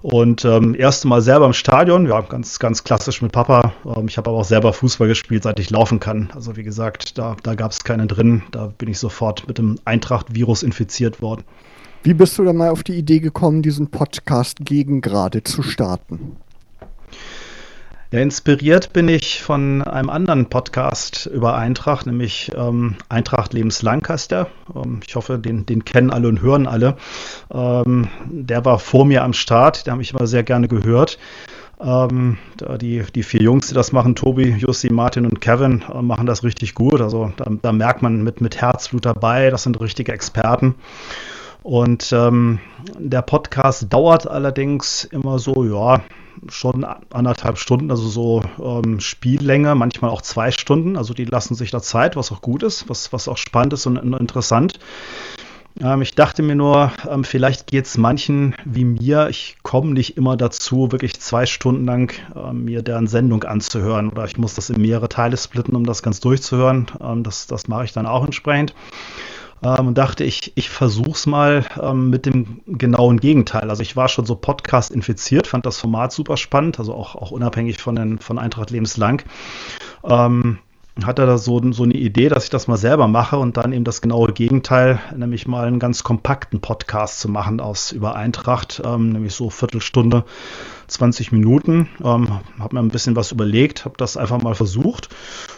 Und 0.00 0.46
ähm, 0.46 0.74
erste 0.74 1.08
Mal 1.08 1.20
selber 1.20 1.44
im 1.44 1.52
Stadion, 1.52 2.06
ja, 2.06 2.22
ganz, 2.22 2.58
ganz 2.58 2.84
klassisch 2.84 3.20
mit 3.20 3.32
Papa. 3.32 3.74
Ähm, 3.84 4.06
ich 4.08 4.16
habe 4.16 4.30
aber 4.30 4.38
auch 4.38 4.44
selber 4.44 4.72
Fußball 4.72 5.08
gespielt, 5.08 5.42
seit 5.42 5.58
ich 5.60 5.68
laufen 5.68 6.00
kann. 6.00 6.30
Also 6.34 6.56
wie 6.56 6.62
gesagt, 6.62 7.18
da, 7.18 7.36
da 7.42 7.54
gab 7.54 7.72
es 7.72 7.84
keine 7.84 8.06
drin. 8.06 8.44
Da 8.50 8.72
bin 8.78 8.88
ich 8.88 8.98
sofort 8.98 9.46
mit 9.46 9.58
dem 9.58 9.78
Eintracht-Virus 9.84 10.62
infiziert 10.62 11.20
worden. 11.20 11.44
Wie 12.06 12.14
bist 12.14 12.38
du 12.38 12.44
dann 12.44 12.56
mal 12.56 12.70
auf 12.70 12.84
die 12.84 12.94
Idee 12.94 13.18
gekommen, 13.18 13.62
diesen 13.62 13.90
Podcast 13.90 14.58
gegen 14.60 15.00
gerade 15.00 15.42
zu 15.42 15.64
starten? 15.64 16.36
Ja, 18.12 18.20
inspiriert 18.20 18.92
bin 18.92 19.08
ich 19.08 19.42
von 19.42 19.82
einem 19.82 20.08
anderen 20.08 20.46
Podcast 20.46 21.26
über 21.26 21.56
Eintracht, 21.56 22.06
nämlich 22.06 22.52
ähm, 22.54 22.94
Eintracht 23.08 23.54
Lebenslang 23.54 24.06
heißt 24.08 24.30
der. 24.30 24.46
Ähm, 24.72 25.00
ich 25.04 25.16
hoffe, 25.16 25.36
den, 25.40 25.66
den 25.66 25.84
kennen 25.84 26.10
alle 26.10 26.28
und 26.28 26.40
hören 26.42 26.68
alle. 26.68 26.96
Ähm, 27.52 28.06
der 28.30 28.64
war 28.64 28.78
vor 28.78 29.04
mir 29.04 29.24
am 29.24 29.32
Start, 29.32 29.86
der 29.86 29.94
habe 29.94 30.02
ich 30.02 30.12
immer 30.12 30.28
sehr 30.28 30.44
gerne 30.44 30.68
gehört. 30.68 31.18
Ähm, 31.80 32.38
die, 32.80 33.02
die 33.16 33.24
vier 33.24 33.42
Jungs, 33.42 33.66
die 33.66 33.74
das 33.74 33.90
machen, 33.90 34.14
Tobi, 34.14 34.50
Jussi, 34.50 34.92
Martin 34.92 35.26
und 35.26 35.40
Kevin, 35.40 35.82
äh, 35.92 36.00
machen 36.02 36.26
das 36.26 36.44
richtig 36.44 36.76
gut. 36.76 37.00
Also 37.00 37.32
da, 37.36 37.46
da 37.60 37.72
merkt 37.72 38.02
man 38.02 38.22
mit, 38.22 38.40
mit 38.40 38.60
Herzblut 38.60 39.04
dabei, 39.04 39.50
das 39.50 39.64
sind 39.64 39.80
richtige 39.80 40.12
Experten. 40.12 40.76
Und 41.66 42.12
ähm, 42.12 42.60
der 42.96 43.22
Podcast 43.22 43.92
dauert 43.92 44.28
allerdings 44.28 45.02
immer 45.02 45.40
so, 45.40 45.64
ja, 45.64 46.00
schon 46.48 46.84
anderthalb 46.84 47.58
Stunden, 47.58 47.90
also 47.90 48.06
so 48.06 48.44
ähm, 48.62 49.00
Spiellänge, 49.00 49.74
manchmal 49.74 50.12
auch 50.12 50.22
zwei 50.22 50.52
Stunden. 50.52 50.96
Also 50.96 51.12
die 51.12 51.24
lassen 51.24 51.56
sich 51.56 51.72
da 51.72 51.82
Zeit, 51.82 52.14
was 52.14 52.30
auch 52.30 52.40
gut 52.40 52.62
ist, 52.62 52.88
was, 52.88 53.12
was 53.12 53.26
auch 53.26 53.36
spannend 53.36 53.72
ist 53.72 53.84
und 53.86 53.96
interessant. 53.96 54.78
Ähm, 55.80 56.02
ich 56.02 56.14
dachte 56.14 56.44
mir 56.44 56.54
nur, 56.54 56.92
ähm, 57.10 57.24
vielleicht 57.24 57.66
geht 57.66 57.86
es 57.86 57.98
manchen 57.98 58.54
wie 58.64 58.84
mir. 58.84 59.28
Ich 59.28 59.56
komme 59.64 59.92
nicht 59.92 60.16
immer 60.16 60.36
dazu, 60.36 60.92
wirklich 60.92 61.18
zwei 61.18 61.46
Stunden 61.46 61.84
lang 61.84 62.12
äh, 62.36 62.52
mir 62.52 62.82
deren 62.82 63.08
Sendung 63.08 63.42
anzuhören. 63.42 64.08
Oder 64.10 64.24
ich 64.26 64.38
muss 64.38 64.54
das 64.54 64.70
in 64.70 64.80
mehrere 64.80 65.08
Teile 65.08 65.36
splitten, 65.36 65.74
um 65.74 65.84
das 65.84 66.04
ganz 66.04 66.20
durchzuhören. 66.20 66.86
Ähm, 67.00 67.24
das, 67.24 67.48
das 67.48 67.66
mache 67.66 67.86
ich 67.86 67.92
dann 67.92 68.06
auch 68.06 68.24
entsprechend 68.24 68.72
ähm, 69.62 69.88
und 69.88 69.98
dachte, 69.98 70.24
ich, 70.24 70.52
ich 70.56 70.68
versuche 70.68 71.10
es 71.12 71.26
mal 71.26 71.64
ähm, 71.80 72.10
mit 72.10 72.26
dem 72.26 72.60
genauen 72.66 73.20
Gegenteil. 73.20 73.70
Also 73.70 73.82
ich 73.82 73.96
war 73.96 74.08
schon 74.08 74.26
so 74.26 74.36
Podcast 74.36 74.90
infiziert, 74.90 75.46
fand 75.46 75.66
das 75.66 75.78
Format 75.78 76.12
super 76.12 76.36
spannend, 76.36 76.78
also 76.78 76.94
auch, 76.94 77.14
auch 77.14 77.30
unabhängig 77.30 77.78
von, 77.78 77.96
den, 77.96 78.18
von 78.18 78.38
Eintracht 78.38 78.70
lebenslang. 78.70 79.22
Ähm, 80.04 80.58
hatte 81.04 81.26
da 81.26 81.36
so, 81.36 81.60
so 81.72 81.82
eine 81.82 81.94
Idee, 81.94 82.28
dass 82.28 82.44
ich 82.44 82.50
das 82.50 82.68
mal 82.68 82.78
selber 82.78 83.06
mache 83.06 83.36
und 83.36 83.58
dann 83.58 83.72
eben 83.72 83.84
das 83.84 84.00
genaue 84.00 84.32
Gegenteil, 84.32 84.98
nämlich 85.14 85.46
mal 85.46 85.66
einen 85.66 85.78
ganz 85.78 86.02
kompakten 86.04 86.60
Podcast 86.60 87.20
zu 87.20 87.28
machen 87.28 87.60
aus 87.60 87.92
über 87.92 88.16
Eintracht, 88.16 88.80
ähm, 88.84 89.10
nämlich 89.10 89.34
so 89.34 89.50
Viertelstunde, 89.50 90.24
20 90.86 91.32
Minuten. 91.32 91.88
Ähm, 92.02 92.40
habe 92.58 92.76
mir 92.76 92.80
ein 92.80 92.88
bisschen 92.88 93.14
was 93.14 93.30
überlegt, 93.30 93.84
habe 93.84 93.96
das 93.98 94.16
einfach 94.16 94.40
mal 94.40 94.54
versucht 94.54 95.10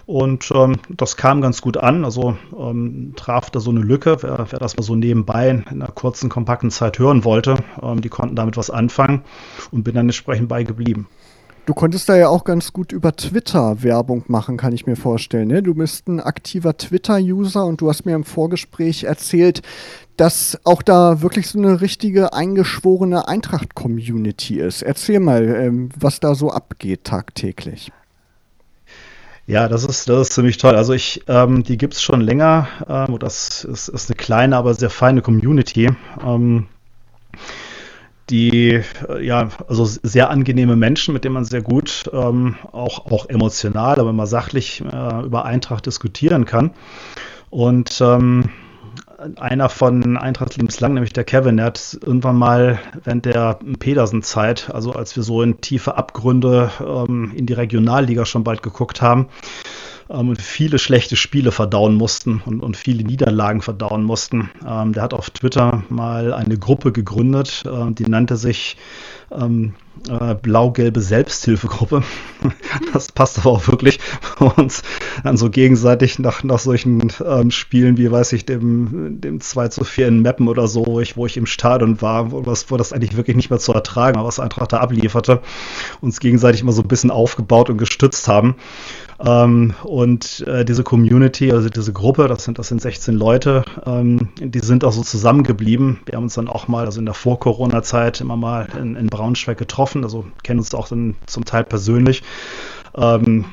und 0.06 0.50
ähm, 0.52 0.78
das 0.88 1.16
kam 1.16 1.40
ganz 1.40 1.60
gut 1.60 1.76
an. 1.76 2.04
Also 2.04 2.36
ähm, 2.58 3.12
traf 3.14 3.50
da 3.50 3.60
so 3.60 3.70
eine 3.70 3.80
Lücke, 3.80 4.22
wer, 4.22 4.46
wer, 4.50 4.58
das 4.58 4.76
mal 4.76 4.82
so 4.82 4.96
nebenbei 4.96 5.50
in 5.50 5.66
einer 5.68 5.92
kurzen, 5.92 6.30
kompakten 6.30 6.72
Zeit 6.72 6.98
hören 6.98 7.24
wollte, 7.24 7.56
ähm, 7.80 8.00
die 8.00 8.08
konnten 8.08 8.34
damit 8.34 8.56
was 8.56 8.70
anfangen 8.70 9.22
und 9.70 9.84
bin 9.84 9.94
dann 9.94 10.06
entsprechend 10.06 10.48
beigeblieben. 10.48 11.06
Du 11.68 11.74
konntest 11.74 12.08
da 12.08 12.16
ja 12.16 12.30
auch 12.30 12.44
ganz 12.44 12.72
gut 12.72 12.92
über 12.92 13.14
Twitter 13.14 13.82
Werbung 13.82 14.24
machen, 14.28 14.56
kann 14.56 14.72
ich 14.72 14.86
mir 14.86 14.96
vorstellen. 14.96 15.48
Ne? 15.48 15.62
Du 15.62 15.74
bist 15.74 16.08
ein 16.08 16.18
aktiver 16.18 16.78
Twitter-User 16.78 17.62
und 17.66 17.82
du 17.82 17.90
hast 17.90 18.06
mir 18.06 18.14
im 18.14 18.24
Vorgespräch 18.24 19.04
erzählt, 19.04 19.60
dass 20.16 20.58
auch 20.64 20.80
da 20.80 21.20
wirklich 21.20 21.46
so 21.46 21.58
eine 21.58 21.82
richtige 21.82 22.32
eingeschworene 22.32 23.28
Eintracht-Community 23.28 24.58
ist. 24.58 24.80
Erzähl 24.80 25.20
mal, 25.20 25.44
ähm, 25.44 25.90
was 25.94 26.20
da 26.20 26.34
so 26.34 26.50
abgeht 26.50 27.04
tagtäglich. 27.04 27.92
Ja, 29.46 29.68
das 29.68 29.84
ist, 29.84 30.08
das 30.08 30.28
ist 30.28 30.32
ziemlich 30.32 30.56
toll. 30.56 30.74
Also 30.74 30.94
ich, 30.94 31.24
ähm, 31.28 31.64
die 31.64 31.76
gibt 31.76 31.92
es 31.92 32.00
schon 32.00 32.22
länger. 32.22 32.66
Ähm, 32.88 33.18
das 33.18 33.62
ist, 33.64 33.88
ist, 33.88 34.08
eine 34.08 34.16
kleine, 34.16 34.56
aber 34.56 34.72
sehr 34.72 34.88
feine 34.88 35.20
Community. 35.20 35.90
Ähm, 36.24 36.66
die 38.30 38.82
äh, 39.08 39.24
ja, 39.24 39.48
also 39.68 39.84
sehr 39.84 40.30
angenehme 40.30 40.76
Menschen, 40.76 41.14
mit 41.14 41.24
denen 41.24 41.34
man 41.34 41.44
sehr 41.44 41.62
gut 41.62 42.10
ähm, 42.12 42.56
auch, 42.72 43.06
auch 43.06 43.28
emotional, 43.28 43.98
aber 43.98 44.10
immer 44.10 44.26
sachlich 44.26 44.82
äh, 44.82 45.24
über 45.24 45.44
Eintracht 45.44 45.86
diskutieren 45.86 46.44
kann. 46.44 46.72
Und 47.50 48.00
ähm, 48.00 48.50
einer 49.36 49.68
von 49.68 50.16
Eintracht 50.16 50.56
lebenslang, 50.56 50.94
nämlich 50.94 51.12
der 51.12 51.24
Kevin, 51.24 51.56
der 51.56 51.66
hat 51.66 51.98
irgendwann 52.04 52.36
mal 52.36 52.78
während 53.04 53.24
der 53.24 53.58
Pedersen-Zeit, 53.78 54.70
also 54.72 54.92
als 54.92 55.16
wir 55.16 55.22
so 55.22 55.42
in 55.42 55.60
tiefe 55.60 55.96
Abgründe 55.96 56.70
ähm, 56.80 57.32
in 57.34 57.46
die 57.46 57.52
Regionalliga 57.52 58.24
schon 58.24 58.44
bald 58.44 58.62
geguckt 58.62 59.02
haben, 59.02 59.26
ähm, 60.10 60.36
viele 60.36 60.78
schlechte 60.78 61.16
Spiele 61.16 61.52
verdauen 61.52 61.94
mussten 61.94 62.42
und, 62.44 62.60
und 62.60 62.76
viele 62.76 63.04
Niederlagen 63.04 63.62
verdauen 63.62 64.04
mussten. 64.04 64.50
Ähm, 64.66 64.92
der 64.92 65.02
hat 65.02 65.14
auf 65.14 65.30
Twitter 65.30 65.82
mal 65.88 66.32
eine 66.32 66.58
Gruppe 66.58 66.92
gegründet, 66.92 67.64
äh, 67.66 67.92
die 67.92 68.06
nannte 68.06 68.36
sich 68.36 68.76
ähm, 69.30 69.74
äh, 70.08 70.34
blau-gelbe 70.34 71.00
Selbsthilfegruppe. 71.00 72.02
das 72.92 73.12
passt 73.12 73.38
aber 73.38 73.50
auch 73.50 73.68
wirklich 73.68 73.98
bei 74.38 74.46
uns 74.46 74.82
dann 75.24 75.36
so 75.36 75.50
gegenseitig 75.50 76.18
nach, 76.18 76.42
nach 76.44 76.58
solchen 76.58 77.12
ähm, 77.24 77.50
Spielen 77.50 77.98
wie, 77.98 78.10
weiß 78.10 78.32
ich, 78.32 78.46
dem, 78.46 79.20
dem 79.20 79.40
2 79.40 79.68
zu 79.68 79.84
4 79.84 80.08
in 80.08 80.22
Meppen 80.22 80.48
oder 80.48 80.68
so, 80.68 80.86
wo 80.86 81.00
ich, 81.00 81.16
wo 81.16 81.26
ich 81.26 81.36
im 81.36 81.46
Stadion 81.46 82.00
war, 82.00 82.32
wo 82.32 82.40
das, 82.40 82.70
wo 82.70 82.76
das 82.76 82.92
eigentlich 82.92 83.16
wirklich 83.16 83.36
nicht 83.36 83.50
mehr 83.50 83.58
zu 83.58 83.72
ertragen 83.72 84.16
war, 84.16 84.24
was 84.24 84.40
Eintracht 84.40 84.72
da 84.72 84.78
ablieferte, 84.78 85.42
uns 86.00 86.20
gegenseitig 86.20 86.62
immer 86.62 86.72
so 86.72 86.82
ein 86.82 86.88
bisschen 86.88 87.10
aufgebaut 87.10 87.68
und 87.68 87.78
gestützt 87.78 88.28
haben. 88.28 88.56
Ähm, 89.24 89.74
und 89.82 90.46
äh, 90.46 90.64
diese 90.64 90.84
Community, 90.84 91.50
also 91.50 91.68
diese 91.68 91.92
Gruppe, 91.92 92.28
das 92.28 92.44
sind, 92.44 92.58
das 92.58 92.68
sind 92.68 92.80
16 92.80 93.14
Leute, 93.14 93.64
ähm, 93.84 94.28
die 94.38 94.60
sind 94.60 94.84
auch 94.84 94.92
so 94.92 95.02
zusammengeblieben. 95.02 96.00
Wir 96.06 96.16
haben 96.16 96.24
uns 96.24 96.34
dann 96.34 96.48
auch 96.48 96.68
mal, 96.68 96.84
also 96.84 97.00
in 97.00 97.06
der 97.06 97.14
Vor-Corona-Zeit, 97.14 98.20
immer 98.20 98.36
mal 98.36 98.68
in, 98.80 98.94
in 98.94 99.08
Braunschweig 99.08 99.58
getroffen, 99.58 100.04
also 100.04 100.24
kennen 100.44 100.60
uns 100.60 100.72
auch 100.74 100.88
dann 100.88 101.16
zum 101.26 101.44
Teil 101.44 101.64
persönlich. 101.64 102.22
Ähm, 102.94 103.44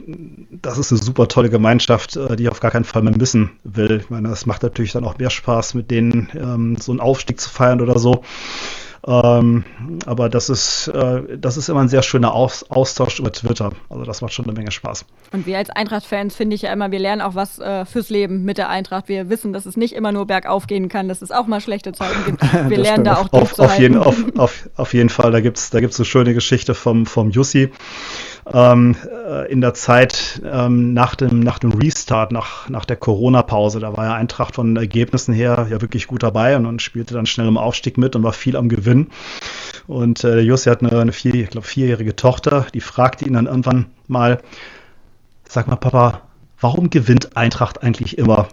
das 0.52 0.78
ist 0.78 0.92
eine 0.92 1.02
super 1.02 1.28
tolle 1.28 1.50
Gemeinschaft, 1.50 2.16
äh, 2.16 2.36
die 2.36 2.44
ich 2.44 2.50
auf 2.50 2.60
gar 2.60 2.72
keinen 2.72 2.86
Fall 2.86 3.02
mehr 3.02 3.18
missen 3.18 3.52
will. 3.64 4.02
Ich 4.02 4.10
meine, 4.10 4.30
es 4.30 4.46
macht 4.46 4.64
natürlich 4.64 4.92
dann 4.92 5.04
auch 5.04 5.18
mehr 5.18 5.30
Spaß, 5.32 5.74
mit 5.74 5.90
denen 5.90 6.30
ähm, 6.36 6.78
so 6.80 6.92
einen 6.92 7.02
Aufstieg 7.02 7.40
zu 7.40 7.50
feiern 7.50 7.82
oder 7.82 7.98
so. 7.98 8.24
Ähm, 9.08 9.64
aber 10.08 10.30
das 10.30 10.50
ist, 10.50 10.88
äh, 10.88 11.38
das 11.38 11.58
ist 11.58 11.70
immer 11.70 11.82
ein 11.82 11.90
sehr 11.90 12.02
schöner 12.02 12.34
Aus 12.34 12.70
Austausch 12.72 13.20
über 13.20 13.32
Twitter. 13.32 13.72
Also 13.90 14.04
das 14.04 14.22
macht 14.22 14.34
schon 14.34 14.46
eine 14.46 14.54
Menge 14.54 14.72
Spaß. 14.72 15.06
Und 15.32 15.46
wir 15.46 15.60
als 15.60 15.70
Eintracht-Fans 15.70 16.36
finde 16.36 16.56
ich 16.56 16.64
ja 16.64 16.74
immer, 16.74 16.92
wir 16.92 16.98
lernen 16.98 17.22
auch 17.22 17.36
was 17.36 17.60
äh, 17.60 17.86
fürs 17.86 18.10
Leben 18.10 18.44
mit 18.44 18.58
der 18.58 18.70
Eintracht. 18.70 19.08
Wir 19.08 19.30
wissen, 19.30 19.54
dass 19.54 19.68
es 19.68 19.78
nicht 19.78 19.94
immer 19.94 20.12
nur 20.12 20.26
bergauf 20.26 20.66
gehen 20.66 20.90
kann, 20.90 21.08
dass 21.08 21.22
es 21.22 21.32
auch 21.32 21.46
mal 21.46 21.62
schlechte 21.62 21.94
Zeiten 21.94 22.26
gibt. 22.26 22.42
Wir 22.70 22.78
lernen 22.78 23.04
da 23.04 23.18
auch 23.18 23.32
auf, 23.32 23.60
auf, 23.60 23.78
jeden, 23.78 23.98
auf, 23.98 24.16
auf, 24.38 24.70
auf 24.76 24.94
jeden 24.94 25.10
Fall, 25.10 25.32
da 25.32 25.40
gibt 25.40 25.58
es 25.58 25.70
da 25.70 25.80
gibt's 25.80 26.00
eine 26.00 26.06
schöne 26.06 26.34
Geschichte 26.34 26.74
vom, 26.74 27.06
vom 27.06 27.30
Jussi 27.30 27.72
ähm, 28.54 28.96
äh, 29.28 29.52
in 29.52 29.62
der 29.62 29.74
Zeit 29.74 30.42
ähm, 30.46 30.94
nach, 30.94 31.16
dem, 31.16 31.40
nach 31.40 31.60
dem 31.60 31.72
Restart, 31.72 32.32
nach, 32.32 32.70
nach 32.70 32.86
der 32.86 32.98
Corona-Pause. 32.98 33.80
Da 33.80 33.96
war 33.96 34.06
ja 34.06 34.14
Eintracht 34.14 34.56
von 34.56 34.76
Ergebnissen 34.76 35.34
her 35.34 35.68
ja 35.70 35.82
wirklich 35.82 36.08
gut 36.08 36.24
dabei 36.24 36.56
und, 36.56 36.66
und 36.66 36.82
spielte 36.82 37.14
dann 37.14 37.26
schnell 37.26 37.48
im 37.48 37.58
Aufstieg 37.58 37.98
mit 37.98 38.16
und 38.16 38.24
war 38.24 38.34
viel 38.34 38.56
am 38.56 38.70
Gewinn. 38.70 39.08
Und 39.88 40.24
äh, 40.24 40.40
Jussi 40.40 40.70
hat 40.70 40.82
eine, 40.82 41.00
eine 41.00 41.12
vier, 41.12 41.34
ich 41.36 41.50
glaub, 41.50 41.66
vierjährige 41.66 42.16
Tochter, 42.16 42.68
die 42.74 42.82
fragte 42.82 43.26
ihn 43.26 43.34
dann 43.34 43.48
irgendwann 43.48 43.88
mal, 44.08 44.42
sag 45.48 45.68
mal, 45.68 45.76
Papa, 45.76 46.22
warum 46.60 46.90
gewinnt 46.90 47.36
Eintracht 47.36 47.84
eigentlich 47.84 48.18
immer? 48.18 48.48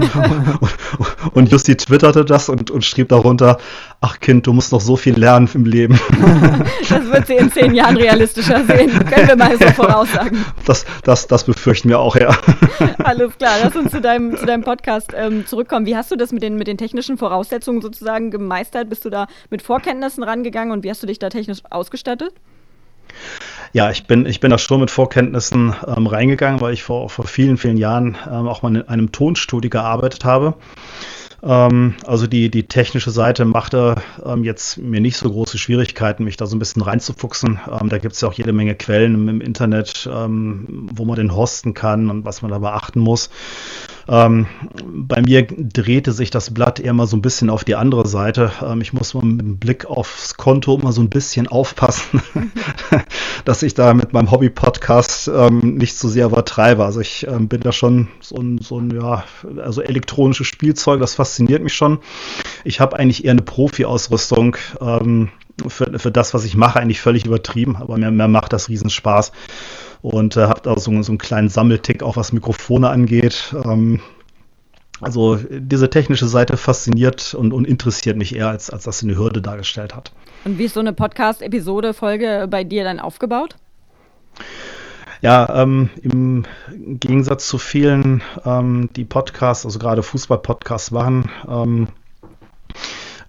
und 1.32 1.50
Justi 1.50 1.76
twitterte 1.76 2.24
das 2.24 2.48
und, 2.48 2.70
und, 2.70 2.84
schrieb 2.84 3.08
darunter, 3.10 3.58
ach 4.00 4.20
Kind, 4.20 4.46
du 4.46 4.52
musst 4.52 4.72
noch 4.72 4.80
so 4.80 4.96
viel 4.96 5.18
lernen 5.18 5.48
im 5.54 5.64
Leben. 5.64 6.00
das 6.88 7.04
wird 7.10 7.26
sie 7.26 7.34
in 7.34 7.52
zehn 7.52 7.74
Jahren 7.74 7.96
realistischer 7.96 8.64
sehen, 8.64 8.90
können 9.06 9.28
wir 9.28 9.36
mal 9.36 9.56
so 9.58 9.66
voraussagen. 9.68 10.44
Das, 10.64 10.84
das, 11.04 11.26
das 11.26 11.44
befürchten 11.44 11.88
wir 11.88 11.98
auch, 11.98 12.16
ja. 12.16 12.36
Alles 13.04 13.36
klar, 13.38 13.56
lass 13.62 13.76
uns 13.76 13.92
zu 13.92 14.00
deinem, 14.00 14.36
zu 14.36 14.46
deinem 14.46 14.64
Podcast 14.64 15.12
ähm, 15.14 15.46
zurückkommen. 15.46 15.86
Wie 15.86 15.96
hast 15.96 16.10
du 16.10 16.16
das 16.16 16.32
mit 16.32 16.42
den, 16.42 16.56
mit 16.56 16.66
den 16.66 16.78
technischen 16.78 17.18
Voraussetzungen 17.18 17.82
sozusagen 17.82 18.30
gemeistert? 18.30 18.88
Bist 18.88 19.04
du 19.04 19.10
da 19.10 19.26
mit 19.50 19.62
Vorkenntnissen 19.62 20.22
rangegangen 20.22 20.72
und 20.72 20.84
wie 20.84 20.90
hast 20.90 21.02
du 21.02 21.06
dich 21.06 21.18
da 21.18 21.28
technisch 21.28 21.60
ausgestattet? 21.70 22.32
Ja, 23.72 23.90
ich 23.90 24.06
bin, 24.06 24.26
ich 24.26 24.40
bin 24.40 24.50
da 24.50 24.58
schon 24.58 24.80
mit 24.80 24.90
Vorkenntnissen 24.90 25.74
ähm, 25.86 26.06
reingegangen, 26.06 26.60
weil 26.60 26.72
ich 26.72 26.82
vor, 26.82 27.10
vor 27.10 27.26
vielen, 27.26 27.56
vielen 27.56 27.76
Jahren 27.76 28.16
ähm, 28.26 28.48
auch 28.48 28.62
mal 28.62 28.74
in 28.74 28.88
einem 28.88 29.12
Tonstudio 29.12 29.70
gearbeitet 29.70 30.24
habe. 30.24 30.54
Ähm, 31.42 31.94
also 32.06 32.26
die, 32.26 32.50
die 32.50 32.64
technische 32.64 33.10
Seite 33.10 33.44
machte 33.44 33.96
ähm, 34.24 34.44
jetzt 34.44 34.78
mir 34.78 35.00
nicht 35.00 35.16
so 35.16 35.30
große 35.30 35.58
Schwierigkeiten, 35.58 36.24
mich 36.24 36.36
da 36.36 36.46
so 36.46 36.56
ein 36.56 36.58
bisschen 36.58 36.82
reinzufuchsen. 36.82 37.60
Ähm, 37.70 37.88
da 37.88 37.98
gibt 37.98 38.14
es 38.14 38.20
ja 38.20 38.28
auch 38.28 38.32
jede 38.32 38.52
Menge 38.52 38.74
Quellen 38.74 39.28
im, 39.28 39.40
Internet, 39.40 40.08
wo 40.08 41.04
man 41.04 41.16
den 41.16 41.34
hosten 41.34 41.74
kann 41.74 42.10
und 42.10 42.24
was 42.24 42.42
man 42.42 42.50
da 42.50 42.58
beachten 42.58 43.00
muss. 43.00 43.30
Ähm, 44.08 44.46
bei 44.84 45.20
mir 45.20 45.46
drehte 45.46 46.12
sich 46.12 46.30
das 46.30 46.54
Blatt 46.54 46.78
eher 46.78 46.92
mal 46.92 47.08
so 47.08 47.16
ein 47.16 47.22
bisschen 47.22 47.50
auf 47.50 47.64
die 47.64 47.74
andere 47.74 48.06
Seite. 48.06 48.52
Ähm, 48.62 48.80
ich 48.80 48.92
muss 48.92 49.14
mal 49.14 49.24
mit 49.24 49.40
dem 49.40 49.58
Blick 49.58 49.86
aufs 49.86 50.36
Konto 50.36 50.78
immer 50.78 50.92
so 50.92 51.00
ein 51.00 51.10
bisschen 51.10 51.48
aufpassen, 51.48 52.22
dass 53.44 53.62
ich 53.62 53.74
da 53.74 53.94
mit 53.94 54.12
meinem 54.12 54.30
Hobby-Podcast 54.30 55.28
ähm, 55.28 55.76
nicht 55.76 55.98
so 55.98 56.08
sehr 56.08 56.26
übertreibe. 56.26 56.84
Also 56.84 57.00
ich 57.00 57.26
bin 57.28 57.60
da 57.60 57.72
schon 57.72 58.08
so 58.20 58.36
ein, 58.36 58.58
so 58.58 58.78
ein, 58.78 58.90
ja, 58.90 59.24
also 59.62 59.82
elektronisches 59.82 60.46
Spielzeug, 60.46 61.00
das 61.00 61.18
fasziniert 61.26 61.62
mich 61.62 61.74
schon. 61.74 61.98
Ich 62.64 62.80
habe 62.80 62.96
eigentlich 62.96 63.24
eher 63.24 63.32
eine 63.32 63.42
Profi-Ausrüstung. 63.42 64.56
Ähm, 64.80 65.30
für, 65.68 65.98
für 65.98 66.10
das, 66.10 66.34
was 66.34 66.44
ich 66.44 66.54
mache, 66.54 66.78
eigentlich 66.78 67.00
völlig 67.00 67.24
übertrieben, 67.24 67.76
aber 67.76 67.96
mir, 67.96 68.10
mir 68.10 68.28
macht 68.28 68.52
das 68.52 68.68
Riesenspaß 68.68 69.32
und 70.02 70.36
äh, 70.36 70.42
habe 70.42 70.70
auch 70.70 70.78
so, 70.78 71.02
so 71.02 71.12
einen 71.12 71.18
kleinen 71.18 71.48
Sammeltick, 71.48 72.02
auch 72.02 72.16
was 72.16 72.34
Mikrofone 72.34 72.90
angeht. 72.90 73.54
Ähm, 73.64 74.00
also 75.00 75.36
diese 75.50 75.88
technische 75.88 76.26
Seite 76.26 76.58
fasziniert 76.58 77.34
und, 77.34 77.52
und, 77.52 77.66
interessiert 77.66 78.18
mich 78.18 78.36
eher, 78.36 78.48
als, 78.48 78.68
als 78.68 78.84
das 78.84 79.02
eine 79.02 79.16
Hürde 79.16 79.40
dargestellt 79.40 79.96
hat. 79.96 80.12
Und 80.44 80.58
wie 80.58 80.64
ist 80.64 80.74
so 80.74 80.80
eine 80.80 80.92
Podcast-Episode, 80.92 81.94
Folge 81.94 82.46
bei 82.50 82.62
dir 82.62 82.84
dann 82.84 83.00
aufgebaut? 83.00 83.56
Ja, 85.22 85.62
ähm, 85.62 85.90
im 86.02 86.44
Gegensatz 87.00 87.48
zu 87.48 87.58
vielen, 87.58 88.22
ähm, 88.44 88.90
die 88.94 89.04
Podcasts, 89.04 89.64
also 89.64 89.78
gerade 89.78 90.02
Fußball-Podcasts 90.02 90.90
machen, 90.90 91.30
ähm, 91.48 91.88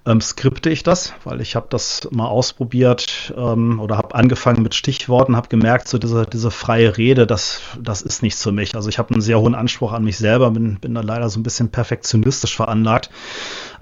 ähm, 0.08 0.22
skripte 0.22 0.70
ich 0.70 0.84
das, 0.84 1.14
weil 1.26 1.42
ich 1.42 1.56
habe 1.56 1.68
das 1.70 2.08
mal 2.12 2.28
ausprobiert 2.28 3.34
ähm, 3.36 3.82
oder 3.82 3.98
habe 3.98 4.16
angefangen 4.16 4.64
mit 4.64 4.74
Stichworten, 4.74 5.36
habe 5.36 5.50
gemerkt, 5.50 5.90
so 5.90 5.98
diese, 5.98 6.26
diese 6.26 6.50
freie 6.50 6.98
Rede, 6.98 7.28
das, 7.28 7.62
das 7.82 8.02
ist 8.02 8.24
nichts 8.24 8.42
für 8.42 8.54
mich. 8.54 8.76
Also 8.76 8.88
ich 8.88 9.00
habe 9.00 9.14
einen 9.14 9.22
sehr 9.22 9.40
hohen 9.40 9.54
Anspruch 9.54 9.92
an 9.92 10.06
mich 10.06 10.18
selber, 10.18 10.52
bin, 10.52 10.80
bin 10.80 10.96
da 10.96 11.02
leider 11.02 11.30
so 11.30 11.40
ein 11.40 11.44
bisschen 11.44 11.70
perfektionistisch 11.70 12.56
veranlagt. 12.56 13.10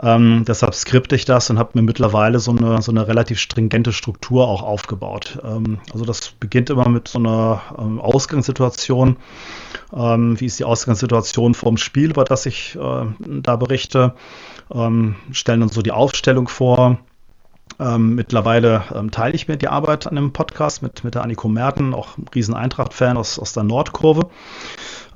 Ähm, 0.02 0.44
deshalb 0.48 0.76
skripte 0.76 1.16
ich 1.16 1.26
das 1.26 1.50
und 1.50 1.60
habe 1.60 1.72
mir 1.74 1.82
mittlerweile 1.82 2.40
so 2.40 2.52
eine, 2.52 2.82
so 2.82 2.92
eine 2.92 3.08
relativ 3.08 3.40
stringente 3.40 3.94
Struktur 3.94 4.48
auch 4.48 4.62
aufgebaut. 4.62 5.40
Ähm, 5.44 5.80
also 5.94 6.06
das 6.06 6.32
beginnt 6.32 6.70
immer 6.70 6.90
mit 6.90 7.08
so 7.08 7.20
einer 7.20 7.62
ähm, 7.78 8.00
Ausgangssituation. 8.00 9.18
Ähm, 9.96 10.40
wie 10.40 10.46
ist 10.46 10.60
die 10.60 10.66
Ausgangssituation 10.66 11.54
vom 11.54 11.78
Spiel, 11.78 12.12
über 12.12 12.24
das 12.24 12.46
ich 12.46 12.76
äh, 12.76 13.06
da 13.20 13.56
berichte? 13.56 14.14
ähm, 14.74 15.16
stellen 15.32 15.62
uns 15.62 15.74
so 15.74 15.82
die 15.82 15.92
Aufstellung 15.92 16.48
vor. 16.48 17.00
Ähm, 17.80 18.16
mittlerweile 18.16 18.84
ähm, 18.94 19.12
teile 19.12 19.34
ich 19.34 19.48
mir 19.48 19.58
die 19.58 19.68
Arbeit 19.68 20.08
an 20.08 20.16
dem 20.16 20.32
Podcast 20.32 20.82
mit, 20.82 21.04
mit 21.04 21.16
der 21.16 21.24
Anniko 21.24 21.50
Merten, 21.50 21.94
auch 21.94 22.18
ein 22.18 22.26
riesen 22.34 22.54
Eintracht-Fan 22.54 23.18
aus, 23.18 23.38
aus 23.38 23.54
der 23.54 23.64
Nordkurve, 23.64 24.30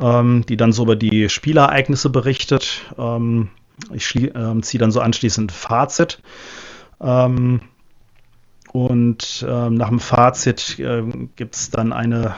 ähm, 0.01 0.43
die 0.47 0.57
dann 0.57 0.73
so 0.73 0.83
über 0.83 0.95
die 0.95 1.29
Spielereignisse 1.29 2.09
berichtet. 2.09 2.93
Ähm, 2.97 3.49
ich 3.93 4.15
ähm, 4.15 4.63
ziehe 4.63 4.79
dann 4.79 4.91
so 4.91 5.01
anschließend 5.01 5.51
Fazit. 5.51 6.21
Ähm, 7.01 7.61
und 8.71 9.43
nach 9.47 9.89
dem 9.89 9.99
Fazit 9.99 10.77
äh, 10.77 11.01
gibt 11.35 11.55
es 11.55 11.71
dann 11.71 11.91
eine, 11.91 12.35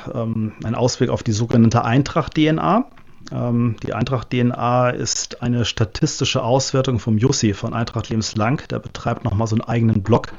einen 0.63 0.75
Ausweg 0.75 1.09
auf 1.09 1.23
die 1.23 1.33
sogenannte 1.33 1.83
Eintracht-DNA. 1.83 2.89
Ähm, 3.31 3.75
die 3.83 3.93
Eintracht 3.93 4.29
DNA 4.29 4.89
ist 4.89 5.41
eine 5.41 5.65
statistische 5.65 6.43
Auswertung 6.43 6.99
vom 6.99 7.17
Jussi 7.17 7.53
von 7.53 7.73
Eintracht 7.73 8.09
Lebenslang. 8.09 8.61
Der 8.69 8.79
betreibt 8.79 9.23
nochmal 9.23 9.47
so 9.47 9.55
einen 9.55 9.61
eigenen 9.63 10.03
Blog. 10.03 10.33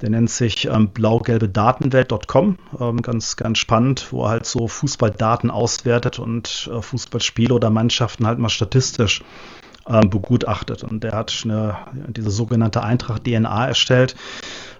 Der 0.00 0.10
nennt 0.10 0.30
sich 0.30 0.66
ähm, 0.66 0.88
blaugelbedatenwelt.com. 0.88 2.58
Ähm, 2.80 3.02
ganz, 3.02 3.36
ganz 3.36 3.58
spannend, 3.58 4.08
wo 4.10 4.24
er 4.24 4.30
halt 4.30 4.46
so 4.46 4.66
Fußballdaten 4.66 5.50
auswertet 5.50 6.18
und 6.18 6.70
äh, 6.72 6.82
Fußballspiele 6.82 7.54
oder 7.54 7.70
Mannschaften 7.70 8.26
halt 8.26 8.38
mal 8.38 8.48
statistisch 8.48 9.22
ähm, 9.88 10.10
begutachtet. 10.10 10.84
Und 10.84 11.02
der 11.04 11.12
hat 11.12 11.42
eine, 11.44 11.76
diese 12.08 12.30
sogenannte 12.30 12.82
Eintracht-DNA 12.82 13.68
erstellt. 13.68 14.14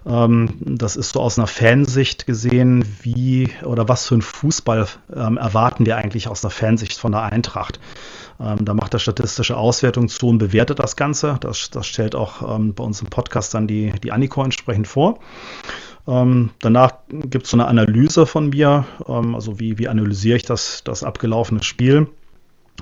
Ähm, 0.05 0.55
das 0.59 0.95
ist 0.95 1.11
so 1.13 1.21
aus 1.21 1.37
einer 1.37 1.47
Fansicht 1.47 2.25
gesehen, 2.25 2.85
wie 3.01 3.49
oder 3.63 3.87
was 3.87 4.07
für 4.07 4.15
ein 4.15 4.21
Fußball 4.21 4.87
ähm, 5.15 5.37
erwarten 5.37 5.85
wir 5.85 5.97
eigentlich 5.97 6.27
aus 6.27 6.43
einer 6.43 6.51
Fansicht 6.51 6.97
von 6.97 7.11
der 7.11 7.23
Eintracht. 7.23 7.79
Ähm, 8.39 8.65
da 8.65 8.73
macht 8.73 8.93
er 8.93 8.99
statistische 8.99 9.57
Auswertungen 9.57 10.09
zu 10.09 10.27
und 10.27 10.37
bewertet 10.37 10.79
das 10.79 10.95
Ganze. 10.95 11.37
Das, 11.39 11.69
das 11.69 11.87
stellt 11.87 12.15
auch 12.15 12.57
ähm, 12.57 12.73
bei 12.73 12.83
uns 12.83 13.01
im 13.01 13.07
Podcast 13.07 13.53
dann 13.53 13.67
die, 13.67 13.93
die 14.03 14.11
Aniko 14.11 14.43
entsprechend 14.43 14.87
vor. 14.87 15.19
Ähm, 16.07 16.49
danach 16.59 16.93
gibt 17.09 17.45
es 17.45 17.51
so 17.51 17.57
eine 17.57 17.67
Analyse 17.67 18.25
von 18.25 18.49
mir, 18.49 18.85
ähm, 19.07 19.35
also 19.35 19.59
wie, 19.59 19.77
wie 19.77 19.87
analysiere 19.87 20.37
ich 20.37 20.43
das, 20.43 20.83
das 20.83 21.03
abgelaufene 21.03 21.63
Spiel 21.63 22.07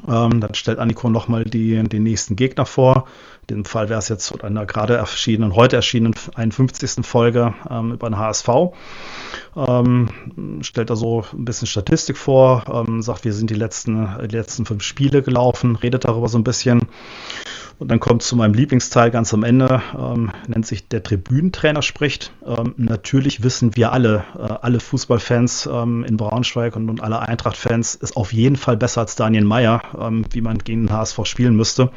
ähm, 0.08 0.39
dann 0.39 0.54
stellt 0.56 0.80
Anniko 0.80 1.10
nochmal 1.10 1.44
den 1.44 2.04
nächsten 2.04 2.36
Gegner 2.36 2.66
vor. 2.66 3.08
In 3.48 3.58
dem 3.58 3.66
Fall 3.66 3.89
wäre 3.89 4.00
es 4.00 4.08
jetzt 4.08 4.32
in 4.32 4.42
einer 4.42 4.66
gerade 4.66 4.96
erschienenen, 4.96 5.56
heute 5.56 5.76
erschienenen 5.76 6.16
51. 6.36 7.06
Folge 7.06 7.54
ähm, 7.70 7.94
über 7.94 8.10
den 8.10 8.18
HSV. 8.18 8.50
Ähm, 9.56 10.10
stellt 10.62 10.89
da 10.89 10.96
so 10.96 11.26
ein 11.34 11.46
bisschen 11.46 11.68
Statistik 11.68 12.18
vor, 12.18 12.86
ähm, 12.88 13.02
sagt, 13.02 13.26
wir 13.26 13.34
sind 13.34 13.50
die 13.50 13.56
letzten, 13.56 14.08
die 14.28 14.36
letzten 14.36 14.66
fünf 14.66 14.84
Spiele 14.84 15.22
gelaufen, 15.22 15.76
redet 15.76 16.06
darüber 16.06 16.30
so 16.30 16.38
ein 16.38 16.44
bisschen. 16.44 16.88
Und 17.82 17.88
dann 17.88 18.00
kommt 18.00 18.22
zu 18.22 18.36
meinem 18.36 18.54
Lieblingsteil 18.54 19.10
ganz 19.10 19.34
am 19.34 19.44
Ende, 19.44 19.82
ähm, 19.98 20.30
nennt 20.46 20.68
sich 20.68 20.88
der 20.88 21.02
Tribünentrainer 21.02 21.82
spricht. 21.82 22.32
Ähm, 22.46 22.76
natürlich 22.78 23.42
wissen 23.42 23.76
wir 23.76 23.92
alle, 23.92 24.24
äh, 24.38 24.54
alle 24.62 24.80
Fußballfans 24.80 25.66
ähm, 25.66 26.04
in 26.04 26.16
Braunschweig 26.16 26.76
und, 26.76 26.92
und 26.92 27.02
alle 27.02 27.22
Eintracht-Fans, 27.22 27.96
ist 27.96 28.16
auf 28.16 28.34
jeden 28.34 28.56
Fall 28.56 28.78
besser 28.78 29.02
als 29.02 29.16
Daniel 29.16 29.46
Meyer, 29.46 29.82
ähm, 30.00 30.26
wie 30.30 30.42
man 30.42 30.60
gegen 30.60 30.86
den 30.86 30.96
HSV 30.96 31.22
spielen 31.24 31.56
müsste. 31.56 31.90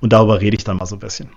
Und 0.00 0.12
darüber 0.12 0.40
rede 0.40 0.56
ich 0.56 0.62
dann 0.62 0.76
mal 0.76 0.86
so 0.86 0.94
ein 0.94 1.00
bisschen. 1.00 1.28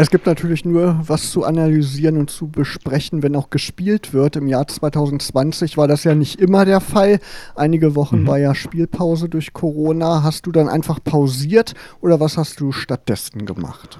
Es 0.00 0.10
gibt 0.10 0.26
natürlich 0.26 0.64
nur 0.64 1.00
was 1.02 1.32
zu 1.32 1.42
analysieren 1.42 2.18
und 2.18 2.30
zu 2.30 2.46
besprechen, 2.46 3.24
wenn 3.24 3.34
auch 3.34 3.50
gespielt 3.50 4.14
wird. 4.14 4.36
Im 4.36 4.46
Jahr 4.46 4.68
2020 4.68 5.76
war 5.76 5.88
das 5.88 6.04
ja 6.04 6.14
nicht 6.14 6.40
immer 6.40 6.64
der 6.64 6.80
Fall. 6.80 7.18
Einige 7.56 7.96
Wochen 7.96 8.20
mhm. 8.20 8.26
war 8.28 8.38
ja 8.38 8.54
Spielpause 8.54 9.28
durch 9.28 9.52
Corona. 9.52 10.22
Hast 10.22 10.46
du 10.46 10.52
dann 10.52 10.68
einfach 10.68 11.02
pausiert 11.02 11.74
oder 12.00 12.20
was 12.20 12.36
hast 12.36 12.60
du 12.60 12.70
stattdessen 12.70 13.44
gemacht? 13.44 13.98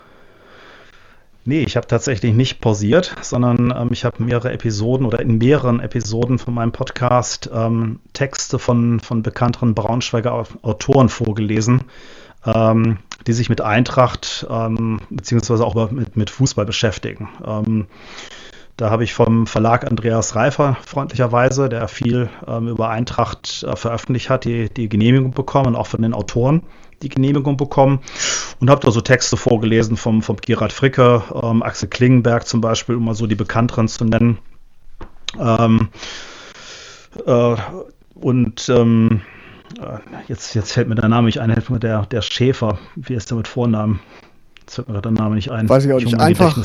Nee, 1.45 1.63
ich 1.63 1.77
habe 1.77 1.89
tatsächlich 1.89 2.33
nicht 2.33 2.61
pausiert, 2.61 3.17
sondern 3.21 3.75
ähm, 3.77 3.89
ich 3.91 4.05
habe 4.05 4.23
mehrere 4.23 4.53
Episoden 4.53 5.05
oder 5.05 5.19
in 5.19 5.39
mehreren 5.39 5.81
Episoden 5.81 6.39
von 6.39 6.55
meinem 6.55 6.71
Podcast 6.71 7.51
ähm, 7.53 7.99
Texte 8.13 8.61
von, 8.61 9.01
von 9.01 9.23
bekannteren 9.25 9.75
Braunschweiger 9.75 10.47
Autoren 10.63 11.09
vorgelesen 11.09 11.83
ähm, 12.47 12.99
die 13.27 13.33
sich 13.33 13.49
mit 13.49 13.61
Eintracht 13.61 14.47
ähm, 14.49 15.01
beziehungsweise 15.11 15.65
auch 15.65 15.91
mit, 15.91 16.17
mit 16.17 16.31
Fußball 16.31 16.65
beschäftigen. 16.65 17.29
Ähm, 17.45 17.87
da 18.77 18.91
habe 18.91 19.03
ich 19.03 19.13
vom 19.13 19.49
Verlag 19.49 19.85
Andreas 19.85 20.37
Reifer 20.37 20.77
freundlicherweise, 20.87 21.69
der 21.69 21.89
viel 21.89 22.31
ähm, 22.47 22.69
über 22.69 22.91
Eintracht 22.91 23.65
äh, 23.65 23.75
veröffentlicht 23.75 24.31
hat, 24.31 24.45
die, 24.45 24.69
die 24.69 24.89
Genehmigung 24.89 25.33
bekommen 25.33 25.69
und 25.69 25.77
auch 25.77 25.89
von 25.89 26.03
den 26.03 26.15
Autoren 26.15 26.63
die 27.03 27.09
Genehmigung 27.09 27.57
bekommen 27.57 28.01
und 28.61 28.71
habe 28.71 28.81
da 28.81 28.91
so 28.91 29.01
Texte 29.01 29.37
vorgelesen 29.37 29.97
vom, 29.97 30.23
vom 30.23 30.37
Gerhard 30.37 30.73
Fricke, 30.73 31.23
ähm, 31.43 31.63
Axel 31.63 31.89
Klingenberg 31.89 32.47
zum 32.47 32.61
Beispiel, 32.61 32.97
um 32.97 33.05
mal 33.05 33.15
so 33.15 33.27
die 33.27 33.35
bekannteren 33.35 33.89
zu 33.89 34.05
nennen. 34.05 34.39
Ähm, 35.39 35.89
äh, 37.27 37.57
und 38.15 38.69
ähm, 38.69 39.21
äh, 39.21 39.38
jetzt, 40.29 40.55
jetzt 40.55 40.73
fällt 40.73 40.89
mir 40.89 40.95
der 40.95 41.09
Name 41.09 41.27
nicht 41.27 41.41
ein, 41.41 41.55
der, 41.81 42.07
der 42.07 42.23
Schäfer, 42.23 42.79
wie 42.97 43.15
ist 43.15 43.31
der 43.31 43.37
mit 43.37 43.49
Vornamen? 43.49 44.01
Fällt 44.71 44.89
mir 44.89 45.01
der 45.01 45.13
Name 45.13 45.35
nicht 45.35 45.51
ein. 45.51 45.69
Weiß 45.69 45.85
ich 45.85 45.93
auch 45.93 46.01
nicht. 46.01 46.19
Einfach 46.19 46.57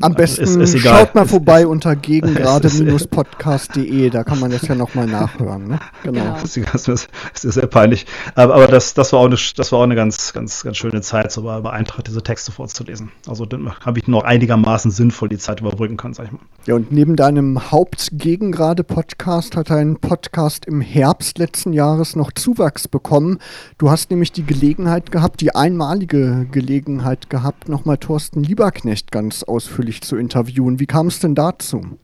am 0.00 0.14
besten 0.14 0.42
ist, 0.42 0.74
ist 0.74 0.80
schaut 0.80 1.14
mal 1.14 1.26
vorbei 1.26 1.66
unter 1.72 1.94
gegengrade-podcast.de, 1.96 4.10
da 4.10 4.22
kann 4.24 4.40
man 4.40 4.50
das 4.50 4.66
ja 4.66 4.74
nochmal 4.74 5.06
nachhören. 5.06 5.68
Ne? 5.68 5.78
Genau. 6.02 6.36
Das 6.42 6.56
ist, 6.56 6.88
ist, 6.88 7.08
ist 7.32 7.42
sehr 7.42 7.66
peinlich. 7.66 8.06
Aber, 8.34 8.54
aber, 8.54 8.66
das, 8.66 8.94
das, 8.94 9.12
war 9.12 9.20
auch 9.20 9.26
eine, 9.26 9.36
das 9.56 9.70
war 9.70 9.80
auch 9.80 9.84
eine 9.84 9.94
ganz, 9.94 10.32
ganz, 10.32 10.64
ganz 10.64 10.76
schöne 10.76 11.00
Zeit, 11.00 11.30
so 11.30 11.42
bei, 11.42 11.60
bei 11.60 11.70
Eintracht 11.70 12.08
diese 12.08 12.22
Texte 12.22 12.50
vorzulesen. 12.50 13.12
Also 13.28 13.46
habe 13.84 13.98
ich 13.98 14.08
noch 14.08 14.24
einigermaßen 14.24 14.90
sinnvoll 14.90 15.28
die 15.28 15.38
Zeit 15.38 15.60
überbrücken 15.60 15.96
können, 15.96 16.14
sag 16.14 16.26
ich 16.26 16.32
mal. 16.32 16.40
Ja, 16.66 16.74
und 16.74 16.90
neben 16.92 17.16
deinem 17.16 17.70
Hauptgegengrade-Podcast 17.70 19.56
hat 19.56 19.70
dein 19.70 19.96
Podcast 19.96 20.66
im 20.66 20.80
Herbst 20.80 21.38
letzten 21.38 21.72
Jahres 21.72 22.16
noch 22.16 22.32
Zuwachs 22.32 22.88
bekommen. 22.88 23.38
Du 23.78 23.90
hast 23.90 24.10
nämlich 24.10 24.32
die 24.32 24.44
Gelegenheit 24.44 25.12
gehabt, 25.12 25.40
die 25.40 25.54
einmalige 25.54 26.48
Gelegenheit 26.50 27.30
gehabt, 27.30 27.51
gehabt, 27.52 27.68
nochmal 27.68 27.98
Thorsten 27.98 28.42
Lieberknecht 28.42 29.12
ganz 29.12 29.42
ausführlich 29.42 30.02
zu 30.02 30.16
interviewen. 30.16 30.80
Wie 30.80 30.86
kam 30.86 31.08
es 31.08 31.20
denn 31.20 31.34
dazu? 31.34 31.98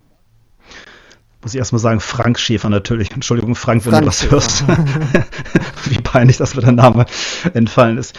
Muss 1.42 1.55
ich 1.55 1.59
erstmal 1.59 1.80
sagen, 1.80 2.01
Frank 2.01 2.38
Schäfer 2.38 2.68
natürlich. 2.68 3.12
Entschuldigung, 3.12 3.55
Frank, 3.55 3.84
wenn 3.86 3.92
Frank 3.92 4.05
du 4.05 4.07
das 4.07 4.20
Schäfer. 4.20 4.32
hörst. 4.32 4.64
wie 5.84 6.01
peinlich, 6.01 6.36
dass 6.36 6.55
mir 6.55 6.62
der 6.62 6.72
Name 6.72 7.07
entfallen 7.55 7.96
ist. 7.96 8.18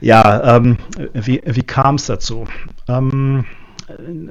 Ja, 0.00 0.56
ähm, 0.56 0.76
wie, 1.14 1.42
wie 1.46 1.62
kam 1.62 1.94
es 1.94 2.06
dazu? 2.06 2.46
Ähm, 2.88 3.44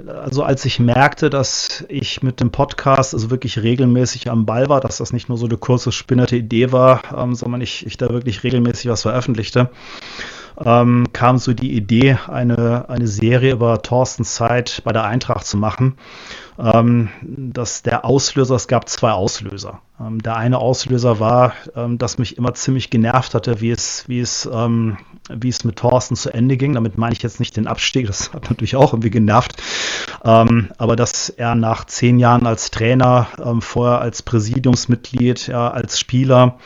also 0.07 0.43
als 0.43 0.65
ich 0.65 0.79
merkte, 0.79 1.29
dass 1.29 1.85
ich 1.87 2.21
mit 2.21 2.41
dem 2.41 2.51
Podcast 2.51 3.13
also 3.13 3.31
wirklich 3.31 3.59
regelmäßig 3.59 4.29
am 4.29 4.45
Ball 4.45 4.67
war, 4.67 4.81
dass 4.81 4.97
das 4.97 5.13
nicht 5.13 5.29
nur 5.29 5.37
so 5.37 5.45
eine 5.45 5.57
kurze 5.57 5.93
spinnerte 5.93 6.35
Idee 6.35 6.73
war, 6.73 7.01
ähm, 7.17 7.35
sondern 7.35 7.61
ich, 7.61 7.85
ich 7.85 7.95
da 7.95 8.09
wirklich 8.09 8.43
regelmäßig 8.43 8.91
was 8.91 9.03
veröffentlichte, 9.03 9.69
ähm, 10.63 11.07
kam 11.13 11.37
so 11.37 11.53
die 11.53 11.73
Idee, 11.73 12.17
eine, 12.27 12.89
eine 12.89 13.07
Serie 13.07 13.53
über 13.53 13.81
Thorstens 13.81 14.35
Zeit 14.35 14.81
bei 14.83 14.91
der 14.91 15.03
Eintracht 15.03 15.45
zu 15.45 15.57
machen. 15.57 15.97
Ähm, 16.57 17.09
dass 17.21 17.83
der 17.83 18.05
Auslöser, 18.05 18.55
es 18.55 18.69
gab 18.69 18.87
zwei 18.87 19.11
Auslöser. 19.11 19.81
Ähm, 19.99 20.21
der 20.21 20.37
eine 20.37 20.59
Auslöser 20.59 21.19
war, 21.19 21.53
ähm, 21.75 21.97
dass 21.97 22.17
mich 22.17 22.37
immer 22.37 22.53
ziemlich 22.53 22.89
genervt 22.89 23.33
hatte, 23.33 23.59
wie 23.59 23.71
es, 23.71 24.07
wie 24.07 24.21
es, 24.21 24.49
ähm, 24.51 24.97
wie 25.29 25.49
es 25.49 25.65
mit 25.65 25.75
Thorsten 25.75 26.15
zu 26.15 26.33
Ende 26.33 26.55
ging. 26.55 26.75
Damit 26.75 26.97
meine 26.97 27.11
ich 27.11 27.21
jetzt 27.23 27.41
nicht 27.41 27.57
den 27.57 27.67
Abstieg, 27.67 28.07
das 28.07 28.31
hat 28.31 28.49
natürlich 28.49 28.77
auch 28.77 28.93
irgendwie 28.93 29.09
genervt. 29.09 29.61
Ähm, 30.23 30.69
aber 30.77 30.95
dass 30.95 31.27
er 31.27 31.55
nach 31.55 31.85
zehn 31.85 32.19
Jahren 32.19 32.47
als 32.47 32.71
Trainer, 32.71 33.27
ähm, 33.43 33.61
vorher 33.61 33.99
als 33.99 34.21
Präsidiumsmitglied, 34.21 35.47
ja, 35.47 35.69
als 35.69 35.99
Spieler, 35.99 36.57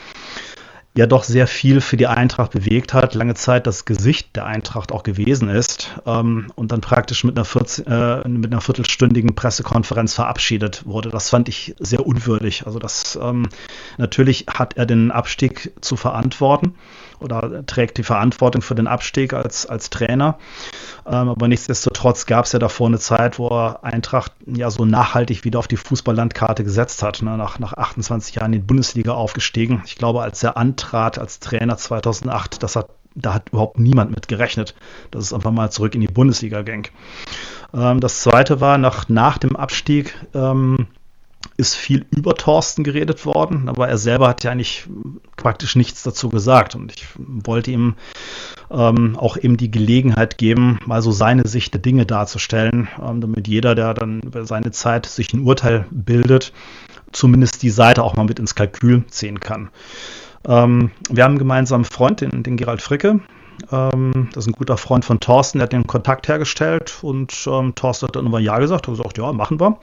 ja 1.00 1.06
doch 1.06 1.24
sehr 1.24 1.46
viel 1.46 1.80
für 1.80 1.96
die 1.96 2.06
Eintracht 2.06 2.50
bewegt 2.50 2.92
hat, 2.92 3.14
lange 3.14 3.32
Zeit 3.32 3.66
das 3.66 3.86
Gesicht 3.86 4.36
der 4.36 4.44
Eintracht 4.44 4.92
auch 4.92 5.02
gewesen 5.02 5.48
ist 5.48 5.98
ähm, 6.04 6.52
und 6.56 6.72
dann 6.72 6.82
praktisch 6.82 7.24
mit 7.24 7.38
einer, 7.38 7.46
14, 7.46 7.86
äh, 7.86 8.28
mit 8.28 8.52
einer 8.52 8.60
viertelstündigen 8.60 9.34
Pressekonferenz 9.34 10.12
verabschiedet 10.12 10.84
wurde. 10.84 11.08
Das 11.08 11.30
fand 11.30 11.48
ich 11.48 11.74
sehr 11.78 12.06
unwürdig. 12.06 12.66
Also 12.66 12.78
das 12.78 13.18
ähm, 13.20 13.48
natürlich 13.96 14.44
hat 14.46 14.76
er 14.76 14.84
den 14.84 15.10
Abstieg 15.10 15.72
zu 15.80 15.96
verantworten 15.96 16.74
oder 17.20 17.64
trägt 17.66 17.98
die 17.98 18.02
Verantwortung 18.02 18.62
für 18.62 18.74
den 18.74 18.86
Abstieg 18.86 19.32
als, 19.32 19.66
als 19.66 19.90
Trainer. 19.90 20.38
Ähm, 21.06 21.28
aber 21.28 21.48
nichtsdestotrotz 21.48 22.26
gab 22.26 22.44
es 22.44 22.52
ja 22.52 22.58
davor 22.58 22.88
eine 22.88 22.98
Zeit, 22.98 23.38
wo 23.38 23.48
er 23.48 23.84
Eintracht 23.84 24.32
ja 24.46 24.70
so 24.70 24.84
nachhaltig 24.84 25.44
wieder 25.44 25.58
auf 25.58 25.68
die 25.68 25.76
Fußballlandkarte 25.76 26.64
gesetzt 26.64 27.02
hat. 27.02 27.22
Ne? 27.22 27.36
Nach, 27.36 27.58
nach 27.58 27.74
28 27.74 28.36
Jahren 28.36 28.52
in 28.52 28.60
die 28.60 28.66
Bundesliga 28.66 29.12
aufgestiegen. 29.12 29.82
Ich 29.86 29.96
glaube, 29.96 30.22
als 30.22 30.42
er 30.42 30.56
antrat 30.56 31.18
als 31.18 31.40
Trainer 31.40 31.76
2008, 31.76 32.62
das 32.62 32.76
hat 32.76 32.88
da 33.14 33.34
hat 33.34 33.48
überhaupt 33.48 33.78
niemand 33.78 34.10
mit 34.12 34.28
gerechnet, 34.28 34.74
dass 35.10 35.24
es 35.24 35.32
einfach 35.32 35.50
mal 35.50 35.70
zurück 35.70 35.94
in 35.94 36.00
die 36.00 36.06
Bundesliga 36.06 36.62
ging. 36.62 36.86
Ähm, 37.74 38.00
das 38.00 38.20
zweite 38.20 38.60
war, 38.60 38.78
nach, 38.78 39.08
nach 39.08 39.38
dem 39.38 39.56
Abstieg 39.56 40.14
ähm, 40.34 40.86
ist 41.60 41.74
viel 41.74 42.06
über 42.10 42.34
Thorsten 42.34 42.82
geredet 42.82 43.26
worden, 43.26 43.68
aber 43.68 43.88
er 43.88 43.98
selber 43.98 44.28
hat 44.28 44.42
ja 44.42 44.50
eigentlich 44.50 44.88
praktisch 45.36 45.76
nichts 45.76 46.02
dazu 46.02 46.30
gesagt. 46.30 46.74
Und 46.74 46.92
ich 46.92 47.06
wollte 47.16 47.70
ihm 47.70 47.94
ähm, 48.70 49.16
auch 49.16 49.36
eben 49.36 49.56
die 49.56 49.70
Gelegenheit 49.70 50.38
geben, 50.38 50.78
mal 50.86 51.02
so 51.02 51.12
seine 51.12 51.46
Sicht 51.46 51.74
der 51.74 51.82
Dinge 51.82 52.06
darzustellen, 52.06 52.88
ähm, 53.00 53.20
damit 53.20 53.46
jeder, 53.46 53.74
der 53.74 53.94
dann 53.94 54.20
über 54.20 54.44
seine 54.46 54.70
Zeit 54.70 55.06
sich 55.06 55.32
ein 55.32 55.42
Urteil 55.42 55.86
bildet, 55.90 56.52
zumindest 57.12 57.62
die 57.62 57.70
Seite 57.70 58.02
auch 58.02 58.16
mal 58.16 58.24
mit 58.24 58.38
ins 58.38 58.54
Kalkül 58.54 59.04
ziehen 59.08 59.38
kann. 59.38 59.68
Ähm, 60.46 60.90
wir 61.10 61.24
haben 61.24 61.32
einen 61.32 61.38
gemeinsamen 61.38 61.84
Freund, 61.84 62.22
den, 62.22 62.42
den 62.42 62.56
Gerald 62.56 62.80
Fricke. 62.80 63.20
Ähm, 63.70 64.28
das 64.32 64.44
ist 64.44 64.48
ein 64.48 64.56
guter 64.56 64.76
Freund 64.76 65.04
von 65.04 65.20
Thorsten, 65.20 65.58
der 65.58 65.64
hat 65.64 65.72
den 65.72 65.86
Kontakt 65.86 66.28
hergestellt 66.28 66.98
und 67.02 67.46
ähm, 67.46 67.74
Thorsten 67.74 68.08
hat 68.08 68.16
dann 68.16 68.26
immer 68.26 68.38
Ja 68.38 68.58
gesagt, 68.58 68.86
hat 68.86 68.94
gesagt, 68.94 69.18
ja, 69.18 69.32
machen 69.32 69.60
wir. 69.60 69.78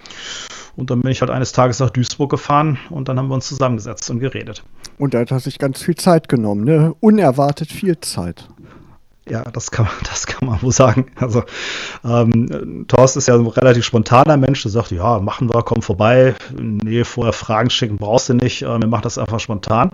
Und 0.77 0.91
dann 0.91 1.01
bin 1.01 1.11
ich 1.11 1.21
halt 1.21 1.31
eines 1.31 1.51
Tages 1.51 1.79
nach 1.79 1.89
Duisburg 1.89 2.29
gefahren 2.29 2.77
und 2.91 3.09
dann 3.09 3.17
haben 3.17 3.27
wir 3.27 3.33
uns 3.33 3.47
zusammengesetzt 3.47 4.09
und 4.11 4.19
geredet. 4.19 4.63
Und 4.99 5.15
da 5.15 5.19
hat 5.19 5.31
er 5.31 5.39
sich 5.39 5.57
ganz 5.57 5.81
viel 5.81 5.95
Zeit 5.95 6.29
genommen, 6.29 6.63
ne? 6.63 6.93
Unerwartet 6.99 7.71
viel 7.71 7.99
Zeit. 7.99 8.47
Ja, 9.27 9.43
das 9.43 9.71
kann, 9.71 9.87
das 10.09 10.27
kann 10.27 10.47
man 10.47 10.61
wohl 10.61 10.71
sagen. 10.71 11.07
Also, 11.15 11.43
ähm, 12.05 12.85
Thorsten 12.87 13.19
ist 13.19 13.27
ja 13.27 13.35
ein 13.35 13.47
relativ 13.47 13.85
spontaner 13.85 14.37
Mensch, 14.37 14.61
der 14.61 14.71
sagt, 14.71 14.91
ja, 14.91 15.19
machen 15.19 15.51
wir, 15.51 15.63
komm 15.63 15.81
vorbei. 15.81 16.35
Nee, 16.55 17.03
vorher 17.03 17.33
Fragen 17.33 17.71
schicken 17.71 17.97
brauchst 17.97 18.29
du 18.29 18.35
nicht. 18.35 18.61
Äh, 18.61 18.79
wir 18.79 18.87
machen 18.87 19.01
das 19.01 19.17
einfach 19.17 19.39
spontan. 19.39 19.91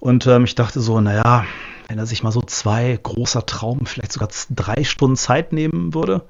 Und 0.00 0.26
ähm, 0.26 0.44
ich 0.44 0.54
dachte 0.54 0.80
so, 0.80 1.00
naja, 1.00 1.44
wenn 1.88 1.98
er 1.98 2.06
sich 2.06 2.22
mal 2.22 2.32
so 2.32 2.40
zwei 2.42 2.98
großer 3.00 3.44
Traum, 3.44 3.84
vielleicht 3.84 4.12
sogar 4.12 4.28
drei 4.50 4.84
Stunden 4.84 5.16
Zeit 5.16 5.52
nehmen 5.52 5.94
würde. 5.94 6.22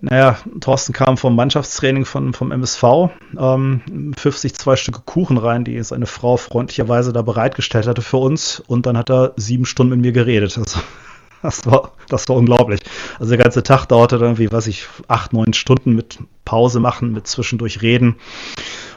Naja, 0.00 0.38
Thorsten 0.60 0.92
kam 0.92 1.16
vom 1.16 1.36
Mannschaftstraining 1.36 2.04
von, 2.04 2.32
vom 2.32 2.50
MSV, 2.50 3.10
ähm, 3.38 4.12
pfiff 4.16 4.38
sich 4.38 4.54
zwei 4.54 4.76
Stücke 4.76 5.02
Kuchen 5.04 5.36
rein, 5.36 5.64
die 5.64 5.82
seine 5.82 6.06
Frau 6.06 6.36
freundlicherweise 6.36 7.12
da 7.12 7.22
bereitgestellt 7.22 7.86
hatte 7.86 8.02
für 8.02 8.16
uns. 8.16 8.60
Und 8.66 8.86
dann 8.86 8.96
hat 8.96 9.10
er 9.10 9.32
sieben 9.36 9.66
Stunden 9.66 9.90
mit 9.90 10.00
mir 10.00 10.12
geredet. 10.12 10.56
Also, 10.56 10.80
das 11.42 11.66
war, 11.66 11.92
das 12.08 12.28
war 12.28 12.36
unglaublich. 12.36 12.80
Also 13.18 13.30
der 13.30 13.42
ganze 13.42 13.62
Tag 13.62 13.86
dauerte 13.86 14.16
dann 14.16 14.28
irgendwie, 14.28 14.50
weiß 14.50 14.66
ich, 14.68 14.86
acht, 15.08 15.32
neun 15.32 15.52
Stunden 15.52 15.94
mit 15.94 16.18
Pause 16.44 16.80
machen, 16.80 17.12
mit 17.12 17.26
zwischendurch 17.26 17.82
reden. 17.82 18.16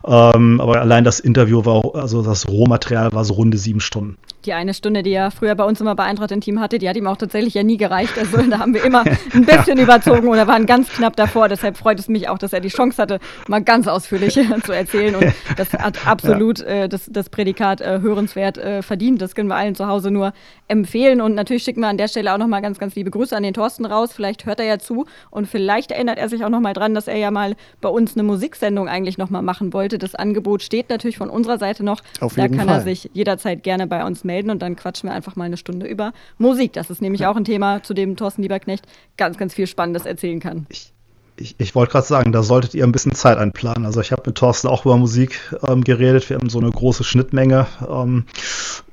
Ähm, 0.05 0.61
aber 0.61 0.79
allein 0.79 1.03
das 1.03 1.19
Interview 1.19 1.65
war, 1.65 1.95
also 1.95 2.21
das 2.21 2.47
Rohmaterial 2.47 3.11
war 3.11 3.25
so 3.25 3.33
runde 3.33 3.57
sieben 3.57 3.81
Stunden. 3.81 4.17
Die 4.45 4.53
eine 4.53 4.73
Stunde, 4.73 5.01
die 5.01 5.11
er 5.11 5.31
früher 5.31 5.55
bei 5.55 5.63
uns 5.63 5.81
immer 5.81 5.95
bei 5.95 6.03
Eintracht 6.03 6.31
im 6.31 6.41
Team 6.41 6.59
hatte, 6.59 6.77
die 6.77 6.87
hat 6.87 6.95
ihm 6.95 7.07
auch 7.07 7.17
tatsächlich 7.17 7.55
ja 7.55 7.63
nie 7.63 7.77
gereicht. 7.77 8.17
Also 8.17 8.37
da 8.49 8.59
haben 8.59 8.73
wir 8.73 8.83
immer 8.83 9.03
ein 9.33 9.45
bisschen 9.45 9.77
ja. 9.77 9.83
überzogen 9.83 10.27
oder 10.27 10.45
waren 10.45 10.65
ganz 10.65 10.89
knapp 10.89 11.15
davor. 11.15 11.49
Deshalb 11.49 11.77
freut 11.77 11.99
es 11.99 12.07
mich 12.07 12.29
auch, 12.29 12.37
dass 12.37 12.53
er 12.53 12.59
die 12.59 12.69
Chance 12.69 13.01
hatte, 13.01 13.19
mal 13.47 13.63
ganz 13.63 13.87
ausführlich 13.87 14.33
zu 14.65 14.71
erzählen. 14.71 15.15
Und 15.15 15.33
das 15.57 15.73
hat 15.73 16.05
absolut 16.05 16.59
ja. 16.59 16.65
äh, 16.65 16.89
das, 16.89 17.09
das 17.11 17.29
Prädikat 17.29 17.81
äh, 17.81 17.99
hörenswert 18.01 18.57
äh, 18.57 18.81
verdient. 18.83 19.21
Das 19.21 19.33
können 19.33 19.49
wir 19.49 19.55
allen 19.55 19.73
zu 19.73 19.87
Hause 19.87 20.11
nur 20.11 20.33
empfehlen. 20.67 21.21
Und 21.21 21.33
natürlich 21.33 21.63
schicken 21.63 21.81
wir 21.81 21.87
an 21.87 21.97
der 21.97 22.07
Stelle 22.07 22.33
auch 22.33 22.37
nochmal 22.37 22.61
ganz, 22.61 22.77
ganz 22.77 22.95
liebe 22.95 23.09
Grüße 23.09 23.35
an 23.35 23.41
den 23.41 23.53
Thorsten 23.53 23.85
raus. 23.85 24.13
Vielleicht 24.13 24.45
hört 24.45 24.59
er 24.59 24.65
ja 24.65 24.77
zu 24.77 25.05
und 25.31 25.47
vielleicht 25.47 25.91
erinnert 25.91 26.19
er 26.19 26.29
sich 26.29 26.45
auch 26.45 26.49
nochmal 26.49 26.73
dran, 26.73 26.93
dass 26.93 27.07
er 27.07 27.17
ja 27.17 27.31
mal 27.31 27.55
bei 27.81 27.89
uns 27.89 28.13
eine 28.13 28.23
Musiksendung 28.23 28.87
eigentlich 28.87 29.17
nochmal 29.17 29.41
machen 29.41 29.73
wollte. 29.73 29.97
Das 29.97 30.13
Angebot 30.13 30.61
steht 30.61 30.89
natürlich 30.89 31.17
von 31.17 31.29
unserer 31.29 31.57
Seite 31.57 31.83
noch. 31.83 32.01
Auf 32.21 32.37
jeden 32.37 32.51
da 32.51 32.57
kann 32.57 32.67
Fall. 32.67 32.77
er 32.77 32.83
sich 32.83 33.09
jederzeit 33.13 33.63
gerne 33.63 33.87
bei 33.87 34.05
uns 34.05 34.23
melden 34.23 34.34
und 34.43 34.61
dann 34.61 34.75
quatschen 34.75 35.09
wir 35.09 35.13
einfach 35.13 35.35
mal 35.35 35.45
eine 35.45 35.57
Stunde 35.57 35.87
über 35.87 36.13
Musik. 36.37 36.73
Das 36.73 36.89
ist 36.89 37.01
nämlich 37.01 37.21
ja. 37.21 37.31
auch 37.31 37.35
ein 37.35 37.45
Thema, 37.45 37.83
zu 37.83 37.93
dem 37.93 38.15
Thorsten 38.15 38.41
Lieberknecht 38.41 38.85
ganz, 39.17 39.37
ganz 39.37 39.53
viel 39.53 39.67
Spannendes 39.67 40.05
erzählen 40.05 40.39
kann. 40.39 40.65
Ich 40.69 40.91
ich, 41.37 41.55
ich 41.57 41.75
wollte 41.75 41.91
gerade 41.91 42.07
sagen, 42.07 42.31
da 42.31 42.43
solltet 42.43 42.73
ihr 42.73 42.83
ein 42.83 42.91
bisschen 42.91 43.13
Zeit 43.13 43.37
einplanen. 43.37 43.85
Also 43.85 43.99
ich 44.01 44.11
habe 44.11 44.23
mit 44.25 44.37
Thorsten 44.37 44.67
auch 44.67 44.85
über 44.85 44.97
Musik 44.97 45.39
ähm, 45.67 45.83
geredet. 45.83 46.29
Wir 46.29 46.37
haben 46.37 46.49
so 46.49 46.59
eine 46.59 46.71
große 46.71 47.03
Schnittmenge. 47.03 47.67
Ähm, 47.87 48.25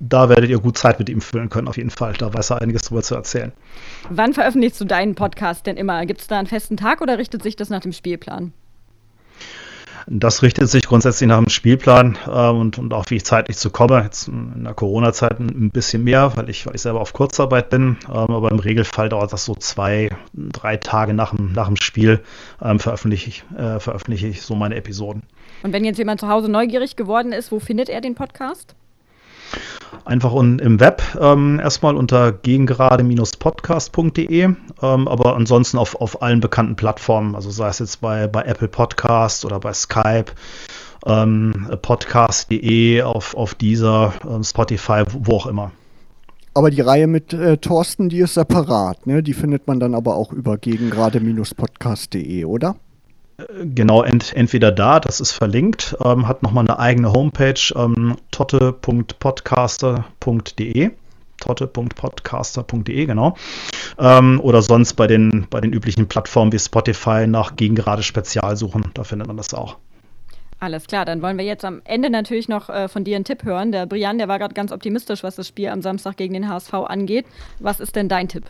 da 0.01 0.29
werdet 0.29 0.51
ihr 0.51 0.59
gut 0.59 0.77
Zeit 0.77 0.99
mit 0.99 1.09
ihm 1.09 1.21
füllen 1.21 1.51
können, 1.51 1.69
auf 1.69 1.77
jeden 1.77 1.91
Fall. 1.91 2.15
Da 2.15 2.33
weiß 2.35 2.51
er 2.51 2.63
einiges 2.63 2.83
drüber 2.83 3.03
zu 3.03 3.15
erzählen. 3.15 3.53
Wann 4.11 4.35
veröffentlichst 4.35 4.81
du 4.81 4.85
deinen 4.85 5.15
Podcast 5.15 5.67
denn 5.67 5.77
immer? 5.77 6.05
Gibt 6.07 6.21
es 6.21 6.27
da 6.27 6.39
einen 6.39 6.49
festen 6.49 6.77
Tag 6.77 7.01
oder 7.01 7.19
richtet 7.19 7.43
sich 7.43 7.57
das 7.57 7.71
nach 7.71 7.81
dem 7.81 7.93
Spielplan? 7.93 8.53
Das 10.07 10.43
richtet 10.43 10.69
sich 10.69 10.87
grundsätzlich 10.87 11.29
nach 11.29 11.39
dem 11.39 11.49
Spielplan 11.49 12.19
äh, 12.27 12.49
und, 12.49 12.79
und 12.79 12.93
auch 12.93 13.11
wie 13.11 13.17
ich 13.17 13.25
zeitlich 13.25 13.57
zu 13.57 13.71
komme. 13.71 14.03
Jetzt 14.03 14.29
in 14.29 14.65
der 14.65 14.75
Corona-Zeit 14.75 15.39
ein 15.41 15.71
bisschen 15.71 16.05
mehr, 16.05 16.37
weil 16.37 16.49
ich, 16.51 16.67
weil 16.67 16.75
ich 16.75 16.83
selber 16.83 17.01
auf 17.01 17.13
Kurzarbeit 17.13 17.71
bin. 17.71 17.97
Ähm, 18.09 18.15
aber 18.31 18.51
im 18.51 18.59
Regelfall 18.59 19.09
dauert 19.09 19.33
das 19.33 19.45
so 19.45 19.55
zwei, 19.55 20.11
drei 20.33 20.77
Tage 20.77 21.15
nach 21.15 21.35
dem, 21.35 21.53
nach 21.53 21.67
dem 21.67 21.77
Spiel 21.77 22.21
ähm, 22.61 22.79
veröffentliche, 22.79 23.29
ich, 23.29 23.45
äh, 23.57 23.81
veröffentliche 23.81 24.29
ich 24.29 24.43
so 24.43 24.55
meine 24.55 24.75
Episoden. 24.77 25.23
Und 25.63 25.73
wenn 25.73 25.85
jetzt 25.85 25.99
jemand 25.99 26.21
zu 26.21 26.29
Hause 26.29 26.51
neugierig 26.51 26.97
geworden 26.97 27.33
ist, 27.33 27.53
wo 27.53 27.61
findet 27.61 27.89
er 27.89 28.01
den 28.01 28.15
Podcast? 28.15 28.75
Einfach 30.05 30.33
un, 30.33 30.59
im 30.59 30.81
Web 30.81 31.01
ähm, 31.21 31.61
erstmal 31.61 31.95
unter 31.97 32.33
gegengerade-podcast.de, 32.33 34.43
ähm, 34.43 34.57
aber 34.81 35.37
ansonsten 35.37 35.79
auf, 35.79 36.01
auf 36.01 36.23
allen 36.23 36.41
bekannten 36.41 36.75
Plattformen, 36.75 37.37
also 37.37 37.51
sei 37.51 37.69
es 37.69 37.79
jetzt 37.79 38.01
bei, 38.01 38.27
bei 38.27 38.43
Apple 38.43 38.69
Podcast 38.69 39.45
oder 39.45 39.61
bei 39.61 39.73
Skype, 39.73 40.33
ähm, 41.07 41.71
podcast.de, 41.83 43.03
auf, 43.03 43.37
auf 43.37 43.55
dieser, 43.55 44.15
ähm, 44.29 44.43
Spotify, 44.43 45.05
wo 45.07 45.37
auch 45.37 45.47
immer. 45.47 45.71
Aber 46.55 46.71
die 46.71 46.83
Reihe 46.83 47.07
mit 47.07 47.33
äh, 47.33 47.57
Thorsten, 47.57 48.09
die 48.09 48.19
ist 48.19 48.35
separat, 48.35 49.07
ne? 49.07 49.23
Die 49.23 49.33
findet 49.33 49.67
man 49.67 49.81
dann 49.81 49.95
aber 49.95 50.17
auch 50.17 50.33
über 50.33 50.59
gegengrade-podcast.de, 50.59 52.45
oder? 52.45 52.77
Genau, 53.63 54.03
ent, 54.03 54.33
entweder 54.35 54.73
da, 54.73 55.01
das 55.01 55.21
ist 55.21 55.33
verlinkt, 55.33 55.97
ähm, 56.05 56.29
hat 56.29 56.43
nochmal 56.43 56.65
eine 56.65 56.79
eigene 56.79 57.13
Homepage, 57.13 57.73
ähm, 57.77 58.17
totte.podcaster.de 58.31 60.93
totte.podcaster.de, 61.43 63.07
genau. 63.07 63.37
Ähm, 63.99 64.41
oder 64.41 64.63
sonst 64.63 64.95
bei 64.95 65.07
den, 65.07 65.47
bei 65.51 65.61
den 65.61 65.73
üblichen 65.73 66.07
Plattformen 66.07 66.53
wie 66.53 66.59
Spotify 66.59 67.27
nach 67.27 67.57
gegen 67.57 67.75
gerade 67.75 68.05
Spezial 68.05 68.57
suchen, 68.57 68.91
da 68.95 69.05
findet 69.05 69.27
man 69.27 69.37
das 69.37 69.53
auch. 69.53 69.79
Alles 70.61 70.87
klar, 70.87 71.05
dann 71.05 71.23
wollen 71.23 71.39
wir 71.39 71.45
jetzt 71.45 71.65
am 71.65 71.83
Ende 71.85 72.09
natürlich 72.09 72.49
noch 72.49 72.69
äh, 72.69 72.87
von 72.87 73.03
dir 73.03 73.17
einen 73.17 73.25
Tipp 73.25 73.43
hören. 73.43 73.73
Der 73.73 73.87
Brian, 73.87 74.19
der 74.19 74.29
war 74.29 74.39
gerade 74.39 74.55
ganz 74.55 74.71
optimistisch, 74.71 75.25
was 75.25 75.35
das 75.35 75.49
Spiel 75.49 75.69
am 75.69 75.83
Samstag 75.83 76.17
gegen 76.17 76.35
den 76.35 76.49
HSV 76.49 76.73
angeht. 76.75 77.27
Was 77.59 77.81
ist 77.81 77.97
denn 77.97 78.09
dein 78.09 78.29
Tipp? 78.29 78.45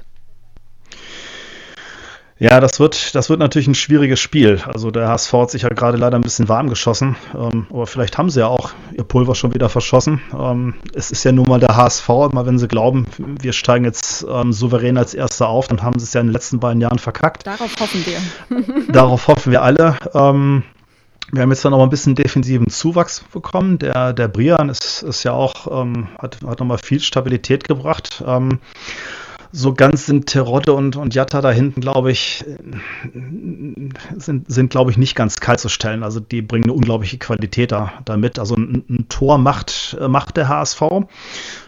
Ja, 2.43 2.59
das 2.59 2.81
wird, 2.81 3.15
das 3.15 3.31
wird 3.31 3.39
natürlich 3.39 3.69
ein 3.69 3.77
schwieriges 3.77 4.19
Spiel. 4.19 4.61
Also 4.67 4.91
der 4.91 5.07
HSV 5.07 5.33
hat 5.35 5.51
sich 5.53 5.63
ja 5.63 5.69
gerade 5.69 5.97
leider 5.97 6.17
ein 6.17 6.23
bisschen 6.23 6.49
warm 6.49 6.69
geschossen. 6.69 7.15
Ähm, 7.37 7.69
aber 7.71 7.87
vielleicht 7.87 8.19
haben 8.19 8.31
sie 8.31 8.41
ja 8.41 8.49
auch 8.49 8.73
ihr 8.99 9.05
Pulver 9.05 9.37
schon 9.37 9.55
wieder 9.55 9.69
verschossen. 9.69 10.21
Ähm, 10.37 10.75
es 10.93 11.13
ist 11.13 11.23
ja 11.23 11.31
nun 11.31 11.49
mal 11.49 11.61
der 11.61 11.77
HSV, 11.77 12.09
immer 12.09 12.45
wenn 12.45 12.59
sie 12.59 12.67
glauben, 12.67 13.07
wir 13.17 13.53
steigen 13.53 13.85
jetzt 13.85 14.27
ähm, 14.29 14.53
souverän 14.53 14.97
als 14.97 15.15
Erster 15.15 15.47
auf, 15.47 15.69
dann 15.69 15.85
haben 15.85 16.01
sie 16.01 16.05
es 16.05 16.15
ja 16.15 16.21
in 16.21 16.27
den 16.27 16.33
letzten 16.33 16.59
beiden 16.59 16.81
Jahren 16.81 16.99
verkackt. 16.99 17.47
Darauf 17.47 17.77
hoffen 17.79 18.05
wir. 18.05 18.65
Darauf 18.93 19.29
hoffen 19.29 19.53
wir 19.53 19.63
alle. 19.63 19.99
Ähm, 20.13 20.65
wir 21.31 21.43
haben 21.43 21.51
jetzt 21.51 21.65
dann 21.65 21.71
noch 21.71 21.79
mal 21.79 21.85
ein 21.85 21.91
bisschen 21.91 22.17
defensiven 22.17 22.69
Zuwachs 22.71 23.25
bekommen. 23.33 23.79
Der, 23.79 24.13
der 24.13 24.27
Brian 24.27 24.69
ist, 24.69 25.05
ist 25.05 25.23
ja 25.23 25.31
auch, 25.31 25.83
ähm, 25.83 26.09
hat, 26.19 26.39
hat 26.45 26.59
noch 26.59 26.67
mal 26.67 26.79
viel 26.79 26.99
Stabilität 26.99 27.69
gebracht. 27.69 28.25
Ähm, 28.27 28.59
so 29.53 29.75
ganz 29.75 30.07
sind 30.07 30.27
Terodde 30.27 30.73
und, 30.73 30.97
und 30.97 31.15
Jatta 31.15 31.43
da 31.43 31.51
hinten, 31.51 31.81
glaube 31.81 32.11
ich, 32.11 32.45
sind, 34.17 34.51
sind 34.51 34.71
glaube 34.71 34.91
ich, 34.91 34.97
nicht 34.97 35.15
ganz 35.15 35.41
kalt 35.41 35.61
zu 35.61 35.69
stellen. 35.69 36.03
Also 36.03 36.21
die 36.21 36.41
bringen 36.41 36.65
eine 36.65 36.73
unglaubliche 36.73 37.19
Qualität 37.19 37.71
da, 37.71 37.93
da 38.05 38.17
mit. 38.17 38.39
Also 38.39 38.57
ein, 38.57 38.85
ein 38.89 39.07
Tor 39.09 39.37
macht, 39.39 39.97
macht 40.09 40.39
der 40.39 40.49
HSV. 40.49 40.83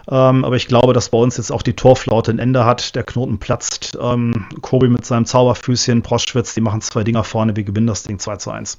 Ähm, 0.09 0.45
aber 0.45 0.57
ich 0.57 0.66
glaube, 0.66 0.95
dass 0.95 1.11
bei 1.11 1.18
uns 1.18 1.37
jetzt 1.37 1.53
auch 1.53 1.62
die 1.62 1.74
Torflaute 1.74 2.30
ein 2.30 2.39
Ende 2.39 2.64
hat. 2.64 2.95
Der 2.95 3.03
Knoten 3.03 3.39
platzt. 3.39 3.99
Ähm, 4.01 4.47
Kobi 4.62 4.89
mit 4.89 5.05
seinem 5.05 5.26
Zauberfüßchen, 5.26 6.03
Proschwitz, 6.03 6.55
die 6.55 6.62
machen 6.62 6.80
zwei 6.80 7.05
Dinger 7.05 7.24
vorne. 7.24 7.55
Wir 7.55 7.64
gewinnen 7.64 7.87
das 7.87 8.03
Ding 8.03 8.18
2 8.18 8.37
zu 8.37 8.51
1. 8.51 8.78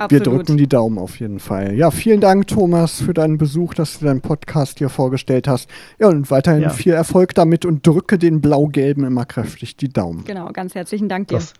Absolut. 0.00 0.26
Wir 0.26 0.32
drücken 0.32 0.56
die 0.56 0.66
Daumen 0.66 0.96
auf 0.96 1.20
jeden 1.20 1.40
Fall. 1.40 1.74
Ja, 1.74 1.90
vielen 1.90 2.22
Dank, 2.22 2.46
Thomas, 2.46 3.02
für 3.02 3.12
deinen 3.12 3.36
Besuch, 3.36 3.74
dass 3.74 3.98
du 3.98 4.06
deinen 4.06 4.22
Podcast 4.22 4.78
hier 4.78 4.88
vorgestellt 4.88 5.46
hast. 5.46 5.68
Ja, 5.98 6.08
und 6.08 6.30
weiterhin 6.30 6.62
ja. 6.62 6.70
viel 6.70 6.94
Erfolg 6.94 7.34
damit 7.34 7.66
und 7.66 7.86
drücke 7.86 8.16
den 8.16 8.40
Blau-Gelben 8.40 9.04
immer 9.04 9.26
kräftig 9.26 9.76
die 9.76 9.90
Daumen. 9.90 10.24
Genau, 10.24 10.50
ganz 10.52 10.74
herzlichen 10.74 11.10
Dank 11.10 11.28
dir. 11.28 11.34
Das, 11.34 11.52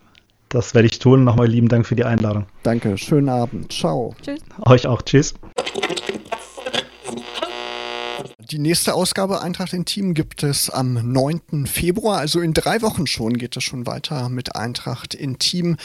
das 0.49 0.73
werde 0.73 0.87
ich 0.87 0.97
tun. 0.97 1.23
Nochmal 1.23 1.47
lieben 1.47 1.67
Dank 1.67 1.85
für 1.85 1.95
die 1.95 2.03
Einladung. 2.03 2.45
Danke, 2.63 2.97
schönen 2.97 3.29
Abend. 3.29 3.71
Ciao. 3.71 4.15
Tschüss. 4.23 4.39
Euch 4.65 4.87
auch. 4.87 5.03
Tschüss. 5.03 5.35
Die 8.51 8.59
nächste 8.59 8.95
Ausgabe 8.95 9.41
Eintracht 9.41 9.71
Intim 9.71 10.13
gibt 10.13 10.43
es 10.43 10.69
am 10.69 11.13
9. 11.13 11.67
Februar, 11.67 12.17
also 12.17 12.41
in 12.41 12.53
drei 12.53 12.81
Wochen 12.81 13.07
schon 13.07 13.37
geht 13.37 13.55
es 13.55 13.63
schon 13.63 13.85
weiter 13.85 14.27
mit 14.27 14.57
Eintracht 14.57 15.13
Intim. 15.13 15.77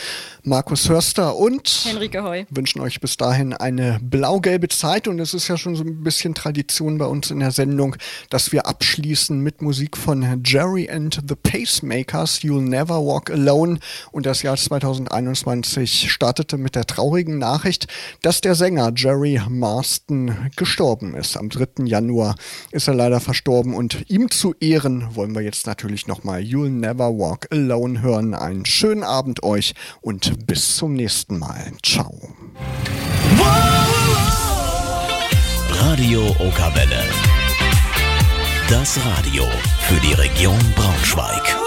Markus 0.42 0.88
Hörster 0.88 1.36
und 1.36 1.84
Henrike 1.84 2.24
Heu 2.24 2.44
wünschen 2.50 2.80
euch 2.80 3.00
bis 3.00 3.16
dahin 3.16 3.52
eine 3.52 4.00
blau-gelbe 4.02 4.66
Zeit 4.66 5.06
und 5.06 5.20
es 5.20 5.32
ist 5.32 5.46
ja 5.46 5.56
schon 5.56 5.76
so 5.76 5.84
ein 5.84 6.02
bisschen 6.02 6.34
Tradition 6.34 6.98
bei 6.98 7.06
uns 7.06 7.30
in 7.30 7.38
der 7.38 7.52
Sendung, 7.52 7.94
dass 8.30 8.50
wir 8.50 8.66
abschließen 8.66 9.38
mit 9.38 9.62
Musik 9.62 9.96
von 9.96 10.42
Jerry 10.44 10.90
and 10.90 11.20
the 11.28 11.36
Pacemakers, 11.36 12.40
You'll 12.40 12.62
Never 12.62 12.96
Walk 12.96 13.30
Alone 13.30 13.78
und 14.10 14.26
das 14.26 14.42
Jahr 14.42 14.56
2021 14.56 16.10
startete 16.10 16.58
mit 16.58 16.74
der 16.74 16.86
traurigen 16.86 17.38
Nachricht, 17.38 17.86
dass 18.22 18.40
der 18.40 18.56
Sänger 18.56 18.90
Jerry 18.96 19.40
Marston 19.48 20.50
gestorben 20.56 21.14
ist. 21.14 21.36
Am 21.36 21.48
3. 21.48 21.84
Januar 21.84 22.34
ist 22.70 22.88
er 22.88 22.94
leider 22.94 23.20
verstorben 23.20 23.74
und 23.74 24.04
ihm 24.08 24.30
zu 24.30 24.54
Ehren 24.60 25.14
wollen 25.14 25.34
wir 25.34 25.42
jetzt 25.42 25.66
natürlich 25.66 26.06
nochmal 26.06 26.40
You'll 26.40 26.68
Never 26.68 27.10
Walk 27.18 27.48
Alone 27.50 28.02
hören. 28.02 28.34
Einen 28.34 28.66
schönen 28.66 29.02
Abend 29.02 29.42
euch 29.42 29.74
und 30.00 30.46
bis 30.46 30.76
zum 30.76 30.94
nächsten 30.94 31.38
Mal. 31.38 31.72
Ciao. 31.82 32.14
Radio 35.70 36.26
Okawelle. 36.38 37.02
Das 38.68 38.98
Radio 39.04 39.44
für 39.82 40.00
die 40.00 40.14
Region 40.14 40.58
Braunschweig. 40.74 41.65